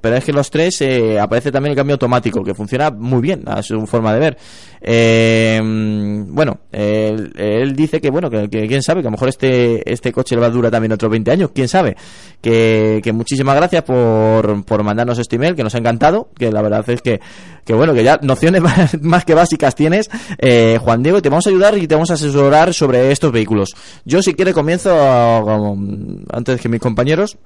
[0.00, 3.42] pero es que los tres eh, aparece también el cambio automático que funciona muy bien
[3.46, 4.38] a su forma de ver
[4.86, 9.90] eh, bueno, él, él, dice que, bueno, que, quién sabe, que a lo mejor este,
[9.90, 11.96] este coche le va a durar también otros 20 años, quién sabe.
[12.42, 16.84] Que, muchísimas gracias por, por mandarnos este email, que nos ha encantado, que la verdad
[16.90, 17.20] es que,
[17.64, 18.60] que bueno, que ya nociones
[19.00, 22.14] más, que básicas tienes, eh, Juan Diego, te vamos a ayudar y te vamos a
[22.14, 23.74] asesorar sobre estos vehículos.
[24.04, 24.94] Yo, si quiere, comienzo
[26.30, 27.38] antes que mis compañeros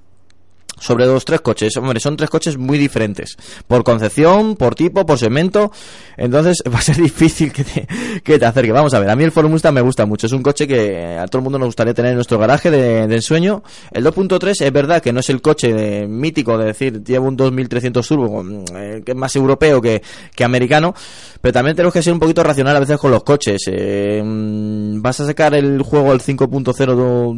[0.80, 1.76] sobre los tres coches.
[1.76, 3.36] Hombre, son tres coches muy diferentes.
[3.66, 5.72] Por concepción, por tipo, por segmento.
[6.16, 7.86] Entonces va a ser difícil que te,
[8.22, 8.72] que te acerque.
[8.72, 10.26] Vamos a ver, a mí el Ford me gusta mucho.
[10.26, 13.06] Es un coche que a todo el mundo nos gustaría tener en nuestro garaje de,
[13.06, 13.62] de ensueño.
[13.90, 18.06] El 2.3 es verdad que no es el coche mítico de decir, llevo un 2300
[18.06, 20.02] turbo, eh, que es más europeo que,
[20.34, 20.94] que americano.
[21.40, 23.62] Pero también tenemos que ser un poquito racional a veces con los coches.
[23.66, 27.34] Eh, vas a sacar el juego al 5.0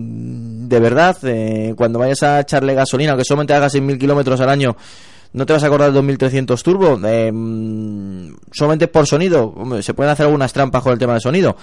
[0.71, 1.17] de verdad.
[1.25, 4.77] Eh, cuando vayas a echarle gasolina, aunque solamente hagas 6.000 kilómetros al año,
[5.33, 6.99] no te vas a acordar del 2300 turbo.
[7.05, 7.33] Eh,
[8.53, 9.53] solamente por sonido.
[9.83, 11.57] Se pueden hacer algunas trampas con el tema del sonido.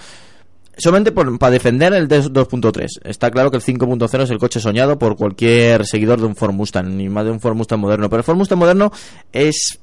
[0.76, 2.86] Solamente por, para defender el 2.3.
[3.02, 6.52] Está claro que el 5.0 es el coche soñado por cualquier seguidor de un Ford
[6.52, 8.10] Mustang, ni más de un Ford Mustang moderno.
[8.10, 8.92] Pero el Ford Mustang moderno
[9.32, 9.80] es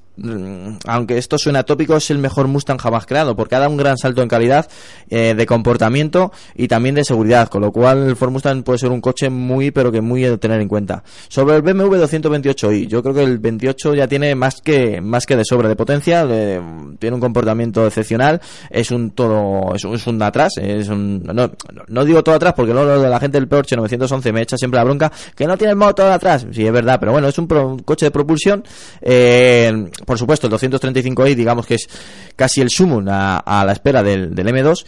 [0.85, 3.97] aunque esto suena tópico, es el mejor Mustang jamás creado, porque ha dado un gran
[3.97, 4.69] salto en calidad
[5.09, 8.91] eh, de comportamiento y también de seguridad, con lo cual el Ford Mustang puede ser
[8.91, 11.03] un coche muy, pero que muy de tener en cuenta.
[11.27, 15.35] Sobre el BMW 228i, yo creo que el 28 ya tiene más que más que
[15.35, 16.61] de sobra de potencia, de,
[16.99, 21.51] tiene un comportamiento excepcional, es un todo, es, es un atrás, es un, no,
[21.87, 24.83] no, digo todo atrás porque luego la gente del Porsche 911 me echa siempre la
[24.83, 27.67] bronca que no tiene el motor atrás, sí es verdad, pero bueno, es un, pro,
[27.67, 28.63] un coche de propulsión,
[29.01, 31.87] eh, por supuesto, el 235i, digamos que es
[32.35, 34.85] casi el sumum a, la espera del, del, M2.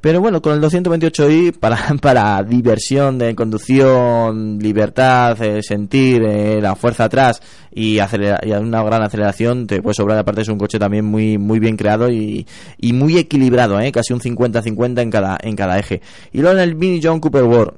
[0.00, 6.74] Pero bueno, con el 228i, para, para diversión de conducción, libertad, eh, sentir eh, la
[6.74, 7.40] fuerza atrás
[7.72, 10.18] y, y una gran aceleración, te puede sobrar.
[10.18, 12.46] Aparte, es un coche también muy, muy bien creado y,
[12.82, 13.90] muy equilibrado, ¿eh?
[13.92, 16.02] casi un 50-50 en cada, en cada eje.
[16.32, 17.74] Y luego en el Mini John Cooper World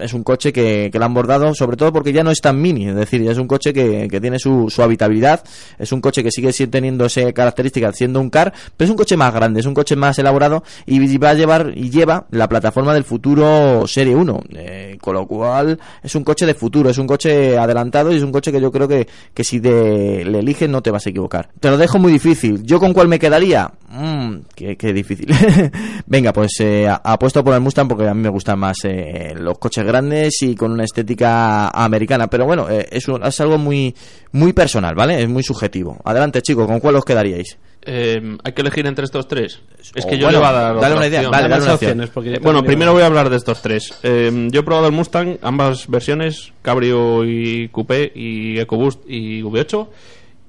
[0.00, 2.60] es un coche que, que lo han bordado, sobre todo porque ya no es tan
[2.60, 5.42] mini, es decir, ya es un coche que, que tiene su, su, habitabilidad,
[5.78, 9.16] es un coche que sigue teniendo esa característica siendo un car, pero es un coche
[9.16, 12.94] más grande, es un coche más elaborado y va a llevar y lleva la plataforma
[12.94, 17.06] del futuro Serie 1, eh, con lo cual es un coche de futuro, es un
[17.06, 20.68] coche adelantado y es un coche que yo creo que, que si te, le eliges
[20.68, 21.48] no te vas a equivocar.
[21.60, 22.62] Te lo dejo muy difícil.
[22.64, 23.72] ¿Yo con cuál me quedaría?
[23.90, 25.26] Mmm, qué, qué, difícil.
[26.06, 29.58] Venga, pues eh, apuesto por el Mustang porque a mí me gustan más eh, los
[29.58, 32.26] coches grandes y con una estética americana.
[32.28, 33.94] Pero bueno, eh, es, un- es algo muy,
[34.32, 35.22] muy personal, ¿vale?
[35.22, 35.96] Es muy subjetivo.
[36.04, 37.56] Adelante, chicos, ¿con cuál os quedaríais?
[37.80, 39.62] Eh, hay que elegir entre estos tres.
[39.94, 41.30] Es O que yo bueno, le voy a dar dale una idea, opción.
[41.32, 42.10] vale, dale una opciones, opción.
[42.12, 43.98] porque yo Eh, bueno, primero voy a hablar de estos tres.
[44.02, 49.88] Eh, yo he probado el Mustang, ambas versiones, Cabrio y Coupé y EcoBoost y V8.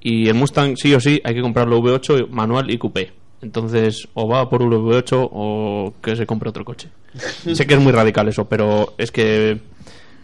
[0.02, 3.12] Y el Mustang, sí o sí, hay que comprarlo V8 manual y Coupé.
[3.42, 6.88] Entonces, o va por un V8 o que se compre otro coche.
[7.54, 9.58] sé que es muy radical eso, pero es que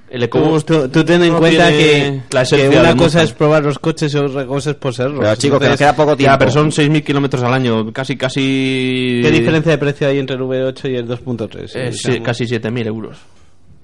[0.09, 0.67] el Tú, EcoBoost.
[0.69, 4.19] tú- tú ten en no cuenta que, que una cosa es probar los coches y
[4.19, 5.21] otra cosa es poseerlos.
[5.21, 6.33] Pero chicos, que nos queda poco tiempo.
[6.35, 9.21] Ya, pero son 6.000 kilómetros al año, casi, casi...
[9.23, 11.71] ¿Qué diferencia de precio hay entre el V8 y el 2.3?
[11.75, 13.17] Eh, sí, casi 7.000 euros.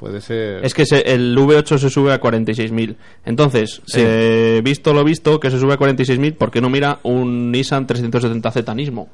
[0.03, 0.65] Puede ser.
[0.65, 2.97] Es que se- el V8 se sube a 46.000.
[3.25, 7.53] Entonces, eh, visto lo visto, que se sube a 46.000, ¿por qué no mira un
[7.53, 9.09] Nissan 370Z Nismo?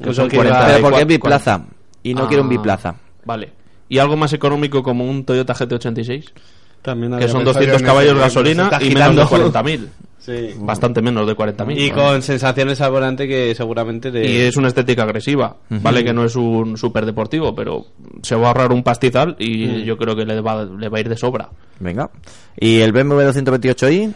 [0.00, 1.64] Que son que iba- 44, Pero porque es biplaza.
[2.04, 2.94] Y no Ah, quiero un biplaza.
[3.24, 3.50] Vale.
[3.88, 6.26] ¿Y algo más económico como un Toyota GT86?
[6.82, 9.26] También Que son pensado 200 yo en caballos ese, gasolina y menos de girando.
[9.28, 9.88] 40.000.
[10.28, 10.54] Sí.
[10.58, 11.78] Bastante menos de 40.000.
[11.78, 14.30] Y con sensaciones al volante que seguramente le...
[14.30, 15.56] Y es una estética agresiva.
[15.70, 17.86] Vale que no es un super deportivo, pero
[18.22, 21.00] se va a ahorrar un pastizal y yo creo que le va, le va a
[21.00, 21.48] ir de sobra.
[21.80, 22.10] Venga.
[22.58, 24.14] ¿Y el BMW 228i?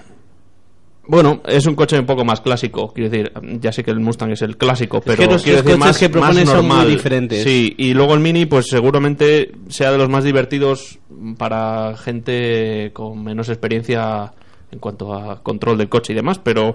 [1.05, 4.31] Bueno, es un coche un poco más clásico, quiero decir, ya sé que el Mustang
[4.31, 7.43] es el clásico, pero que los quiero decir coches más, que proponen son muy diferentes.
[7.43, 11.01] Sí, y luego el Mini, pues seguramente sea de los más divertidos
[11.39, 14.33] para gente con menos experiencia
[14.73, 16.75] en cuanto a control del coche y demás, pero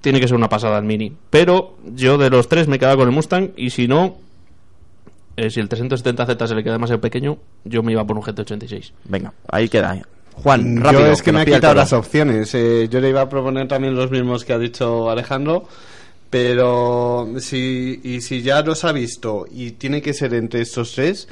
[0.00, 1.14] tiene que ser una pasada el Mini.
[1.30, 4.16] Pero yo de los tres me he quedado con el Mustang y si no,
[5.36, 8.92] eh, si el 370Z se le queda demasiado pequeño, yo me iba por un GT86.
[9.04, 10.02] Venga, ahí queda.
[10.34, 11.02] Juan, rápido.
[11.02, 12.54] Yo es que, me ha pilla el quitado las opciones.
[12.54, 15.68] Eh, yo le iba a proponer también los mismos que ha dicho Alejandro,
[16.30, 21.28] pero si, y si ya los ha visto y tiene que ser entre estos tres,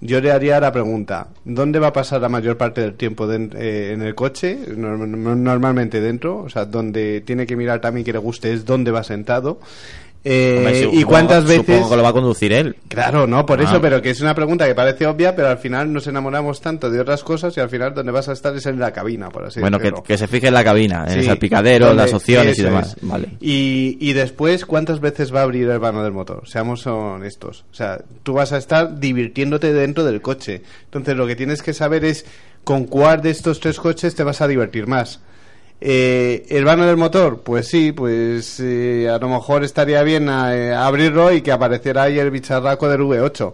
[0.00, 3.92] yo le haría la pregunta, ¿dónde va a pasar la mayor parte del tiempo eh,
[3.92, 4.58] en el coche?
[4.76, 8.90] Norm- normalmente dentro, o sea, donde tiene que mirar también que le guste es dónde
[8.90, 9.58] va sentado.
[10.28, 11.66] Eh, Hombre, ¿Y cuántas veces...?
[11.66, 12.74] Supongo que lo va a conducir él.
[12.88, 13.62] Claro, no, por Ah.
[13.62, 16.90] eso, pero que es una pregunta que parece obvia, pero al final nos enamoramos tanto
[16.90, 19.44] de otras cosas y al final donde vas a estar es en la cabina, por
[19.44, 20.02] así bueno, que, decirlo.
[20.02, 22.96] que se fije en la cabina, en el salpicadero, donde- las opciones y demás.
[23.00, 23.08] es.
[23.08, 23.28] Vale.
[23.40, 26.42] Y, y después, ¿cuántas veces va a abrir el vano del motor?
[26.48, 27.64] Seamos honestos.
[27.70, 30.62] O sea, tú vas a estar divirtiéndote dentro del coche.
[30.86, 32.26] Entonces, lo que tienes que saber es
[32.64, 35.20] con cuál de estos tres coches te vas a divertir más.
[35.80, 37.42] Eh, ¿El vano del motor?
[37.42, 42.18] Pues sí, pues eh, a lo mejor estaría bien eh, abrirlo y que apareciera ahí
[42.18, 43.52] el bicharraco del V8.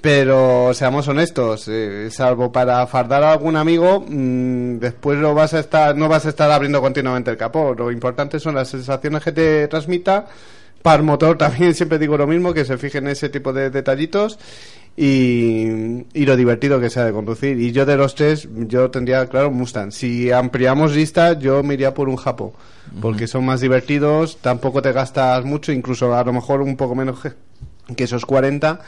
[0.00, 5.58] Pero seamos honestos, eh, salvo para fardar a algún amigo, mm, después lo vas a
[5.58, 7.74] estar, no vas a estar abriendo continuamente el capó.
[7.74, 10.26] Lo importante son las sensaciones que te transmita.
[10.82, 13.70] Para el motor también siempre digo lo mismo, que se fijen en ese tipo de
[13.70, 14.38] detallitos
[15.00, 17.60] y, y lo divertido que sea de conducir.
[17.60, 19.92] Y yo de los tres, yo tendría claro Mustang.
[19.92, 22.52] Si ampliamos lista, yo me iría por un Japo,
[23.00, 27.20] porque son más divertidos, tampoco te gastas mucho, incluso a lo mejor un poco menos
[27.94, 28.80] que, esos 40.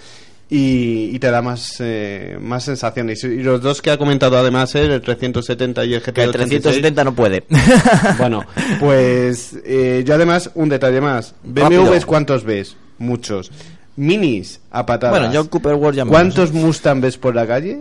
[0.53, 3.23] Y, y te da más eh, más sensaciones.
[3.23, 6.33] Y, los dos que ha comentado además, él, el 370 y el GT Que el
[6.33, 7.45] 370 no puede.
[8.19, 8.45] bueno,
[8.81, 11.37] pues eh, yo además, un detalle más.
[11.45, 12.77] BMWs, ¿cuántos ves?
[12.99, 13.53] Muchos.
[13.97, 15.18] Minis, a patadas.
[15.18, 16.05] Bueno, yo Cooper World ya.
[16.07, 17.80] ¿Cuántos Mustang ves por la calle?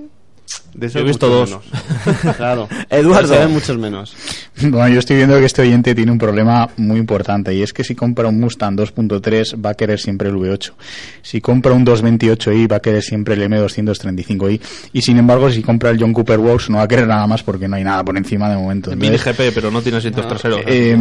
[0.74, 1.50] De esos Yo he visto dos.
[1.50, 2.36] menos.
[2.38, 2.68] claro.
[2.90, 3.28] Eduardo.
[3.34, 4.16] Se ven muchos menos.
[4.62, 7.84] Bueno, yo estoy viendo que este oyente tiene un problema muy importante y es que
[7.84, 10.72] si compra un Mustang 2.3 va a querer siempre el V8.
[11.22, 14.60] Si compra un 228i va a querer siempre el M235i
[14.94, 17.42] y sin embargo si compra el John Cooper Works no va a querer nada más
[17.44, 18.92] porque no hay nada por encima de momento.
[18.92, 20.62] Mini Entonces, GP, pero no tiene asientos traseros.
[20.66, 20.98] eh,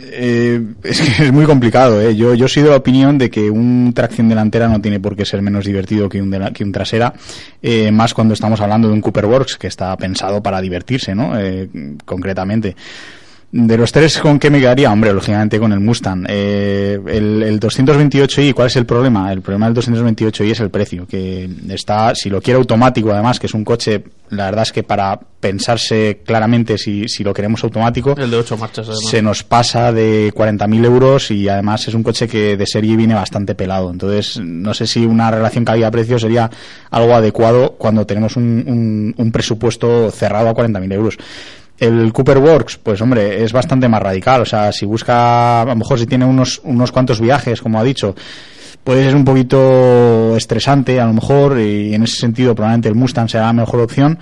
[0.00, 2.00] eh, es que es muy complicado.
[2.00, 2.14] ¿eh?
[2.16, 5.24] Yo, yo soy de la opinión de que un tracción delantera no tiene por qué
[5.24, 7.14] ser menos divertido que un, dela- que un trasera,
[7.62, 11.38] eh, más cuando estamos hablando de un Cooper Works que está pensado para divertirse, ¿no?
[11.38, 11.68] Eh,
[12.04, 12.76] concretamente.
[13.58, 14.92] De los tres, ¿con qué me quedaría?
[14.92, 16.26] Hombre, lógicamente con el Mustang.
[16.28, 19.32] Eh, el, el 228i, ¿cuál es el problema?
[19.32, 23.46] El problema del 228i es el precio, que está, si lo quiere automático además, que
[23.46, 28.14] es un coche, la verdad es que para pensarse claramente si, si lo queremos automático,
[28.18, 29.08] el de 8 marchas, además.
[29.10, 33.14] se nos pasa de 40.000 euros y además es un coche que de serie viene
[33.14, 33.90] bastante pelado.
[33.90, 36.50] Entonces, no sé si una relación calidad-precio sería
[36.90, 41.16] algo adecuado cuando tenemos un, un- un presupuesto cerrado a 40.000 euros.
[41.78, 44.42] El Cooper Works, pues hombre, es bastante más radical.
[44.42, 47.84] O sea, si busca, a lo mejor si tiene unos, unos cuantos viajes, como ha
[47.84, 48.14] dicho,
[48.82, 53.28] puede ser un poquito estresante a lo mejor y en ese sentido probablemente el Mustang
[53.28, 54.18] será la mejor opción.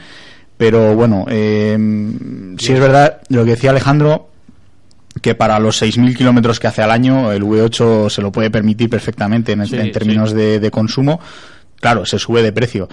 [0.56, 1.76] Pero bueno, eh,
[2.58, 4.30] si es verdad lo que decía Alejandro,
[5.20, 8.88] que para los 6.000 kilómetros que hace al año el V8 se lo puede permitir
[8.88, 11.20] perfectamente en, Sí, en términos de, de consumo.
[11.80, 12.88] Claro, se sube de precio.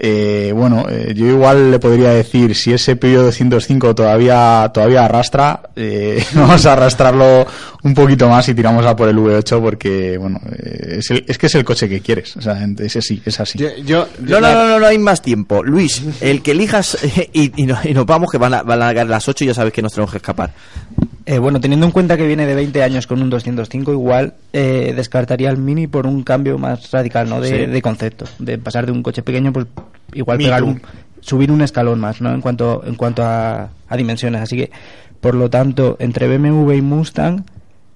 [0.00, 5.60] Eh, bueno, eh, yo igual le podría decir, si ese Peugeot 205 todavía, todavía arrastra,
[5.74, 7.44] eh, vamos a arrastrarlo
[7.82, 11.36] un poquito más y tiramos a por el V8 porque, bueno, eh, es, el- es
[11.36, 12.36] que es el coche que quieres.
[12.36, 13.58] O sea, ese sí, es así.
[13.58, 15.64] Yo, yo- No, no, no, no, no hay más tiempo.
[15.64, 16.96] Luis, el que elijas
[17.32, 19.46] y, y, no- y nos vamos, que van a, van a llegar las 8 y
[19.48, 20.52] ya sabes que nos tenemos que escapar.
[21.30, 24.94] Eh, bueno, teniendo en cuenta que viene de 20 años con un 205, igual eh,
[24.96, 27.38] descartaría el Mini por un cambio más radical, ¿no?
[27.38, 27.66] De, Sí.
[27.70, 29.66] de concepto, de pasar de un coche pequeño, pues
[30.14, 30.80] igual pegar un,
[31.20, 32.32] subir un escalón más, ¿no?
[32.32, 34.70] En cuanto en cuanto a, a dimensiones, así que
[35.20, 37.44] por lo tanto entre BMW y Mustang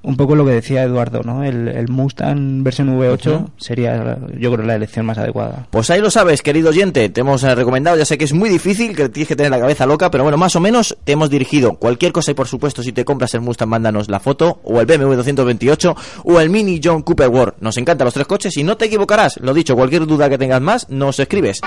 [0.04, 1.44] un poco lo que decía Eduardo, ¿no?
[1.44, 3.50] El, el Mustang versión V8 Ujú.
[3.56, 5.66] sería, yo creo, la elección más adecuada.
[5.70, 8.48] Pues ahí lo sabes, querido oyente, te hemos eh, recomendado, ya sé que es muy
[8.48, 11.30] difícil, que tienes que tener la cabeza loca, pero bueno, más o menos te hemos
[11.30, 14.80] dirigido cualquier cosa y por supuesto si te compras el Mustang, mándanos la foto, o
[14.80, 15.94] el BMW 228,
[16.24, 17.54] o el Mini John Cooper World.
[17.60, 20.60] Nos encantan los tres coches y no te equivocarás, lo dicho, cualquier duda que tengas
[20.60, 21.60] más, nos escribes.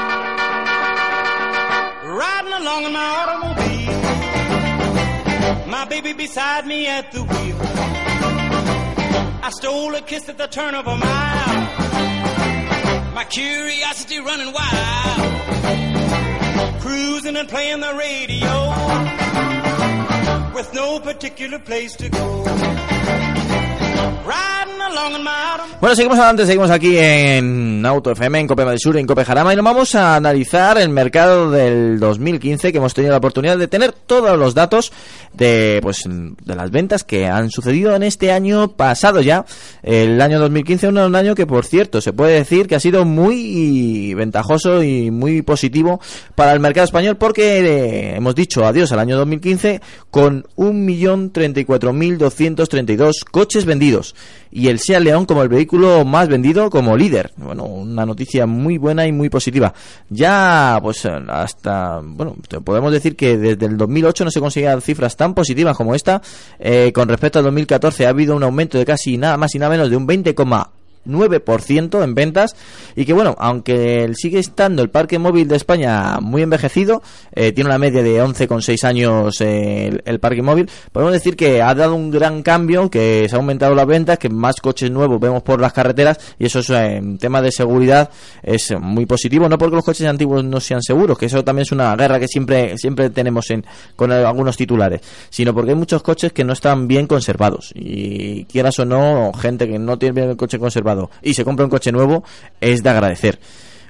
[2.04, 3.96] Riding along in my automobile.
[5.68, 7.56] My baby beside me at the wheel.
[9.46, 11.62] I stole a kiss at the turn of a mile.
[13.14, 15.32] My curiosity running wild.
[16.82, 18.74] Cruising and playing the radio.
[20.56, 22.95] With no particular place to go.
[25.82, 29.56] Bueno, seguimos adelante, seguimos aquí en Auto FM, en Cope Sur, en Cope Jarama, y
[29.56, 33.92] nos vamos a analizar el mercado del 2015, que hemos tenido la oportunidad de tener
[33.92, 34.92] todos los datos
[35.34, 39.46] de, pues, de las ventas que han sucedido en este año pasado ya.
[39.84, 43.06] El año 2015 un, un año que, por cierto, se puede decir que ha sido
[43.06, 46.00] muy ventajoso y muy positivo
[46.36, 53.66] para el mercado español, porque eh, hemos dicho adiós al año 2015 con 1.034.232 coches
[53.66, 54.16] vendidos
[54.52, 57.32] y el Seat León como el vehículo más vendido como líder.
[57.38, 59.74] Bueno, una noticia muy buena y muy positiva.
[60.10, 65.34] Ya, pues hasta, bueno, podemos decir que desde el 2008 no se conseguían cifras tan
[65.34, 66.22] positivas como esta.
[66.60, 69.72] Eh, con respecto al 2014 ha habido un aumento de casi nada más y nada
[69.72, 70.36] menos de un 20,
[71.06, 72.56] 9% en ventas
[72.96, 77.02] y que bueno, aunque sigue estando el parque móvil de España muy envejecido,
[77.34, 81.62] eh, tiene una media de 11,6 años eh, el, el parque móvil, podemos decir que
[81.62, 85.20] ha dado un gran cambio, que se ha aumentado las ventas, que más coches nuevos
[85.20, 88.10] vemos por las carreteras y eso es eh, en tema de seguridad
[88.42, 91.72] es muy positivo, no porque los coches antiguos no sean seguros, que eso también es
[91.72, 96.32] una guerra que siempre siempre tenemos en, con algunos titulares, sino porque hay muchos coches
[96.34, 100.38] que no están bien conservados y quieras o no, gente que no tiene bien el
[100.38, 102.24] coche conservado y se compra un coche nuevo
[102.60, 103.40] es de agradecer.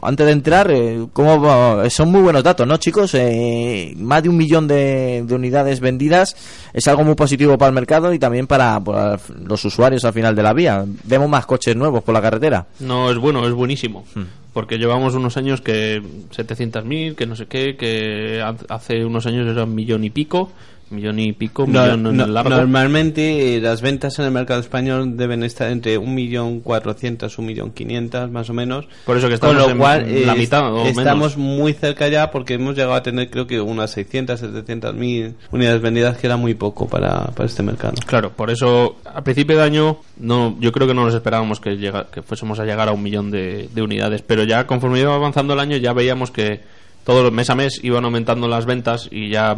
[0.00, 1.90] antes de entrar, eh, ¿cómo va?
[1.90, 3.12] son muy buenos datos, ¿no, chicos?
[3.14, 6.34] Eh, más de un millón de, de unidades vendidas
[6.72, 10.34] es algo muy positivo para el mercado y también para, para los usuarios al final
[10.34, 10.84] de la vía.
[11.04, 12.66] Vemos más coches nuevos por la carretera.
[12.80, 14.04] No, es bueno, es buenísimo.
[14.52, 16.02] Porque llevamos unos años que
[16.36, 20.50] 700.000, que no sé qué, que ha- hace unos años era un millón y pico,
[20.92, 22.50] millón y pico, No, millón en no, el largo.
[22.50, 28.52] Normalmente eh, las ventas en el mercado español deben estar entre 1.400.000, 1.500.000 más o
[28.54, 28.86] menos.
[29.04, 31.56] Por eso que estamos Con lo en cual, eh, la mitad o estamos menos.
[31.58, 36.18] muy cerca ya porque hemos llegado a tener creo que unas 600, 700.000 unidades vendidas
[36.18, 37.94] que era muy poco para, para este mercado.
[38.06, 41.76] Claro, por eso a principio de año no, yo creo que no nos esperábamos que,
[41.76, 45.14] llega- que fuésemos a llegar a un millón de, de unidades, pero ya conforme iba
[45.14, 46.60] avanzando el año ya veíamos que
[47.04, 49.54] todo mes a mes iban aumentando las ventas y ya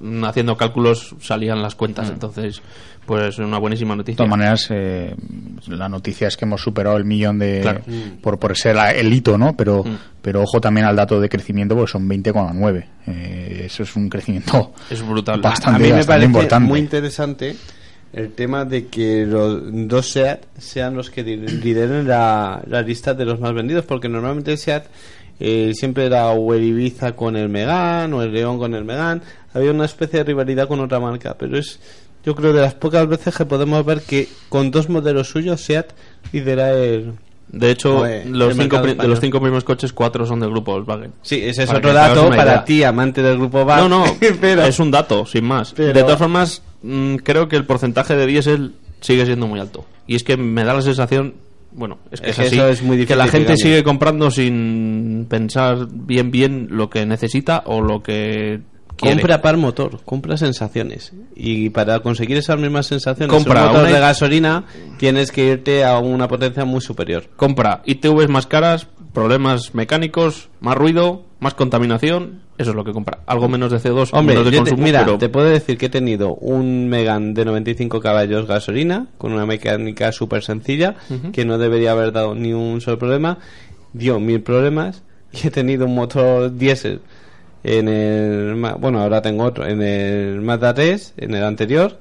[0.00, 2.60] mm, haciendo cálculos salían las cuentas, entonces
[3.06, 4.16] pues una buenísima De noticia.
[4.18, 5.14] todas maneras, eh,
[5.68, 7.60] la noticia es que hemos superado el millón de.
[7.62, 7.80] Claro.
[8.20, 9.56] Por, por ser la- el hito, ¿no?
[9.56, 9.96] Pero, Mm.
[10.20, 12.84] pero ojo también al dato de crecimiento, porque son 20,9.
[13.06, 15.40] Eh, eso es un crecimiento Es brutal.
[15.40, 16.68] bastante, a mí me bastante parece importante.
[16.68, 17.56] muy interesante
[18.12, 23.14] el tema de que los dos SEAT sean los que li- lideren la, la lista
[23.14, 24.84] de los más vendidos, porque normalmente SEAT
[25.40, 29.22] eh, siempre era o el Ibiza con el Megan o el León con el Megan,
[29.54, 31.80] había una especie de rivalidad con otra marca, pero es
[32.24, 35.92] yo creo de las pocas veces que podemos ver que con dos modelos suyos SEAT
[36.32, 37.14] lidera el...
[37.48, 41.12] De hecho, los cinco, de los cinco primeros coches, cuatro son del grupo Volkswagen.
[41.22, 43.80] Sí, ese es Para otro dato para ti, amante del grupo VAG.
[43.80, 44.04] No, no,
[44.40, 45.72] pero- es un dato, sin más.
[45.74, 49.86] Pero- De todas formas, mm, creo que el porcentaje de diésel sigue siendo muy alto.
[50.06, 51.36] Y es que me da la sensación,
[51.72, 55.26] bueno, es que Es así, eso es muy que la difícil, gente sigue comprando sin
[55.28, 58.60] pensar bien bien lo que necesita o lo que
[58.96, 59.16] quiere.
[59.16, 61.12] Compra par motor, compra sensaciones.
[61.36, 64.64] Y para conseguir esas mismas sensaciones, Compra un motor una- de gasolina,
[64.98, 67.24] tienes que irte a una potencia muy superior.
[67.36, 72.42] Compra ITVs más caras, problemas mecánicos, más ruido, más contaminación.
[72.58, 73.20] Eso es lo que compra.
[73.26, 75.78] Algo menos de CO2, Hombre, menos de yo te- consumo, mira, pero te puedo decir
[75.78, 80.96] que he tenido un Megan de 95 caballos gasolina, con una mecánica súper sencilla,
[81.32, 83.38] que no debería haber dado ni un solo problema.
[83.92, 85.02] Dio mil problemas.
[85.32, 87.00] Y he tenido un motor diésel
[87.62, 88.54] en el...
[88.80, 89.66] Bueno, ahora tengo otro.
[89.66, 91.98] En el Mazda 3, en el anterior.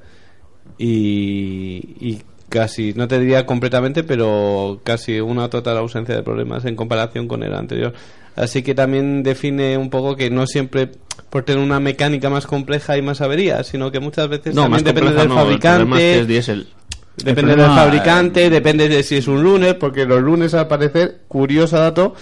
[0.78, 6.76] Y, y casi, no te diría completamente, pero casi una total ausencia de problemas en
[6.76, 7.94] comparación con el anterior.
[8.38, 10.92] Así que también define un poco que no siempre
[11.30, 14.84] por tener una mecánica más compleja hay más averías, sino que muchas veces no, también
[14.84, 16.28] depende compleja del no, el fabricante.
[16.28, 16.48] que es.
[17.18, 21.22] Depende El del fabricante, depende de si es un lunes, porque los lunes al parecer,
[21.28, 22.14] curioso dato,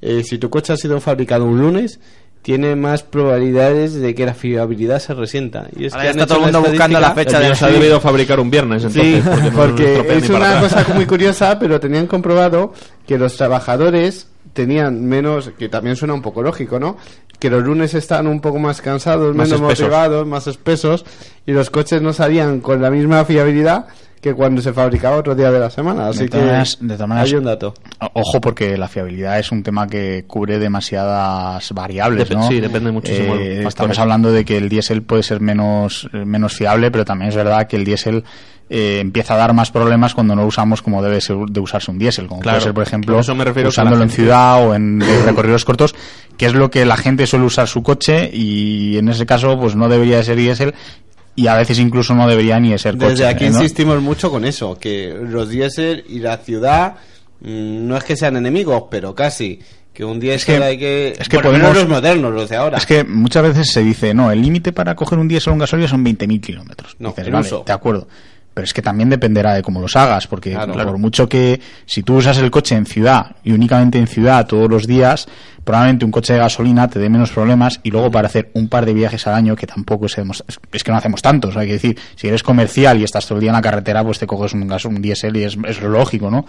[0.00, 2.00] eh, si tu coche ha sido fabricado un lunes,
[2.42, 5.66] tiene más probabilidades de que la fiabilidad se resienta.
[5.76, 7.68] Y es Ahora que ya está todo el mundo buscando la fecha de se ha
[7.68, 9.22] debido fabricar un viernes, entonces.
[9.24, 10.74] Sí, porque, es una atrás.
[10.74, 12.72] cosa muy curiosa, pero tenían comprobado
[13.06, 16.96] que los trabajadores tenían menos, que también suena un poco lógico, ¿no?
[17.38, 19.84] Que los lunes estaban un poco más cansados, Más menos espesos.
[19.84, 21.04] motivados, más espesos,
[21.46, 23.86] y los coches no salían con la misma fiabilidad
[24.20, 26.08] que cuando se fabricaba otro día de la semana.
[26.08, 27.74] Así De que todas maneras- de todas maneras- hay un dato.
[28.14, 32.48] Ojo, porque la fiabilidad es un tema que cubre demasiadas variables, Dep- ¿no?
[32.48, 36.24] sí, depende muchísimo de Eh, estamos hablando de que el diésel puede ser menos, eh,
[36.24, 38.24] menos fiable, pero también es verdad que el diésel
[38.70, 41.90] eh, empieza a dar más problemas cuando no lo usamos como debe ser de usarse
[41.90, 44.62] un diésel, como Claro, puede ser, por ejemplo, eso me refiero que usándolo en ciudad
[44.68, 45.94] o en recorridos cortos,
[46.36, 49.74] que es lo que la gente suele usar su coche y en ese caso pues
[49.74, 50.74] no debería de ser diésel
[51.40, 53.10] y a veces incluso no debería ni de ser coche.
[53.10, 53.56] Desde aquí ¿eh, ¿no?
[53.62, 56.94] insistimos mucho con eso, que los diésel y la ciudad
[57.40, 59.60] mm, no es que sean enemigos, pero casi.
[59.92, 61.16] Que un diésel que- hay que...
[61.18, 62.78] es que por lo menos podemos- los modernos, los de ahora.
[62.78, 65.58] Es que muchas veces se dice, no, el límite para coger un diésel o un
[65.58, 66.94] gasolina son 20.000 kilómetros.
[67.00, 68.06] No, Dices, vale, de acuerdo.
[68.58, 70.72] Pero es que también dependerá de cómo los hagas, porque Claro.
[70.72, 70.98] por Claro.
[70.98, 74.84] mucho que si tú usas el coche en ciudad y únicamente en ciudad todos los
[74.88, 75.28] días,
[75.62, 78.84] probablemente un coche de gasolina te dé menos problemas y luego para hacer un par
[78.84, 81.74] de viajes al año, que tampoco es, es es que no hacemos tantos, hay que
[81.74, 84.52] decir, si eres comercial y estás todo el día en la carretera, pues te coges
[84.54, 86.44] un gas, un diésel y es, es lógico, ¿no?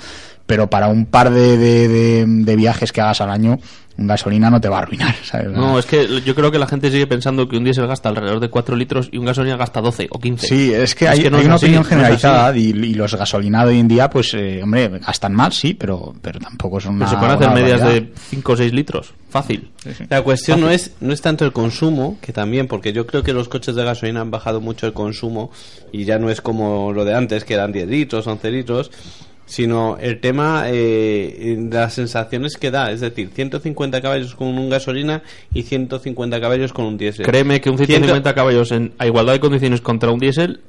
[0.47, 3.59] Pero para un par de, de, de- de viajes que hagas al año,
[4.07, 5.49] gasolina no te va a arruinar, ¿sabes?
[5.49, 8.39] No, es que yo creo que la gente sigue pensando que un diésel gasta alrededor
[8.39, 10.47] de 4 litros y un gasolina gasta 12 o 15.
[10.47, 13.71] Sí, es que hay, no hay es una así, opinión generalizada y, y los gasolinados
[13.71, 17.19] hoy en día, pues, eh, hombre, gastan mal, sí, pero, pero tampoco son una Pero
[17.19, 19.13] se pueden hacer medias de 5 o 6 litros.
[19.29, 19.69] Fácil.
[20.09, 23.31] La cuestión no es, no es tanto el consumo, que también, porque yo creo que
[23.31, 25.51] los coches de gasolina han bajado mucho el consumo
[25.91, 28.91] y ya no es como lo de antes, que eran 10 litros, 11 litros,
[29.49, 34.69] sino el tema eh, de las sensaciones que da, es decir, 150 caballos con un
[34.69, 35.23] gasolina
[35.55, 37.25] y 150 caballos con un diésel.
[37.25, 40.61] Créeme que un 150 caballos en, a igualdad de condiciones contra un diésel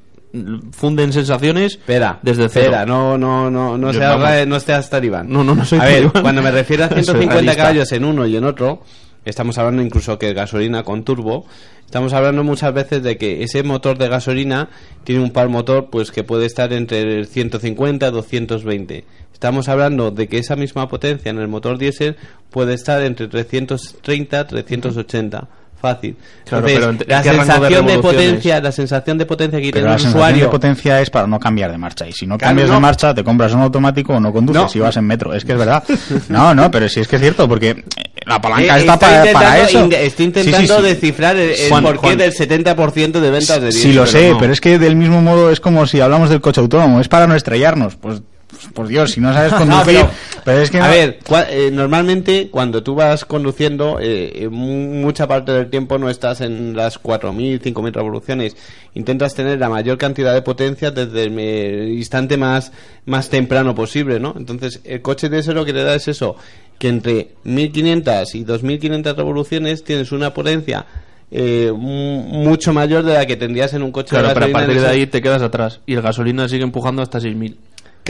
[0.72, 2.66] funden sensaciones Espera, desde cero.
[2.66, 5.28] espera, no, no, no, no, seas, ra- no seas talibán.
[5.28, 7.56] No, no, no soy A ver, cuando me refiero a Soy 150 realista.
[7.56, 8.82] caballos en uno y en otro,
[9.24, 11.46] estamos hablando incluso que gasolina con turbo,
[11.84, 14.68] estamos hablando muchas veces de que ese motor de gasolina
[15.04, 19.04] tiene un par motor pues que puede estar entre el 150 y 220.
[19.32, 22.16] Estamos hablando de que esa misma potencia en el motor diésel
[22.50, 25.48] puede estar entre 330 380.
[25.80, 26.14] Fácil.
[26.44, 29.72] Claro, Entonces, pero ¿en- en la de sensación de, potencia, la sensación de potencia que
[29.72, 32.06] tiene la un sensación de usuario potencia es para no cambiar de marcha.
[32.06, 32.74] Y si no cambias no.
[32.74, 34.68] de marcha, te compras un automático o no conduces No.
[34.68, 35.32] si vas en metro.
[35.32, 35.82] Es que es verdad.
[36.28, 37.82] No, no, pero sí es que es cierto, porque
[38.26, 39.84] la palanca Eh, está para, intentando para eso.
[39.84, 40.82] Estoy Sí, sí, intentando sí.
[40.82, 42.18] descifrar el, el Juan, porqué Juan.
[42.18, 44.38] del 70% de ventas de Sí, diésel, lo pero sé, no.
[44.38, 47.00] pero es que del mismo modo es como si hablamos del coche autónomo.
[47.00, 47.96] Es para no estrellarnos.
[47.96, 48.22] Pues,
[48.74, 49.84] por Dios, si no sabes conducir.
[49.96, 50.10] pero-
[50.44, 54.48] pero, es que a no- ver, cua- eh, normalmente cuando tú vas conduciendo, eh, eh,
[54.48, 58.56] mu- mucha parte del tiempo no estás en las 4.000, 5.000 revoluciones.
[58.94, 62.72] Intentas tener la mayor cantidad de potencia desde el instante más,
[63.04, 64.34] más temprano posible, ¿no?
[64.36, 66.36] Entonces, el coche de eso lo que te da es eso,
[66.78, 70.86] que entre 1.500 y 2.500 revoluciones tienes una potencia
[71.32, 74.48] eh, mu- mucho mayor de la que tendrías en un coche Claro, de pero a
[74.48, 75.80] gasolina partir de ahí te quedas atrás.
[75.86, 77.54] Y el gasolina sigue empujando hasta 6.000.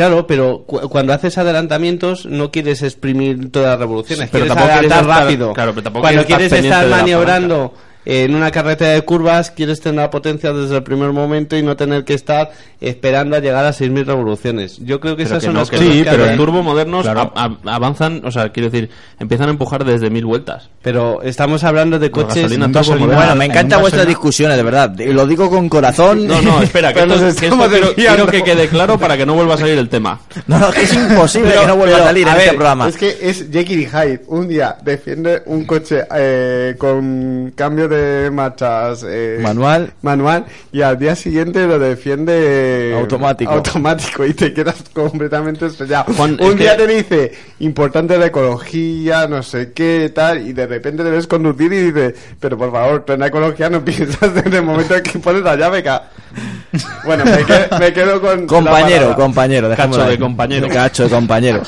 [0.00, 4.62] Claro, pero cu- cuando haces adelantamientos no quieres exprimir todas las revoluciones, Sí, pero quieres
[4.64, 5.52] adelantar estar- rápido.
[5.52, 7.74] claro, pero tampoco cuando quieres estar maniobrando
[8.10, 11.76] en una carretera de curvas, quieres tener la potencia desde el primer momento y no
[11.76, 12.50] tener que estar
[12.80, 14.78] esperando a llegar a 6.000 revoluciones.
[14.78, 16.62] Yo creo que Pero esas que son no, las que cosas que pero el turbo
[16.62, 17.32] modernos Claro.
[17.36, 20.70] a- a- avanzan, o sea, quiero decir, empiezan a empujar desde mil vueltas.
[20.82, 22.36] Pero estamos hablando de coches...
[22.42, 23.24] gasolina un turbo gasolina- moderna.
[23.26, 24.94] Bueno, me en encantan un vuestras discusiones, de verdad.
[24.98, 26.26] Lo digo con corazón.
[26.26, 29.54] No, no, espera, que esto, que esto quiero, que quede claro para que no vuelva
[29.54, 30.18] a salir el tema.
[30.46, 32.54] No, no, que es imposible Pero- que no vuelva pero, a salir en ver, este
[32.56, 32.88] programa.
[32.88, 34.22] Es que es Jekyll y Hyde.
[34.28, 37.99] Un día defiende un coche eh, con cambio de
[38.32, 39.92] marchas eh, Manual.
[40.02, 43.50] manual y al día siguiente lo defiende Automático.
[43.52, 46.12] automático y te quedas completamente estrellado.
[46.14, 50.52] Juan, un es día que- te dice importante la ecología, no sé qué, tal, y
[50.52, 54.52] de repente te ves conducir y dices, pero por favor, plena ecología no piensas en
[54.52, 55.82] el momento en que pones la llave.
[55.82, 56.04] ca-".
[57.04, 58.46] Bueno, me quedo, me quedo con.
[58.46, 59.68] Compañero, compañero.
[59.74, 60.68] Cacho de compañero.
[60.68, 61.62] Cacho de compañero.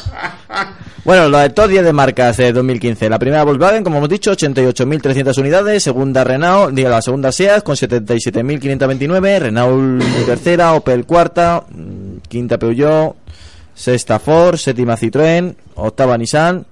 [1.04, 3.08] Bueno, lo de top 10 de marcas de 2015.
[3.08, 5.82] La primera Volkswagen, como hemos dicho, 88.300 unidades.
[5.82, 9.38] Segunda Renault, digo, la segunda SEAT con 77.529.
[9.38, 13.16] Renault tercera, Opel cuarta, mm, quinta Peugeot,
[13.74, 16.66] sexta Ford, séptima Citroën, octava Nissan,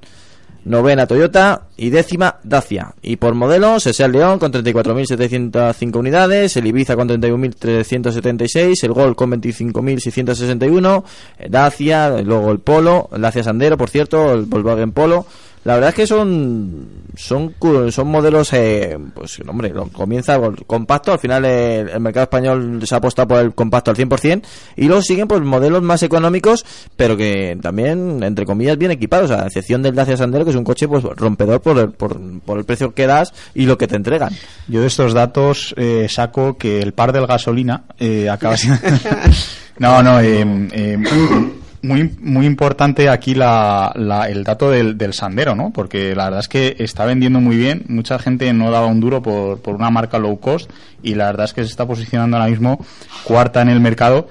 [0.65, 2.95] novena Toyota y décima Dacia.
[3.03, 9.17] Y por modelos, el Seat León con 34.705 unidades, el Ibiza con 31.376, el Gol
[9.17, 11.05] con 25.661,
[11.39, 15.27] eh, Dacia, luego el Polo, el Dacia Sandero, por cierto, el Volkswagen Polo.
[15.65, 17.55] La verdad es que son son
[17.91, 22.81] son modelos eh, pues hombre lo- comienza con compacto al final eh, el mercado español
[22.87, 24.43] se ha apostado por el compacto al 100%
[24.77, 26.65] y luego siguen pues modelos más económicos
[26.97, 30.65] pero que también entre comillas bien equipados a excepción del Dacia Sandero que es un
[30.65, 33.97] coche pues rompedor por el, por, por el precio que das y lo que te
[33.97, 34.32] entregan.
[34.66, 38.81] Yo de estos datos eh, saco que el par del gasolina eh, acaba siendo...
[39.78, 40.99] no, no, eh, eh,
[41.82, 45.70] muy, muy importante aquí la, la- el dato del, del Sandero, ¿no?
[45.73, 47.85] Porque la verdad es que está vendiendo muy bien.
[47.89, 50.70] Mucha gente no daba un duro por, por una marca low cost
[51.02, 52.85] y la verdad es que se está posicionando ahora mismo
[53.24, 54.28] cuarta en el mercado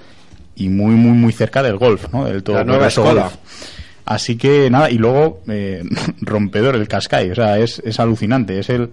[0.56, 2.26] y muy, muy, muy cerca del Golf, ¿no?
[2.26, 3.30] Del todo La nueva escuela.
[4.06, 5.84] Así que nada, y luego eh,
[6.22, 8.90] rompedor el Qashqai, o sea, es, es alucinante, es el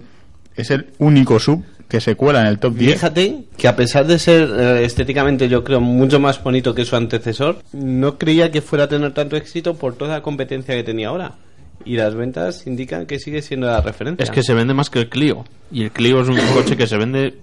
[0.55, 2.93] es el único sub que se cuela en el top 10.
[2.93, 6.95] Fíjate que a pesar de ser eh, estéticamente yo creo mucho más bonito que su
[6.95, 11.09] antecesor, no creía que fuera a tener tanto éxito por toda la competencia que tenía
[11.09, 11.35] ahora.
[11.85, 14.23] Y las ventas indican que sigue siendo la referencia.
[14.23, 15.45] Es que se vende más que el Clio.
[15.71, 17.35] Y el Clio es un coche que se vende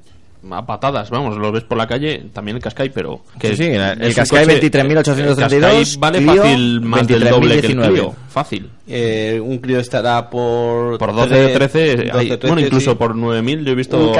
[0.51, 3.21] a patadas, vamos, lo ves por la calle, tambitambién el Qashqai, pero...
[3.39, 7.61] Que Sí, sí, el- el coche- 23.832, el Qashqai vale Clio fácil más del doble
[7.61, 7.89] que el 23.019.
[7.93, 8.15] Clio.
[8.29, 8.69] Fácil.
[8.87, 10.99] Eh, un Clio estará por...
[10.99, 12.97] Por 12 13, 12, hay- 13, bueno, incluso sí.
[12.97, 14.13] por 9.000 yo he visto Un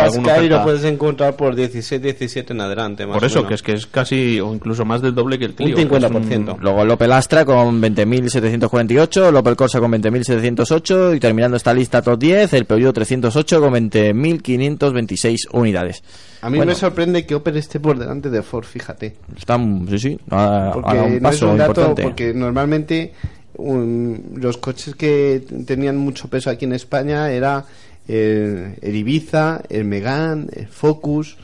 [0.49, 3.07] lo puedes encontrar por 16, 17 en adelante.
[3.07, 3.49] Más Por o eso, menos.
[3.49, 5.77] que es que es casi, o incluso más del doble que el Clio.
[5.77, 6.53] Un 50%.
[6.53, 11.57] Es un- Luego el Opel Astra con 20.748, el Opel Corsa con 20.708 y terminando
[11.57, 16.03] esta lista top 10, el Peugeot 308 con 20.526 unidades.
[16.43, 19.17] A mí Bueno, me sorprende que Opel esté por delante de Ford, fíjate.
[19.37, 22.03] Están, sí, sí, Porque un no es paso un dato, importante.
[22.03, 23.13] porque normalmente
[23.57, 27.65] un- los coches que tenían mucho peso aquí en España era
[28.07, 31.37] el, el Ibiza, el Megane, el Focus,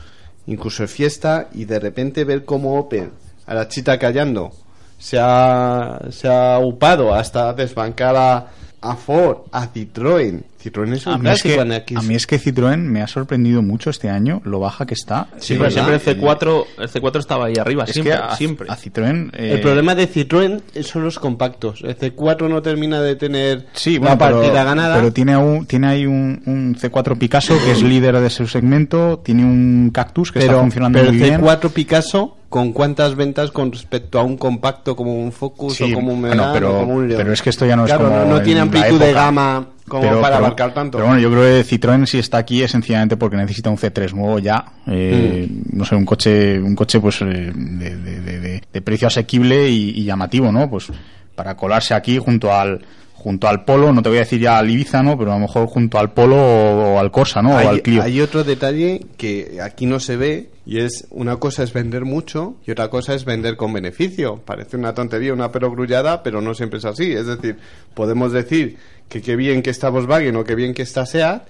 [0.47, 3.09] incluso el Fiesta, y de repente ver cómo Opel,
[3.47, 4.51] a la chita callando,
[4.99, 8.47] se ha, se ha upado hasta desbancar a,
[8.81, 12.39] a Ford, a Citroën, Citroën es A un mí es, que, a mí es que
[12.39, 15.27] Citroën me ha sorprendido mucho este año lo baja que está.
[15.37, 18.35] Sí, pero siempre el eh, C4, el C4 estaba ahí arriba, es siempre, que a,
[18.35, 18.67] siempre.
[18.69, 21.81] a Citroën eh, El problema de Citroën son los compactos.
[21.83, 24.95] El C4 no termina de tener Sí, la bueno, pero, partida ganada.
[24.95, 29.19] pero tiene, aún- tiene ahí un, un C4 Picasso que es líder de su segmento,
[29.23, 31.41] tiene un Cactus que está funcionando pero muy el bien.
[31.41, 35.95] C4 Picasso, ¿con cuántas ventas con respecto a un compacto como un Focus Sí, o
[35.95, 37.17] como un bueno, Megane pero- o como un León?
[37.21, 38.99] pero es que esto ya no es Claro, como no, no en tiene la amplitud
[38.99, 40.97] de gama como Pero- para pero- abarcar tanto.
[40.97, 44.13] Pero bueno, yo creo que Citroën si está aquí es sencillamente porque necesita un C3
[44.13, 44.63] nuevo ya.
[44.87, 45.77] eh, Mm.
[45.77, 49.67] No sé, un coche, un coche pues eh, de, de- de- de- de precio asequible
[49.69, 50.69] y, y llamativo, ¿no?
[50.69, 50.87] Pues
[51.35, 52.79] para colarse aquí junto al
[53.21, 55.15] junto al Polo, no te voy a decir ya al Ibiza, ¿no?
[55.15, 57.51] Pero a lo mejor junto al Polo o, o al Corsa, ¿no?
[57.51, 58.01] o hay, al Clio.
[58.01, 62.55] hay otro detalle que aquí no se ve y es una cosa es vender mucho
[62.65, 64.37] y otra cosa es vender con beneficio.
[64.43, 67.11] Parece una tontería, una perogrullada, pero no siempre es así.
[67.11, 67.57] Es decir,
[67.93, 68.77] podemos decir
[69.07, 71.43] que qué bien que está Volkswagen o qué bien que está SEAT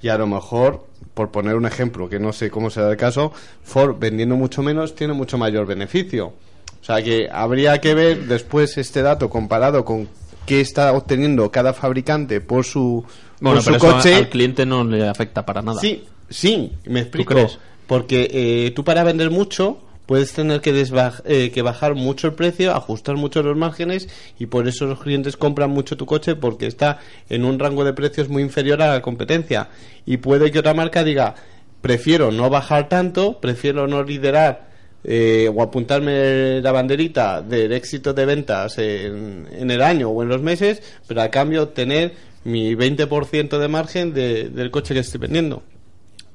[0.00, 3.32] y a lo mejor, por poner un ejemplo que no sé cómo será el caso,
[3.64, 6.32] Ford vendiendo mucho menos tiene mucho mayor beneficio.
[6.80, 10.08] O sea que habría que ver después este dato comparado con
[10.48, 13.04] qué está obteniendo cada fabricante por su,
[13.40, 14.14] Bueno, por pero su eso coche.
[14.14, 15.80] al cliente no le afecta para nada.
[15.80, 17.34] Sí, sí, me explico.
[17.34, 17.58] crees?
[17.86, 22.32] Porque eh, tú para vender mucho puedes tener que, desbaj- eh, que bajar mucho el
[22.32, 24.08] precio, ajustar mucho los márgenes
[24.38, 26.98] y por eso los clientes compran mucho tu coche porque está
[27.28, 29.68] en un rango de precios muy inferior a la competencia.
[30.06, 31.34] Y puede que otra marca diga,
[31.82, 34.67] prefiero no bajar tanto, prefiero no liderar
[35.04, 40.28] eh, o apuntarme la banderita del éxito de ventas en, en el año o en
[40.28, 42.12] los meses, pero a cambio obtener
[42.44, 45.62] mi 20% de margen de- del coche que estoy vendiendo.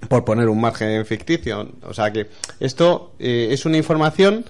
[0.10, 1.69] Por poner un margen ficticio.
[1.84, 2.27] O sea que
[2.60, 4.44] esto eh, es una información,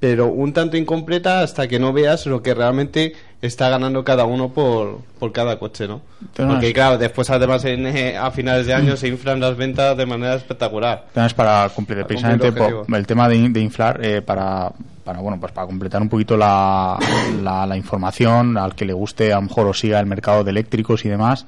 [0.00, 4.48] pero un tanto incompleta hasta que no veas lo que realmente está ganando cada uno
[4.50, 6.00] por, por cada coche, ¿no?
[6.36, 10.06] Porque claro, después además en, eh, a finales de año se inflan las ventas de
[10.06, 11.04] manera espectacular.
[11.08, 12.96] Entonces, para cumplir, Para precisamente cumplir el por objetivo.
[12.96, 14.72] el tema de, de inflar, eh, para,
[15.04, 16.96] para, bueno, pues para completar un poquito la,
[17.42, 20.50] la, la información, al que le guste, a lo mejor o siga el mercado de
[20.50, 21.46] eléctricos y demás,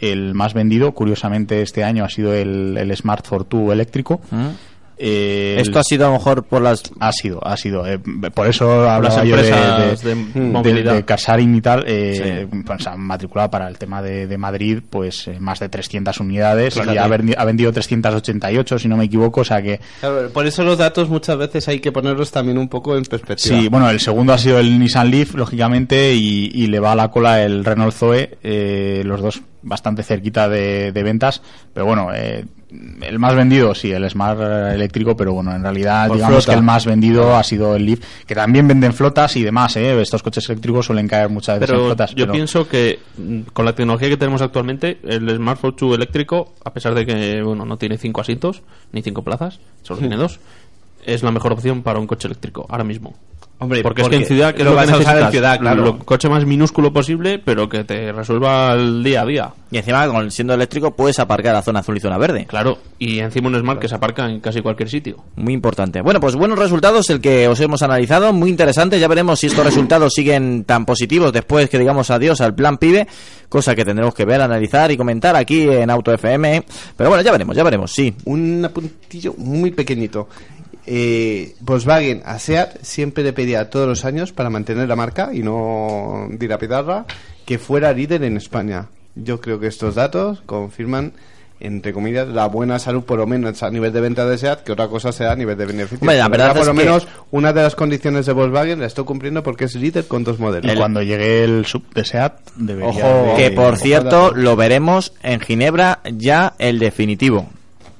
[0.00, 4.20] el más vendido, curiosamente, este año ha sido el, el Smart Fortwo eléctrico.
[4.98, 6.82] Eh, Esto ha sido a lo mejor por las...
[7.00, 7.86] ha sido, ha sido.
[7.86, 7.98] eh,
[8.34, 10.94] por eso hablaba yo de, empresas de, de de- movilidad.
[10.94, 11.84] de Casarin y tal.
[11.86, 16.18] Eh, pues, han matriculado para el tema de, de Madrid pues eh, más de 300
[16.20, 16.94] unidades Fíjate.
[16.94, 19.42] y ha, vendi- ha vendido 388, si no me equivoco.
[19.42, 22.68] O sea que Claro, por eso los datos muchas veces hay que ponerlos también un
[22.68, 23.58] poco en perspectiva.
[23.60, 26.96] Sí, bueno, el segundo ha sido el Nissan Leaf, lógicamente, y, y le va a
[26.96, 31.42] la cola el Renault Zoe, eh, los dos bastante cerquita de, de ventas,
[31.74, 34.38] pero bueno, eh, el más vendido, sí, el Smart
[34.74, 36.52] eléctrico, pero bueno, en realidad Por digamos flota.
[36.52, 40.00] que el más vendido ha sido el Leaf, que también venden flotas y demás, ¿eh?
[40.00, 42.10] estos coches eléctricos suelen caer muchas veces en flotas.
[42.10, 46.54] yo pero- pienso que mm, con la tecnología que tenemos actualmente, el Smartphone 2 eléctrico,
[46.64, 48.62] a pesar de que bueno no tiene cinco asientos
[48.92, 50.38] ni cinco plazas, solo tiene dos,
[51.06, 53.14] es la mejor opción para un coche eléctrico ahora mismo.
[53.60, 55.58] Hombre, porque, es que en ciudad que lo lo, que vas a usar en ciudad,
[55.58, 55.82] claro.
[55.82, 59.52] lo coche más minúsculo posible, pero que te resuelva el día a día.
[59.70, 62.46] Y encima, con, siendo eléctrico, puedes aparcar a zona azul y zona verde.
[62.46, 65.16] Claro, y encima un Smart que se aparca en casi cualquier sitio.
[65.34, 66.00] Muy importante.
[66.02, 69.00] Bueno, pues buenos resultados el que os hemos analizado, muy interesante.
[69.00, 73.08] Ya veremos si estos resultados siguen tan positivos después que digamos adiós al plan PIBE,
[73.48, 76.62] cosa que tendremos que ver, analizar y comentar aquí en Auto FM.
[76.96, 78.14] Pero bueno, ya veremos, ya veremos, sí.
[78.24, 80.28] Un apuntillo muy pequeñito.
[80.90, 85.40] Eh, Volkswagen a SEAT siempre le pedía todos los años para mantener la marca y
[85.42, 87.04] no dilapidarla
[87.44, 88.86] que fuera líder en España.
[89.14, 91.12] Yo creo que estos datos confirman
[91.60, 94.70] entre comillas, la buena salud, por lo menos a nivel de venta de SEAT, que
[94.70, 95.98] otra cosa sea a nivel de beneficio.
[96.00, 98.86] Hombre, la Pero verdad por lo que- menos una de las condiciones de Volkswagen la
[98.86, 100.72] estoy cumpliendo porque es líder con dos modelos.
[100.72, 104.54] Y cuando llegue el sub de SEAT, debería Ojo, de- Que por ojo, cierto, lo
[104.54, 107.48] veremos en Ginebra ya el definitivo.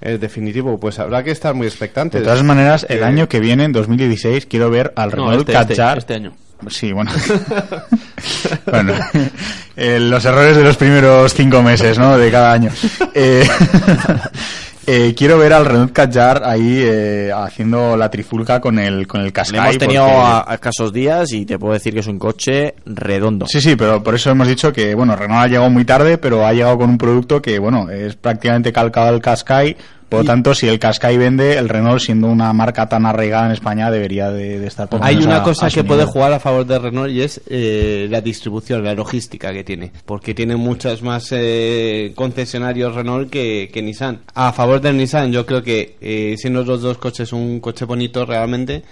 [0.00, 2.18] El definitivo, pues habrá que estar muy expectante.
[2.18, 5.40] De todas maneras, el Eh, año que viene, en 2016, quiero ver al No, Renault
[5.48, 5.98] este, este, Kadjar.
[5.98, 6.32] este año.
[6.70, 7.10] Sí, bueno.
[8.66, 8.92] bueno,
[9.76, 12.16] eh, los errores de los primeros cinco meses, ¿no?
[12.18, 12.70] De cada año.
[14.90, 19.34] Eh, quiero ver al Renault Kadjar ahí eh, haciendo la trifulca con el con el
[19.34, 19.60] Qashqai.
[19.60, 22.74] hemos tenido porque- a, a escasos días y te puedo decir que es un coche
[22.86, 23.44] redondo.
[23.46, 26.46] Sí, sí, pero por eso hemos dicho que, bueno, Renault ha llegado muy tarde, pero
[26.46, 29.76] ha llegado con un producto que, bueno, es prácticamente calcado al Qashqai.
[30.08, 33.52] Por lo tanto, si el Qashqai vende, el Renault, siendo una marca tan arraigada en
[33.52, 36.40] España, debería de, de estar por Hay una a- cosa a que puede jugar a
[36.40, 39.92] favor de Renault y es eh, la distribución, la logística que tiene.
[40.06, 44.20] Porque tiene muchos más eh, concesionarios Renault que, que Nissan.
[44.34, 48.24] A favor del Nissan, yo creo que eh, siendo los dos coches un coche bonito
[48.24, 48.82] realmente,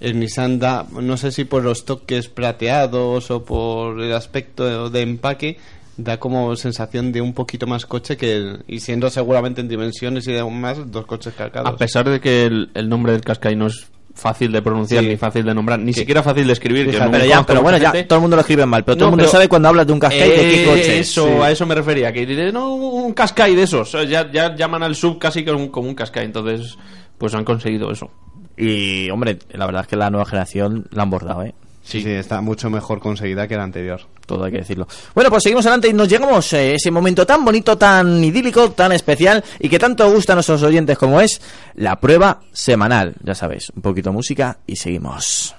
[0.00, 5.00] el Nissan da, no sé si por los toques plateados o por el aspecto de
[5.02, 5.56] empaque,
[5.98, 10.26] da como sensación de un poquito más coche que el- y siendo seguramente en dimensiones
[10.28, 11.68] y demás dos coches cargados.
[11.70, 15.10] A pesar de que el, el nombre del Qashqai no es fácil de pronunciar Sí.
[15.10, 16.90] ni fácil de nombrar, ni siquiera fácil de escribir.
[16.90, 19.10] que pero, ya, pero bueno, ya todo el mundo lo escribe mal, pero todo el
[19.10, 20.98] mundo pero- sabe cuando hablas de un Qashqai de qué Eh, coche.
[21.00, 21.32] Eso, Sí.
[21.42, 22.12] a eso me refería.
[22.12, 23.92] Que diré, no, un Qashqai de esos.
[24.08, 26.24] Ya, ya llaman al sub casi como un, como un Qashqai.
[26.24, 26.76] Entonces,
[27.16, 28.08] pues han conseguido eso.
[28.56, 31.54] Y, hombre, la verdad es que la nueva generación la han bordado, ¿eh?
[31.88, 32.06] Sí.
[32.06, 34.00] está mucho mejor conseguida que la anterior.
[34.26, 34.86] Todo hay que decirlo.
[35.14, 38.92] Bueno, pues seguimos adelante y nos llegamos a ese momento tan bonito, tan idílico, tan
[38.92, 41.40] especial y que tanto gusta a nuestros oyentes como es
[41.74, 43.14] la prueba semanal.
[43.22, 45.54] Ya sabéis, un poquito de música y seguimos.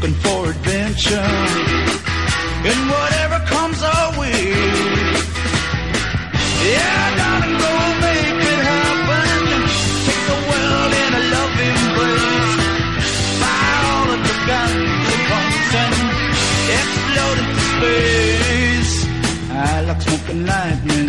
[0.00, 1.28] Looking for adventure.
[2.70, 4.48] And whatever comes our way.
[6.72, 9.60] Yeah, darling, go make it happen.
[10.06, 12.54] Take the world in a loving embrace.
[13.44, 15.94] Fire all of the guns and pumps and
[16.80, 18.94] explode into space.
[19.52, 21.08] I like smoking lightning.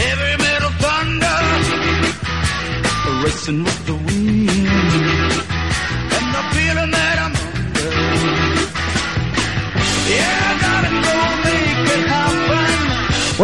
[0.00, 1.40] Heavy metal thunder,
[3.24, 3.83] racing with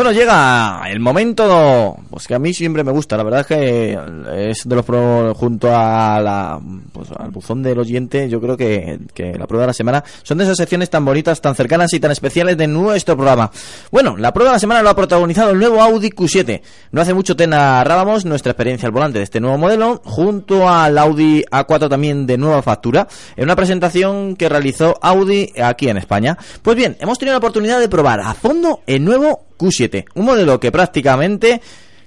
[0.00, 1.98] Bueno, llega el momento,
[2.30, 3.98] que a mí siempre me gusta, la verdad es que
[4.36, 6.60] es de los pro, junto a la,
[6.92, 10.38] pues, al buzón del oyente, yo creo que, que la prueba de la semana son
[10.38, 13.50] de esas secciones tan bonitas, tan cercanas y tan especiales de nuestro programa.
[13.90, 16.60] Bueno, la prueba de la semana lo ha protagonizado el nuevo Audi Q7.
[16.92, 20.98] No hace mucho te narrábamos nuestra experiencia al volante de este nuevo modelo, junto al
[20.98, 26.38] Audi A4 también de nueva factura, en una presentación que realizó Audi aquí en España.
[26.62, 30.60] Pues bien, hemos tenido la oportunidad de probar a fondo el nuevo Q7, un modelo
[30.60, 31.60] que prácticamente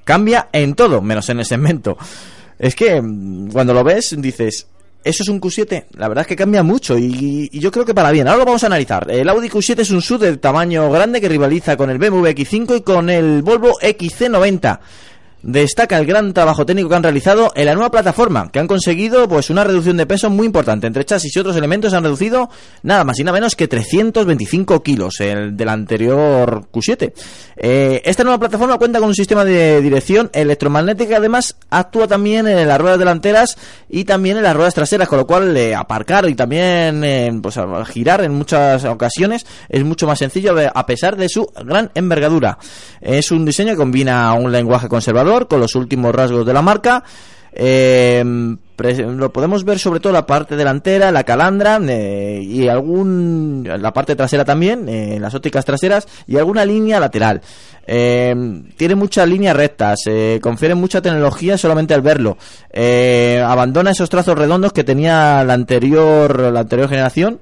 [0.04, 1.98] cambia en todo, menos en el segmento.
[2.60, 4.68] Es que mm, cuando lo ves dices,
[5.04, 5.86] ¿eso es un Q7?
[5.94, 8.28] La verdad es que cambia mucho y, y yo creo que para bien.
[8.28, 9.10] Ahora lo vamos a analizar.
[9.10, 12.78] El Audi Q7 es un SUV de tamaño grande que rivaliza con el BMW X5
[12.78, 14.80] y con el Volvo XC90.
[15.44, 19.28] Destaca el gran trabajo técnico que han realizado en la nueva plataforma, que han conseguido
[19.28, 20.88] pues una reducción de peso muy importante.
[20.88, 22.50] Entre chasis y otros elementos han reducido
[22.82, 27.12] nada más y nada menos que 325 kilos el del anterior Q7.
[27.58, 32.66] Eh, esta nueva plataforma cuenta con un sistema de dirección electromagnética, además actúa también en
[32.66, 33.58] las ruedas delanteras
[33.90, 37.60] y también en las ruedas traseras, con lo cual eh, aparcar y también eh, pues,
[37.88, 42.58] girar en muchas ocasiones es mucho más sencillo a pesar de su gran envergadura.
[43.02, 47.04] Es un diseño que combina un lenguaje conservador con los últimos rasgos de la marca.
[48.76, 53.94] Pre- lo podemos ver sobre todo la parte delantera, la calandra eh, y algún la
[53.94, 57.42] parte trasera también, eh, las ópticas traseras y alguna línea lateral.
[57.86, 58.34] Eh,
[58.76, 62.38] tiene muchas líneas rectas, eh, confiere mucha tecnología solamente al verlo.
[62.72, 67.40] Eh, abandona esos trazos redondos que tenía la anterior la anterior generación.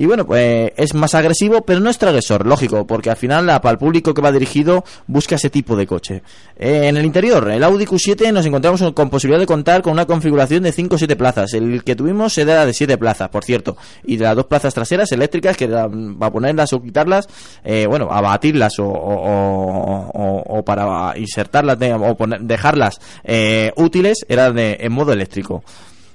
[0.00, 3.72] Y bueno, pues es más agresivo, pero no es transgresor, lógico, porque al final para
[3.72, 6.22] el público que va dirigido busca ese tipo de coche.
[6.56, 10.06] Eh, en el interior, el Audi Q7 nos encontramos con posibilidad de contar con una
[10.06, 11.52] configuración de 5 o 7 plazas.
[11.52, 13.76] El que tuvimos era de 7 plazas, por cierto.
[14.02, 15.84] Y de las dos plazas traseras eléctricas, que va
[16.26, 17.28] a ponerlas o quitarlas,
[17.62, 24.92] eh, bueno, abatirlas o, o, para insertarlas o poner- dejarlas eh, útiles, era de, en
[24.92, 25.62] modo eléctrico.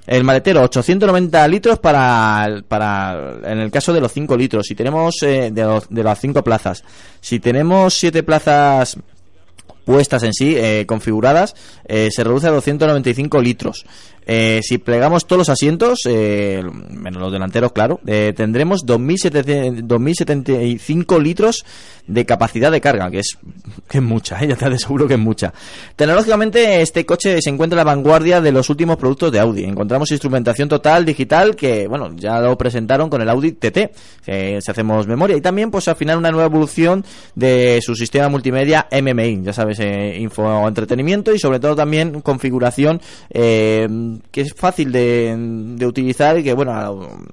[0.06, 4.66] El maletero, 890 litros para, para en el caso de los 5 litros.
[4.66, 6.84] Si tenemos eh, de, los- de las 5 plazas,
[7.20, 8.98] si tenemos 7 plazas
[9.84, 11.54] puestas en sí, eh, configuradas,
[11.86, 13.84] eh, se reduce a 295 litros.
[14.26, 21.22] Eh, si plegamos todos los asientos, eh, menos los delanteros, claro, eh, tendremos 2.700 2.075
[21.22, 21.64] litros
[22.06, 23.38] de capacidad de carga, que es,
[23.88, 24.48] que es mucha, ¿eh?
[24.48, 25.52] ya te aseguro que es mucha.
[25.94, 29.64] Tecnológicamente, este coche se encuentra a la vanguardia de los últimos productos de Audi.
[29.64, 33.90] Encontramos instrumentación total digital que, bueno, ya lo presentaron con el Audi TT,
[34.24, 35.36] si hacemos memoria.
[35.36, 37.04] Y también, pues al final, una nueva evolución
[37.34, 43.00] de su sistema multimedia MMI, ya sabes, eh, info entretenimiento y sobre todo también configuración
[43.30, 43.88] eh,
[44.30, 46.72] que es fácil de, utilizar y que, bueno,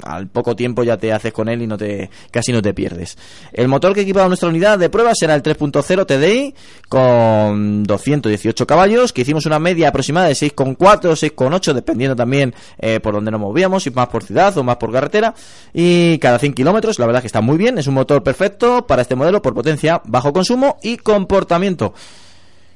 [0.03, 3.17] al, poco tiempo ya te haces con él y no te casi no te pierdes.
[3.51, 6.55] El motor que equipa nuestra unidad de prueba será el 3.0 TDI
[6.87, 12.99] con 218 caballos, que hicimos una media aproximada de 6,4 o 6,8, dependiendo también eh,
[12.99, 15.33] por donde nos movíamos, si más por ciudad o más por carretera,
[15.73, 19.01] y cada 100 kilómetros, la verdad que está muy bien, es un motor perfecto para
[19.01, 21.93] este modelo por potencia, bajo consumo y comportamiento.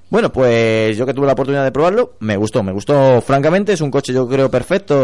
[0.09, 3.81] Bueno, pues yo que tuve la oportunidad de probarlo, me gustó, me gustó francamente, es
[3.81, 4.95] un coche yo creo perfecto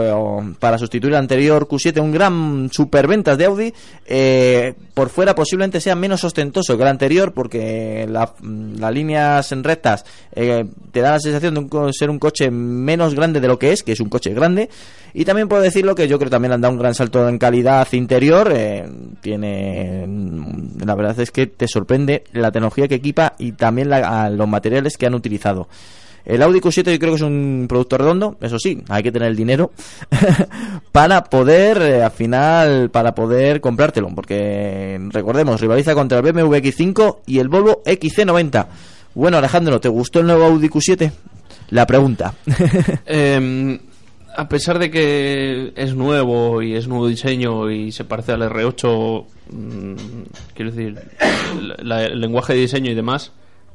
[0.00, 3.74] eh, para sustituir al anterior Q7, un gran superventas de Audi,
[4.06, 8.34] eh, por fuera posiblemente sea menos ostentoso que el anterior porque la-
[8.78, 13.16] las líneas en rectas eh, te da la sensación de un ser un coche menos
[13.16, 14.70] grande de lo que es, que es un coche grande,
[15.12, 17.36] y también puedo decirlo que yo creo que también han dado un gran salto en
[17.38, 18.52] calidad interior.
[18.54, 18.88] eh,
[19.20, 20.04] tiene.
[20.06, 24.30] mm, La verdad es que te sorprende la tecnología que equipa y también la- a
[24.30, 25.68] los materiales que han utilizado.
[26.24, 29.28] El Audi Q7 yo creo que es un producto redondo, eso sí, hay que tener
[29.28, 29.72] el dinero
[30.92, 37.18] para poder, eh, al final, para poder comprártelo, porque recordemos, rivaliza contra el BMW X5
[37.26, 38.66] y el Volvo XC90.
[39.14, 41.10] Bueno, Alejandro, ¿te gustó el nuevo Audi Q7?
[41.70, 42.34] La pregunta.
[43.04, 43.78] Eh,
[44.36, 49.24] a pesar de que es nuevo y es nuevo diseño y se parece al R8,
[49.50, 49.94] mm,
[50.54, 50.98] quiero decir,
[51.78, 53.32] el lenguaje de diseño y demás,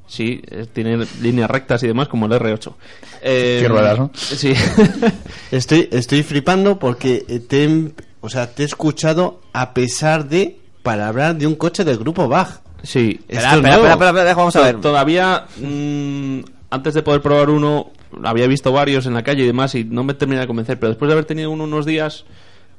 [0.08, 2.74] sí, eh, tiene líneas rectas y demás como el R8.
[3.22, 4.12] Eh, Qué ruedas, ¿no?
[4.16, 4.54] Sí.
[5.52, 10.60] Estoy, estoy flipando porque eh, te, he- o sea, te he escuchado a pesar de
[10.84, 12.62] para hablar de un coche del grupo Bach.
[12.84, 14.80] Sí, Espera, es espera, espera, espera, vamos a ver.
[14.82, 16.40] Todavía, mm,
[16.70, 17.92] antes de poder probar uno,
[18.24, 20.90] había visto varios en la calle y demás y no me termina de convencer, pero
[20.90, 22.26] después de haber tenido uno unos días,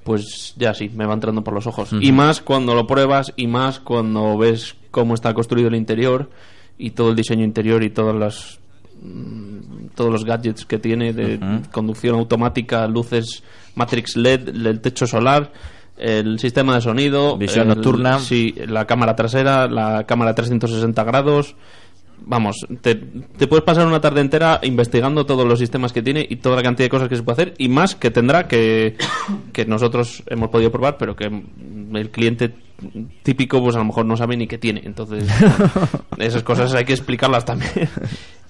[0.04, 1.90] pues ya sí, me va entrando por los ojos.
[2.00, 6.30] Y más cuando lo pruebas y más cuando ves cómo está construido el interior
[6.78, 8.58] y todo el diseño interior y todas las
[9.02, 11.38] mm, todos los gadgets que tiene de
[11.72, 13.42] conducción automática, luces
[13.74, 15.52] Matrix LED, el techo solar,
[15.96, 18.18] el sistema de sonido, Visión el- nocturna.
[18.20, 21.56] sí, la cámara trasera, la cámara 360 grados.
[22.26, 26.36] Vamos, te, te puedes pasar una tarde entera investigando todos los sistemas que tiene y
[26.36, 28.96] toda la cantidad de cosas que se puede hacer y más que tendrá que,
[29.52, 31.24] que nosotros hemos podido probar, pero que
[31.94, 32.54] el cliente
[33.22, 34.82] típico pues a lo mejor no sabe ni qué tiene.
[34.84, 35.26] Entonces,
[36.18, 37.70] esas cosas hay que explicarlas también.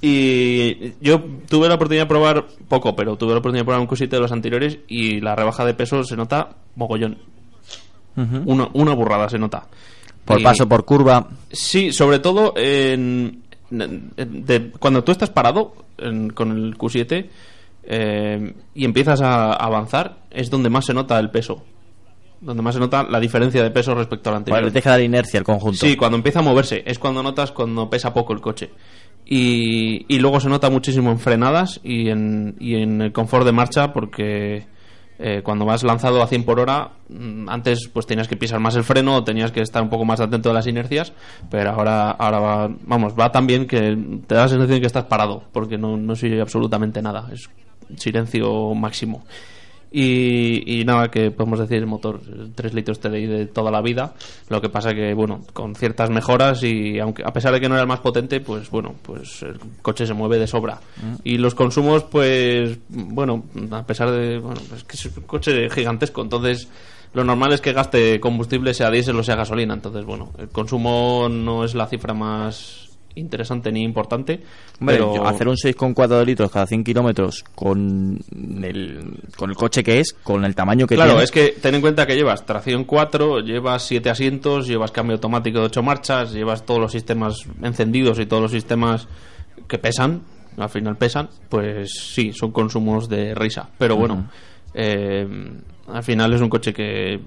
[0.01, 3.89] Y yo tuve la oportunidad de probar poco, pero tuve la oportunidad de probar un
[3.89, 7.19] Q7 de los anteriores y la rebaja de peso se nota mogollón.
[8.17, 9.67] una, una burrada se nota.
[10.25, 11.27] Por Y- paso, por curva.
[11.51, 17.29] Sí, sobre todo en, en- de- cuando tú estás parado en- con el Q7
[17.91, 21.63] eh, y empiezas a avanzar, es donde más se nota el peso.
[22.41, 24.61] Donde más se nota la diferencia de peso respecto al anterior.
[24.63, 25.79] Vale, deja dar inercia al conjunto.
[25.79, 28.71] Sí, cuando empieza a moverse, es cuando notas cuando pesa poco el coche.
[29.27, 33.53] Y, y luego se nota muchísimo en frenadas y en, y en el confort de
[33.53, 34.67] marcha porque
[35.19, 38.77] eh, cuando vas lanzado a 100 por hora, mm, antes pues tenías que pisar más
[38.77, 41.13] el freno o tenías que estar un poco más atento a las inercias,
[41.51, 43.97] pero ahora, ahora va, vamos, va tan bien que
[44.27, 47.49] te da la sensación de que estás parado porque no, no oye absolutamente nada, es
[47.97, 49.25] silencio máximo.
[49.91, 52.21] Y, y nada, que podemos decir el motor
[52.55, 54.15] 3 litros TDI de toda la vida.
[54.49, 57.75] Lo que pasa que, bueno, con ciertas mejoras y aunque a pesar de que no
[57.75, 60.81] era el más potente, pues bueno, pues el coche se mueve de sobra.
[61.25, 66.23] Y los consumos, pues bueno, a pesar de, bueno, pues que es un coche gigantesco,
[66.23, 66.69] entonces
[67.15, 69.75] lo normal es que gaste combustible, sea diésel o sea gasolina.
[69.75, 72.88] Entonces, bueno, el consumo no es la cifra más
[73.19, 74.41] interesante ni importante.
[74.81, 78.19] Hombre, pero hacer un 6,4 de litros cada 100 kilómetros con
[78.63, 81.25] el, con el coche que es, con el tamaño que claro, tiene.
[81.25, 85.59] es que ten en cuenta que llevas tracción 4, llevas 7 asientos, llevas cambio automático
[85.59, 89.09] de 8 marchas, llevas todos los sistemas encendidos y todos los sistemas
[89.67, 90.23] que pesan,
[90.57, 93.69] al final pesan, pues sí, son consumos de risa.
[93.79, 94.29] Pero bueno,
[94.75, 95.27] eh,
[95.89, 97.21] al final es un coche que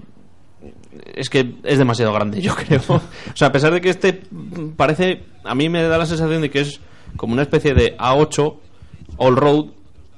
[1.14, 2.80] es que es demasiado grande, yo creo.
[2.88, 3.00] o
[3.34, 4.22] sea, a pesar de que este
[4.76, 6.80] parece, a mí me da la sensación de que es
[7.16, 8.54] como una especie de A8
[9.16, 9.66] all-road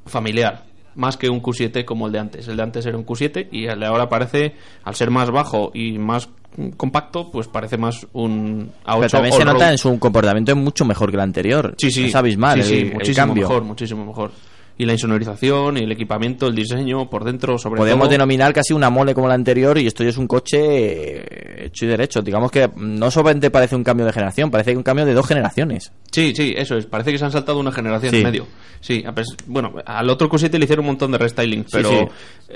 [0.06, 0.64] familiar,
[0.94, 2.48] más que un Q7 como el de antes.
[2.48, 4.54] El de antes era un Q7 y el de ahora parece,
[4.84, 6.28] al ser más bajo y más
[6.76, 10.84] compacto, pues parece más un A8 Pero también se nota en su comportamiento es mucho
[10.84, 11.74] mejor que el anterior.
[11.78, 12.06] Sí, sí.
[12.06, 13.48] Es abismal Sí, sí, el, cambio.
[13.48, 14.30] mejor, muchísimo mejor.
[14.76, 18.10] Y la insonorización, y el equipamiento, el diseño por dentro, sobre Podemos todo.
[18.12, 21.84] denominar casi una mole como la anterior y esto ya es un coche eh, hecho
[21.84, 22.22] y derecho.
[22.22, 25.92] Digamos que no solamente parece un cambio de generación, parece un cambio de dos generaciones.
[26.10, 26.86] Sí, sí, eso es.
[26.86, 28.16] Parece que se han saltado una generación Sí.
[28.18, 28.46] en medio.
[28.80, 29.04] Sí,
[29.46, 31.96] bueno, al otro Q7 le hicieron un montón de restyling, pero sí.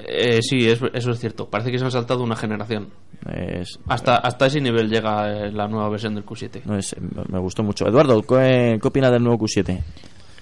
[0.08, 1.48] eh, sí, es- eso es cierto.
[1.48, 2.88] Parece que se han saltado una generación.
[3.32, 6.62] Es- Hasta, hasta ese nivel llega eh, la nueva versión del Q7.
[6.64, 6.96] no es-
[7.28, 7.86] me gustó mucho.
[7.86, 9.78] Eduardo, ¿qué, qué opinas del nuevo Q7?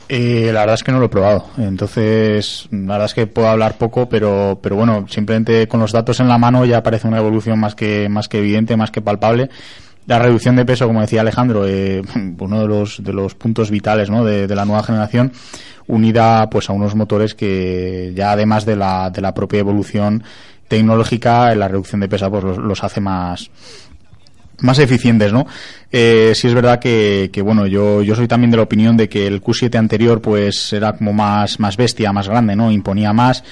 [0.09, 1.47] Eh, la verdad es que no lo he probado.
[1.59, 6.21] Entonces, la verdad es que puedo hablar poco, pero, pero bueno, simplemente con los datos
[6.21, 9.51] en la mano ya parece una evolución más que, más que evidente, más que palpable.
[10.07, 12.03] La reducción de peso, como decía Alejandro, eh,
[12.39, 14.25] uno de los, de los puntos vitales ¿no?
[14.25, 15.33] de, de la nueva generación,
[15.89, 20.23] unida pues a unos motores que ya además de la, de la propia evolución
[20.69, 23.51] tecnológica, la reducción de peso pues los, los hace más,
[24.61, 25.47] más eficientes, ¿no?
[25.99, 29.09] Eh, sí es verdad que, que, bueno, yo, yo soy también de la opinión de
[29.09, 32.71] que el Q7 anterior pues era como más, más bestia, más grande, ¿no?
[32.71, 33.43] Imponía más.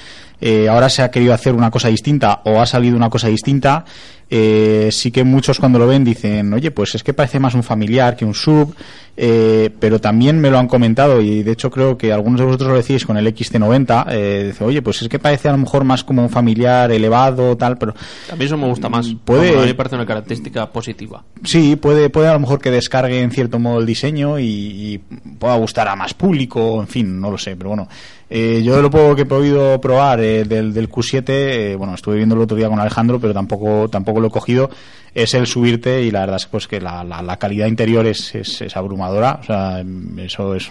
[0.47, 3.83] Eh, ahora se ha querido hacer una cosa distinta o ha salido una cosa distinta.
[4.29, 7.63] Eh, sí que muchos cuando lo ven dicen, oye, pues es que parece más un
[7.63, 8.75] familiar que un sub,
[9.17, 12.69] eh, pero también me lo han comentado y de hecho creo que algunos de vosotros
[12.69, 15.83] lo decís con el XT90, eh, dice, oye, pues es que parece a lo mejor
[15.83, 17.93] más como un familiar elevado, tal, pero...
[18.31, 19.07] A mí eso me gusta más.
[19.23, 21.23] Puede- Vamos, a mí me parece una característica positiva.
[21.43, 24.97] Sí, puede, puede a lo mejor que descargue en cierto modo el diseño y, y
[25.39, 27.87] pueda gustar a más público, en fin, no lo sé, pero bueno.
[28.29, 32.17] Eh, yo lo poco que he podido probar eh, del, del Q7, eh, bueno, estuve
[32.17, 34.69] viendo el otro día con Alejandro, pero tampoco, tampoco lo he cogido,
[35.13, 38.61] es el subirte y la verdad es pues que la, la, calidad interior es, es,
[38.61, 40.69] es abrumadora, o sea, em, eso es...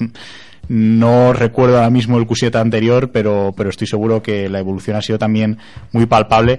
[0.66, 5.02] No recuerdo ahora mismo el Q7 anterior, pero, pero estoy seguro que la evolución ha
[5.02, 5.59] sido también
[5.93, 6.59] muy palpable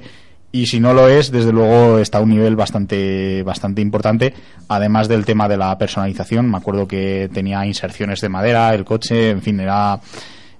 [0.55, 4.33] y si no lo es, desde luego está a un nivel bastante, bastante importante,
[4.69, 6.49] además del tema de la personalización.
[6.49, 9.99] Me acuerdo que tenía inserciones de madera, el coche, en fin, era,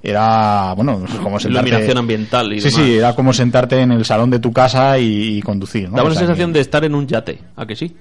[0.10, 1.70] era bueno, como sentarte.
[1.70, 2.86] Iluminación ambiental y Sí, demás.
[2.86, 5.90] sí, era como sentarte en el salón de tu casa y, y conducir.
[5.90, 5.98] ¿no?
[5.98, 7.96] Daba O la sensación que- de estar en un yate, ¿a que sí?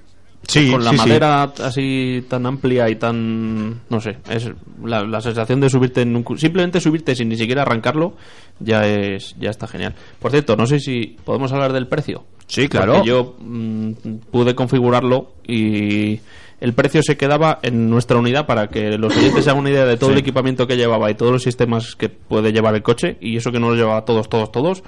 [0.46, 1.02] Sí, Con la sí, sí.
[1.08, 3.80] madera así tan amplia y tan...
[3.88, 4.50] No sé, es
[4.84, 6.38] la, la sensación de subirte en un...
[6.38, 8.14] Simplemente subirte sin ni siquiera arrancarlo
[8.60, 9.94] ya es ya está genial.
[10.18, 12.24] Por cierto, no sé si podemos hablar del precio.
[12.46, 12.92] Sí, claro.
[12.96, 13.92] Porque yo mm,
[14.30, 16.20] pude configurarlo y
[16.64, 19.84] el precio se quedaba en nuestra unidad para que los oyentes se hagan una idea
[19.84, 20.14] de todo Sí.
[20.14, 23.52] el equipamiento que llevaba y todos los sistemas que puede llevar el coche y eso
[23.52, 24.82] que no lo llevaba todos, todos, todos.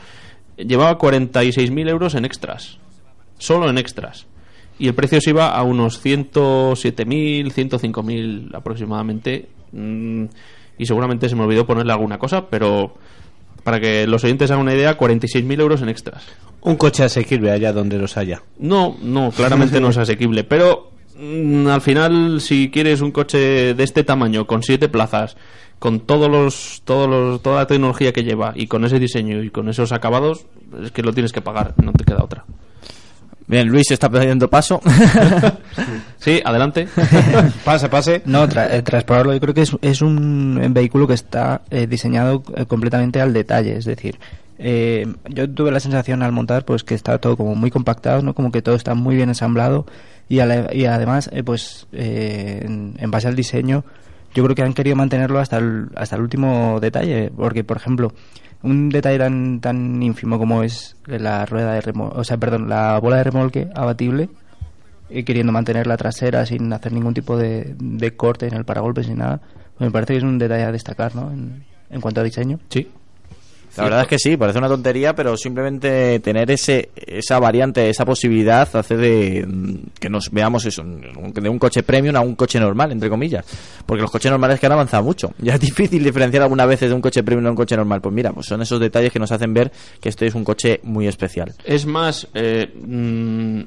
[0.56, 2.78] Llevaba 46.000 euros en extras.
[3.36, 4.26] Solo en extras.
[4.78, 9.50] Y el precio se iba a unos 107.000, 105.000 aproximadamente.
[9.72, 10.24] Mm,
[10.78, 12.94] y seguramente se me olvidó ponerle alguna cosa, pero
[13.64, 16.24] para que los oyentes hagan una idea, 46.000 euros en extras.
[16.62, 18.40] Un coche asequible allá donde los haya.
[18.58, 24.04] No, no, claramente no es asequible, pero al final si quieres un coche de este
[24.04, 25.36] tamaño con siete plazas,
[25.78, 29.50] con todos los, todos los, toda la tecnología que lleva y con ese diseño y
[29.50, 30.46] con esos acabados,
[30.82, 32.44] es que lo tienes que pagar, no te queda otra.
[33.48, 34.80] Bien, Luis está perdiendo paso.
[36.18, 36.88] sí, adelante.
[37.64, 38.22] pase, pase.
[38.24, 41.86] No, tra- eh, tras probarlo, yo creo que es, es un vehículo que está eh,
[41.86, 43.76] diseñado eh, completamente al detalle.
[43.76, 44.18] Es decir,
[44.58, 48.34] eh, yo tuve la sensación al montar pues que está todo como muy compactado, ¿no?
[48.34, 49.86] Como que todo está muy bien ensamblado
[50.28, 53.84] y, ale- y además, eh, pues eh, en, base al diseño,
[54.34, 57.30] yo creo que han querido mantenerlo hasta el, hasta el último detalle.
[57.36, 58.12] Porque, por ejemplo,
[58.62, 62.98] un detalle tan, tan ínfimo como es la rueda de remolque, o sea, perdón, la
[62.98, 64.28] bola de remolque abatible,
[65.08, 69.08] y queriendo mantener la trasera sin hacer ningún tipo de, de corte en el paragolpes
[69.08, 69.40] ni nada,
[69.78, 71.30] pues me parece que es un detalle a destacar, ¿no?
[71.30, 72.58] En, en cuanto a diseño.
[72.70, 72.88] Sí.
[73.76, 78.04] La verdad es que sí, parece una tontería, pero simplemente tener ese esa variante, esa
[78.04, 82.58] posibilidad hace de mm, que nos veamos eso, de un coche premium a un coche
[82.58, 83.44] normal, entre comillas.
[83.84, 85.32] Porque los coches normales que han avanzado mucho.
[85.46, 88.00] Ya es difícil diferenciar algunas veces de un coche premium a un coche normal.
[88.00, 89.70] Pues mira, pues son esos detalles que nos hacen ver
[90.00, 91.54] que este es un coche muy especial.
[91.64, 93.60] Es más, eh, mm,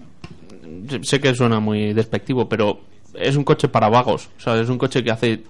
[1.02, 2.81] sé que suena muy despectivo, pero
[3.14, 4.30] es un coche para vagos.
[4.38, 5.44] O sea, es un coche que hace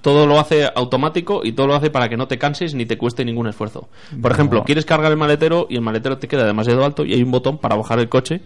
[0.00, 2.96] todo lo hace automático y todo lo hace para que no te canses ni te
[2.98, 3.88] cueste ningún esfuerzo.
[4.20, 4.34] Por No.
[4.34, 7.30] ejemplo, quieres cargar el maletero y el maletero te queda demasiado alto y hay un
[7.30, 8.40] botón para bajar el coche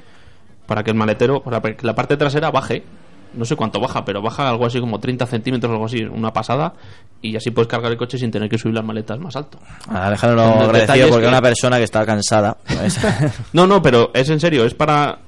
[0.67, 2.83] para que el maletero, para que la parte trasera baje.
[3.35, 6.33] No sé cuánto baja, pero baja algo así como 30 centímetros o algo así, una
[6.33, 6.73] pasada,
[7.21, 9.59] y así puedes cargar el coche sin tener que subir las maletas más alto.
[9.87, 12.57] A Alejandro lo agradecido porque que- una persona que está cansada.
[12.67, 12.99] pues,
[13.53, 15.19] No, no, pero es en serio, es para...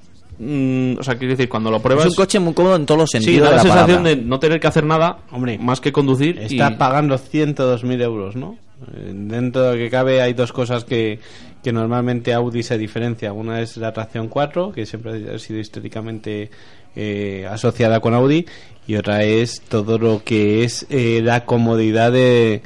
[0.41, 2.07] mm, o sea, quiero decir, cuando lo pruebas...
[2.07, 4.03] es un coche muy cómodo en todos los Sí, sentidos da de la la sensación
[4.03, 4.11] palabra.
[4.23, 6.39] de no tener que hacer nada, hombre, más que conducir.
[6.39, 8.57] Está y- pagando 102.000 euros, ¿no?
[8.95, 11.21] Eh, Dentro de lo que cabe hay dos cosas que,
[11.62, 13.33] que normalmente Audi se diferencia.
[13.33, 16.51] Una es la tracción 4, que siempre ha sido históricamente
[16.97, 18.47] eh, asociada con Audi,
[18.87, 22.62] y otra es todo lo que es eh, la comodidad de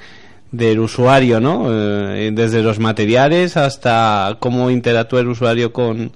[0.53, 1.67] del usuario, ¿no?
[1.69, 6.13] Eh, desde los materiales hasta cómo interactúa el usuario con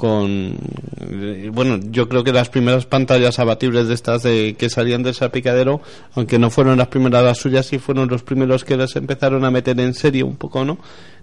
[0.00, 0.56] con
[1.52, 5.82] bueno yo creo que las primeras pantallas abatibles de estas de, que salían del salpicadero
[6.14, 9.50] aunque no fueron las primeras las suyas sí fueron los primeros que las empezaron a
[9.50, 10.78] meter en serio un poco no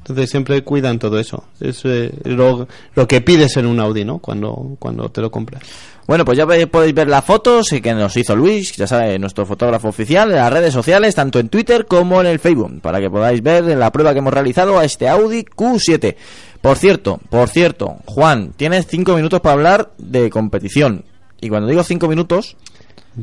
[0.07, 1.43] entonces siempre cuidan todo eso.
[1.59, 2.67] Es eh, lo,
[3.07, 5.61] que pides en un Audi no cuando cuando te lo compras.
[6.07, 9.89] Bueno, pues ya podéis ver las fotos que nos hizo Luis, ya sabe, nuestro fotógrafo
[9.89, 13.43] oficial, en las redes sociales, tanto en Twitter como en el Facebook, para que podáis
[13.43, 16.15] ver la prueba que hemos realizado a este Audi Q7.
[16.61, 21.05] Por cierto, por cierto, Juan, tienes cinco minutos para hablar de competición.
[21.39, 22.57] Y cuando digo cinco minutos...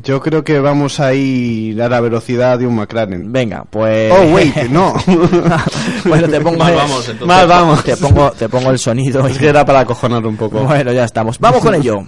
[0.03, 3.31] Yo creo que vamos a ir a la velocidad de un McLaren.
[3.31, 4.11] Venga, pues...
[4.11, 4.93] Oh, wait, no.
[6.05, 6.57] bueno, te pongo...
[6.57, 7.27] Mal vamos, entonces.
[7.27, 7.81] Mal vamos.
[7.81, 9.25] Te pongo, te pongo el sonido.
[9.25, 10.59] Es que era para acojonar un poco.
[10.65, 11.39] Bueno, ya estamos.
[11.39, 12.03] Vamos con ello.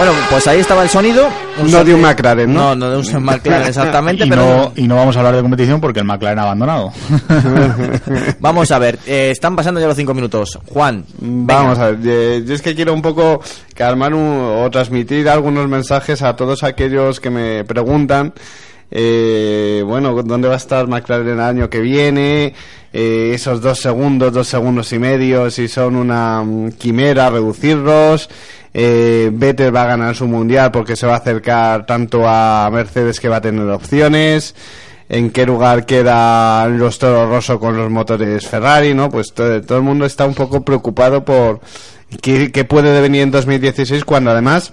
[0.00, 1.28] Bueno, pues ahí estaba el sonido.
[1.68, 2.74] No de un McLaren, ¿no?
[2.74, 5.42] No, no de un McLaren exactamente, y, pero no, y no vamos a hablar de
[5.42, 6.90] competición porque el McLaren ha abandonado.
[8.40, 8.98] vamos a ver.
[9.06, 10.58] eh, están pasando ya los cinco minutos.
[10.72, 13.42] Juan, Vamos a ver, eh, yo es que quiero un poco
[13.74, 18.32] calmar un- o transmitir algunos mensajes a todos aquellos que me preguntan,
[18.90, 22.54] eh, bueno, ¿dónde va a estar McLaren el año que viene?
[22.92, 28.28] Eh, esos dos segundos, dos segundos y medio, si son una mm, quimera, reducirlos.
[28.72, 33.20] Eh, Vettel va a ganar su mundial porque se va a acercar tanto a Mercedes
[33.20, 34.54] que va a tener opciones
[35.08, 39.10] en qué lugar quedan los Toro Rosso con los motores Ferrari, ¿no?
[39.10, 41.60] Pues todo, todo el mundo está un poco preocupado por
[42.22, 44.72] qué, qué puede devenir en 2016 cuando además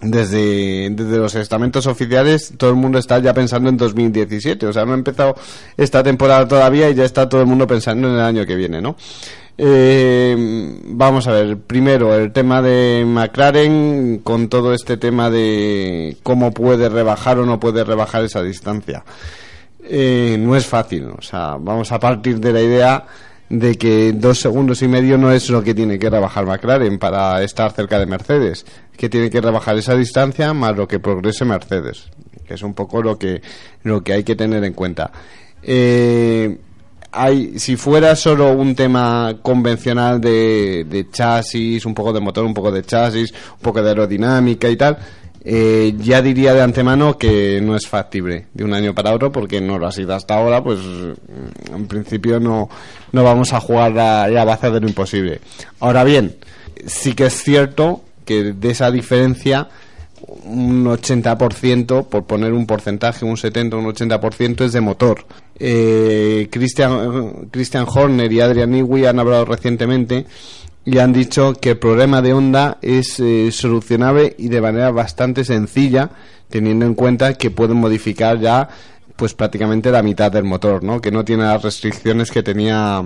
[0.00, 4.66] desde, desde los estamentos oficiales todo el mundo está ya pensando en 2017.
[4.66, 5.34] O sea, no ha empezado
[5.76, 8.80] esta temporada todavía y ya está todo el mundo pensando en el año que viene,
[8.80, 8.96] ¿no?
[9.56, 10.34] Eh,
[10.86, 16.88] vamos a ver, primero el tema de McLaren con todo este tema de cómo puede
[16.88, 19.04] rebajar o no puede rebajar esa distancia.
[19.86, 23.04] Eh, no es fácil, o sea, vamos a partir de la idea
[23.48, 27.42] de que dos segundos y medio no es lo que tiene que rebajar McLaren para
[27.42, 28.64] estar cerca de Mercedes,
[28.96, 32.10] que tiene que rebajar esa distancia más lo que progrese Mercedes,
[32.46, 33.42] que es un poco lo que
[33.82, 35.12] lo que hay que tener en cuenta.
[35.62, 36.58] Eh,
[37.12, 42.54] hay, si fuera solo un tema convencional de, de chasis, un poco de motor, un
[42.54, 44.98] poco de chasis, un poco de aerodinámica y tal,
[45.44, 49.60] eh, ya diría de antemano que no es factible de un año para otro porque
[49.60, 52.70] no lo ha sido hasta ahora, pues mm, en principio no,
[53.12, 55.40] no vamos a jugar a, a base de lo imposible.
[55.80, 56.36] Ahora bien,
[56.86, 59.68] sí que es cierto que de esa diferencia
[60.44, 65.26] un 80%, por poner un porcentaje, un 70 un 80% es de motor.
[65.58, 70.24] Eh, Christian, Christian Horner y Adrian Newey han hablado recientemente
[70.84, 75.44] y han dicho que el problema de Honda es eh, solucionable y de manera bastante
[75.44, 76.10] sencilla,
[76.48, 78.68] teniendo en cuenta que pueden modificar ya
[79.16, 81.00] pues prácticamente la mitad del motor, ¿no?
[81.00, 83.02] Que no tiene las restricciones que tenía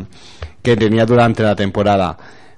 [0.62, 2.16] que tenía durante la temporada.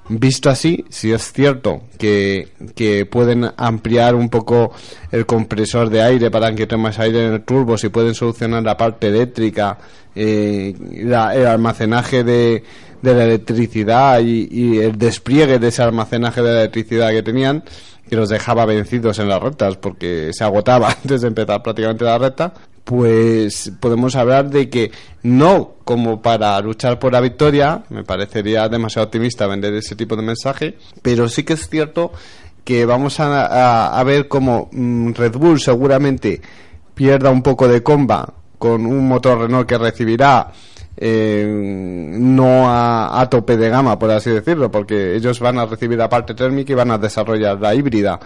[0.08, 4.72] Visto así, si es cierto que, que pueden ampliar un poco
[5.12, 8.62] el compresor de aire para que tenga más aire en el turbo, si pueden solucionar
[8.64, 9.78] la parte eléctrica,
[10.16, 10.74] eh,
[11.04, 12.64] la- el almacenaje de,
[13.02, 17.64] de la electricidad y, el despliegue de ese almacenaje de la electricidad que tenían,
[18.08, 22.18] que los dejaba vencidos en las rectas porque se agotaba antes de empezar prácticamente la
[22.18, 22.52] recta,
[22.84, 24.90] pues podemos hablar de que
[25.22, 30.22] no como para luchar por la victoria, me parecería demasiado optimista vender ese tipo de
[30.22, 32.12] mensaje, pero sí que es cierto
[32.64, 36.40] que vamos a, a- a ver cómo mm, Red Bull seguramente
[36.94, 40.52] pierda un poco de comba con un motor Renault que recibirá
[41.00, 45.96] eh, no a, a tope de gama, por así decirlo, porque ellos van a recibir
[45.96, 48.20] la parte térmica y van a desarrollar la híbrida.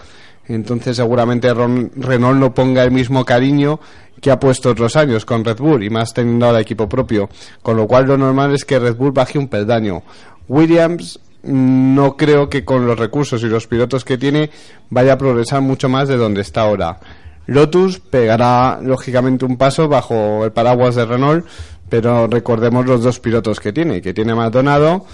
[0.47, 3.79] Entonces seguramente Renault no ponga el mismo cariño
[4.21, 7.29] que ha puesto otros años con Red Bull y más teniendo ahora equipo propio.
[7.61, 10.03] Con lo cual lo normal es que Red Bull baje un peldaño.
[10.47, 14.51] Williams mm, no creo que con los recursos y los pilotos que tiene
[14.89, 16.99] vaya a progresar mucho más de donde está ahora.
[17.47, 21.45] Lotus pegará lógicamente un paso bajo el paraguas de Renault,
[21.89, 25.05] pero recordemos los dos pilotos que tiene, que tiene Maldonado,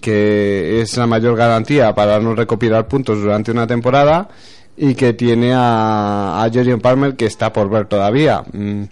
[0.00, 4.28] que es la mayor garantía para no recopilar puntos durante una temporada,
[4.76, 8.42] y que tiene a, a Jerion Palmer que está por ver todavía.
[8.52, 8.84] Mm,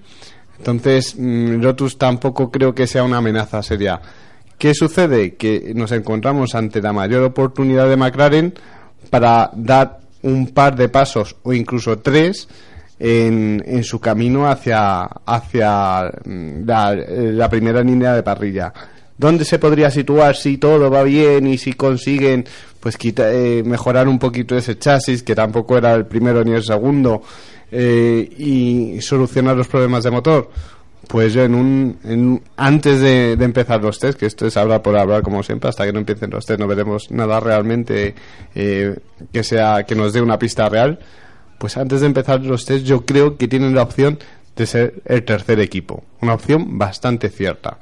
[0.59, 4.00] Entonces, mm, Lotus tampoco creo que sea una amenaza seria.
[4.59, 5.34] ¿Qué sucede?
[5.34, 8.54] Que nos encontramos ante la mayor oportunidad de McLaren
[9.10, 12.48] para dar un par de pasos o incluso tres
[13.04, 18.72] en, en su camino hacia, hacia mm, la, la primera línea de parrilla.
[19.18, 22.44] ¿Dónde se podría situar si todo va bien y si consiguen
[22.80, 26.62] pues quita- eh, mejorar un poquito ese chasis que tampoco era el primero ni el
[26.62, 27.22] segundo
[27.70, 30.50] eh, y solucionar los problemas de motor?
[31.08, 34.82] Pues yo en un, en antes de, de empezar los test, que esto es hablar
[34.82, 38.14] por hablar como siempre, hasta que no empiecen los test no veremos nada realmente
[38.54, 38.96] eh,
[39.32, 40.98] que sea que nos dé una pista real.
[41.62, 44.18] Pues antes de empezar los test yo creo que tienen la opción
[44.56, 47.78] de ser el tercer equipo, una opción bastante cierta.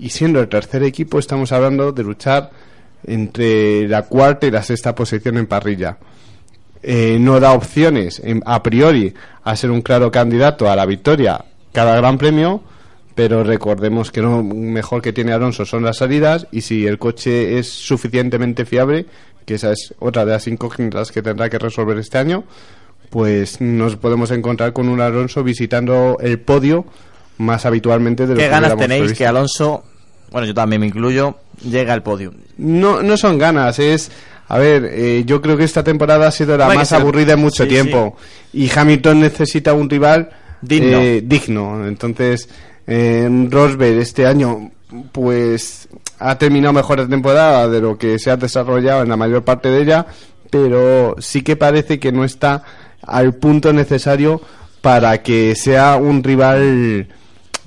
[0.00, 2.50] Y siendo el tercer equipo estamos hablando de luchar
[3.06, 5.96] entre la cuarta y la sexta posición en parrilla.
[6.82, 11.44] Eh, no da opciones en- a priori a ser un claro candidato a la victoria
[11.72, 12.60] cada gran premio,
[13.14, 17.60] pero recordemos que lo mejor que tiene Alonso son las salidas y si el coche
[17.60, 19.06] es suficientemente fiable,
[19.46, 22.42] que esa es otra de las incógnitas que tendrá que resolver este año,
[23.10, 26.86] pues nos podemos encontrar con un Alonso visitando el podio
[27.38, 29.18] más habitualmente de lo ¿Qué que ganas tenéis previsto.
[29.18, 29.84] que Alonso,
[30.30, 31.36] bueno, yo también me incluyo,
[31.68, 32.32] llega al podio?
[32.58, 34.10] No, no son ganas, es
[34.48, 37.62] A ver, eh, yo creo que esta temporada ha sido la más aburrida en mucho
[37.64, 38.16] sí, tiempo.
[38.52, 40.28] Y Hamilton necesita un rival
[40.60, 40.98] Digno.
[40.98, 41.86] eh, digno.
[41.86, 42.48] Entonces,
[42.86, 44.70] eh, Rosberg este año,
[45.12, 45.88] pues,
[46.18, 49.70] ha terminado mejor la temporada de lo que se ha desarrollado en la mayor parte
[49.70, 50.06] de ella,
[50.50, 52.64] pero sí que parece que no está
[53.02, 54.40] al punto necesario
[54.80, 57.06] para que sea un rival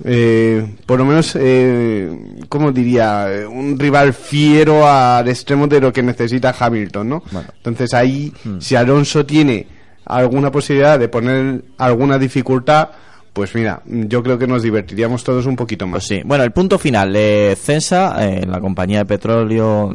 [0.04, 2.10] eh, por lo menos, eh,
[2.48, 3.28] ¿cómo diría?
[3.48, 7.22] Un rival fiero al extremo de lo que necesita Hamilton, ¿no?
[7.56, 8.58] Entonces ahí, Hmm.
[8.60, 9.66] si Alonso tiene
[10.04, 12.88] alguna posibilidad de poner alguna dificultad,
[13.34, 15.92] pues mira, yo creo que nos divertiríamos todos un poquito más.
[15.94, 16.22] Pues sí.
[16.24, 19.92] Bueno, el punto final de Censa, eh, la compañía de petróleo,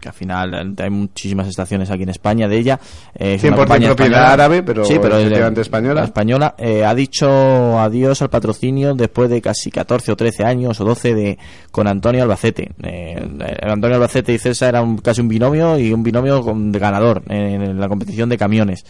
[0.00, 2.78] que al final eh, hay muchísimas estaciones aquí en España de ella.
[3.14, 4.32] eh, es una 100% compañía propiedad española.
[4.32, 6.00] árabe, pero sí, pero efectivamente española.
[6.00, 7.28] la española eh, ha dicho
[7.78, 11.38] adiós al patrocinio después de casi 14 o 13 años o 12 de
[11.72, 12.70] con Antonio Albacete.
[12.82, 17.22] Eh, eh, Antonio Albacete y César era un- casi un binomio y un binomio ganador
[17.28, 18.84] en la competición de camiones.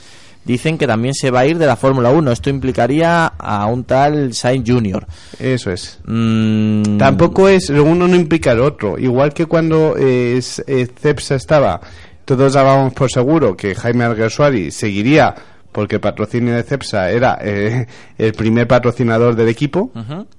[0.45, 2.33] Dicen que también se va a ir de la Fórmula 1.
[2.33, 5.07] Esto implicaría a un tal Sainz Jr.
[5.39, 5.99] Eso es.
[6.07, 8.99] Mm, Tampoco es, uno no implica el otro.
[8.99, 11.81] Igual que cuando eh, es- eh, Cepsa estaba,
[12.25, 15.35] todos dábamos por seguro que Jaime Alguersuari seguiría
[15.71, 17.87] porque el patrocinio de Cepsa era eh,
[18.17, 19.93] el primer patrocinador del equipo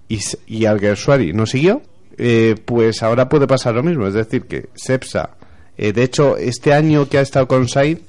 [0.08, 1.84] y, y Alguersuari no siguió,
[2.18, 4.08] eh, pues ahora puede pasar lo mismo.
[4.08, 5.30] Es decir, que Cepsa,
[5.78, 8.00] eh, de hecho, este año que ha estado con Sainz,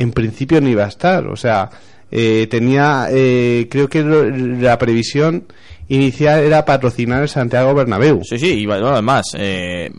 [0.00, 1.26] en principio no iba a estar.
[1.26, 1.68] O sea,
[2.10, 5.44] eh, tenía, eh, creo que la previsión
[5.88, 8.20] inicial era patrocinar el Santiago Bernabéu.
[8.24, 9.90] Sí, sí, y bueno, además, eh,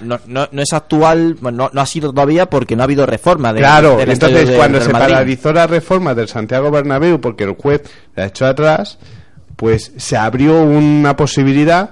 [0.00, 3.52] no, no- no es actual, no, no ha sido todavía porque no ha habido reforma
[3.52, 5.08] de, Claro, del entonces de- cuando del se Madrid.
[5.14, 7.82] paralizó la reforma del Santiago Bernabéu porque el juez
[8.16, 8.98] la echó atrás,
[9.54, 11.90] pues se abrió una posibilidad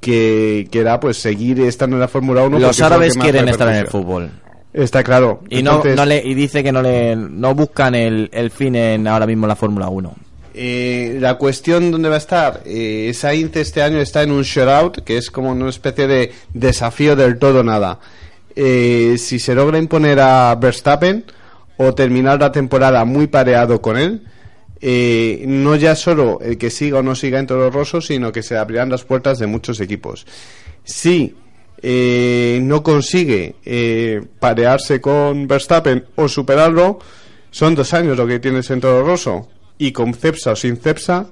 [0.00, 2.50] que, que era pues seguir estando en la Fórmula 1.
[2.52, 4.30] porque Los es lo árabes quieren estar en el fútbol.
[4.72, 5.42] Está claro.
[5.48, 8.76] Y, no, Entonces, no le, y dice que no le no buscan el, el fin
[8.76, 10.14] en ahora mismo en la Fórmula 1.
[10.52, 15.04] Eh, la cuestión dónde va a estar eh, Sainz este año está en un shutout
[15.04, 18.00] que es como una especie de desafío del todo nada
[18.56, 21.24] Eh, si se logra imponer a Verstappen
[21.76, 24.22] o terminar la temporada muy pareado con él
[24.80, 28.42] eh, no ya solo el que siga o no siga en Toro Rosso sino que
[28.42, 30.26] se abrirán las puertas de muchos equipos
[30.82, 31.36] si
[31.82, 36.98] eh, no consigue eh, parearse con Verstappen o superarlo,
[37.50, 39.48] son dos años lo que tienes en Toro Rosso.
[39.78, 41.26] Y con Cepsa o sin Cepsa,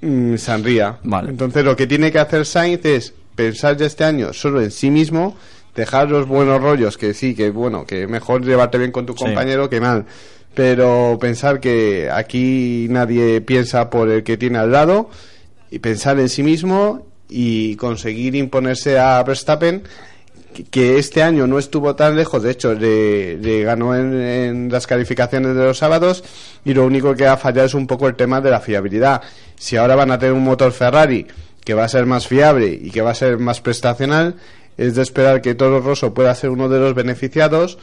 [0.00, 0.98] mm, sangría.
[1.28, 4.90] Entonces lo que tiene que hacer Sainz es pensar ya este año solo en sí
[4.90, 5.36] mismo,
[5.74, 9.24] dejar los buenos rollos, que sí, que bueno, que mejor llevarte bien con tu Sí.
[9.24, 10.06] compañero que mal.
[10.54, 15.10] Pero pensar que aquí nadie piensa por el que tiene al lado
[15.70, 17.06] y pensar en sí mismo
[17.36, 19.82] y conseguir imponerse a Verstappen
[20.70, 24.86] que- este año no estuvo tan lejos, de hecho le, le ganó en, en las
[24.86, 26.22] calificaciones de los sábados
[26.64, 29.20] y lo único que ha fallado es un poco el tema de la fiabilidad.
[29.56, 31.26] Si ahora van a tener un motor Ferrari
[31.64, 34.36] que va a ser más fiable y que va a ser más prestacional,
[34.76, 37.78] es de esperar que Toro Rosso pueda ser uno de los beneficiados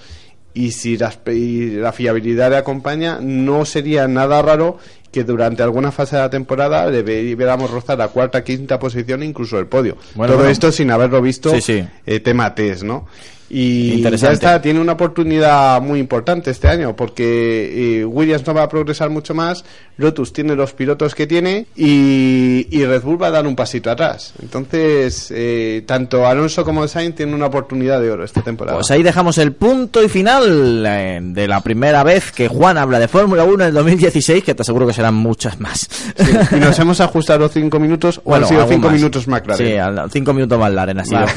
[0.54, 4.78] y si las- y la fiabilidad le acompaña, no sería nada raro
[5.12, 9.60] que durante alguna fase de la temporada le viéramos rozar la cuarta, quinta posición, incluso
[9.60, 9.98] el podio.
[10.16, 10.52] Bueno, Todo bueno.
[10.52, 11.88] esto sin haberlo visto Sí, sí.
[12.06, 13.08] eh, tema test, ¿no?
[13.54, 18.64] Y ya está, tiene una oportunidad muy importante este año porque eh, Williams no va
[18.64, 19.66] a progresar mucho más,
[19.98, 23.92] Lotus tiene los pilotos que tiene y, y Red Bull va a dar un pasito
[23.92, 24.32] atrás.
[24.42, 28.78] Entonces, eh, tanto Alonso como Sainz tienen una oportunidad de oro esta temporada.
[28.78, 33.00] Pues ahí dejamos el punto y final eh, de la primera vez que Juan habla
[33.00, 35.90] de Fórmula 1 en el 2016, que te aseguro que serán muchas más.
[36.16, 38.96] Sí, y nos hemos ajustado cinco minutos o han sido cinco más.
[38.96, 39.58] minutos más claros.
[39.58, 39.76] Sí,
[40.14, 41.02] cinco minutos más Laren.
[41.12, 41.32] Vale.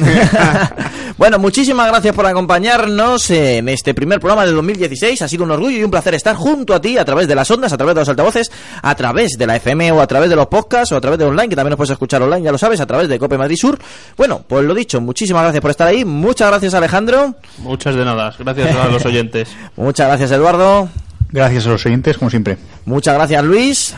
[1.18, 5.22] bueno, muchísimas gracias por acompañarnos en este primer programa del 2016.
[5.22, 7.50] Ha sido un orgullo y un placer estar junto a ti a través de las
[7.50, 8.50] ondas, a través de los altavoces,
[8.82, 11.24] a través de la FM o a través de los podcasts o a través de
[11.24, 13.56] online, que también nos puedes escuchar online, ya lo sabes, a través de Cope Madrid
[13.56, 13.78] Sur.
[14.16, 16.04] Bueno, pues lo dicho, muchísimas gracias por estar ahí.
[16.04, 17.34] Muchas gracias, Alejandro.
[17.58, 18.34] Muchas de nada.
[18.38, 19.48] Gracias a los oyentes.
[19.76, 20.88] Muchas gracias, Eduardo.
[21.30, 22.58] Gracias a los oyentes, como siempre.
[22.84, 23.94] Muchas gracias, Luis.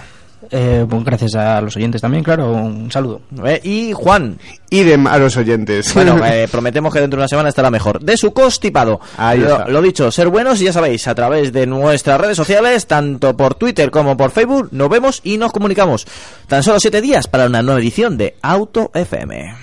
[0.51, 2.52] Eh, pues gracias a los oyentes también, claro.
[2.52, 3.20] Un saludo.
[3.44, 4.39] Eh, y Juan.
[4.70, 5.93] Idem a los oyentes.
[5.94, 8.01] Bueno, eh, prometemos que dentro de una semana estará mejor.
[8.01, 9.01] De su constipado.
[9.16, 9.68] Ahí lo, está.
[9.68, 13.55] lo dicho, ser buenos y ya sabéis, a través de nuestras redes sociales, tanto por
[13.55, 16.06] Twitter como por Facebook, nos vemos y nos comunicamos.
[16.48, 19.55] Tan solo siete días para una nueva edición de Auto FM.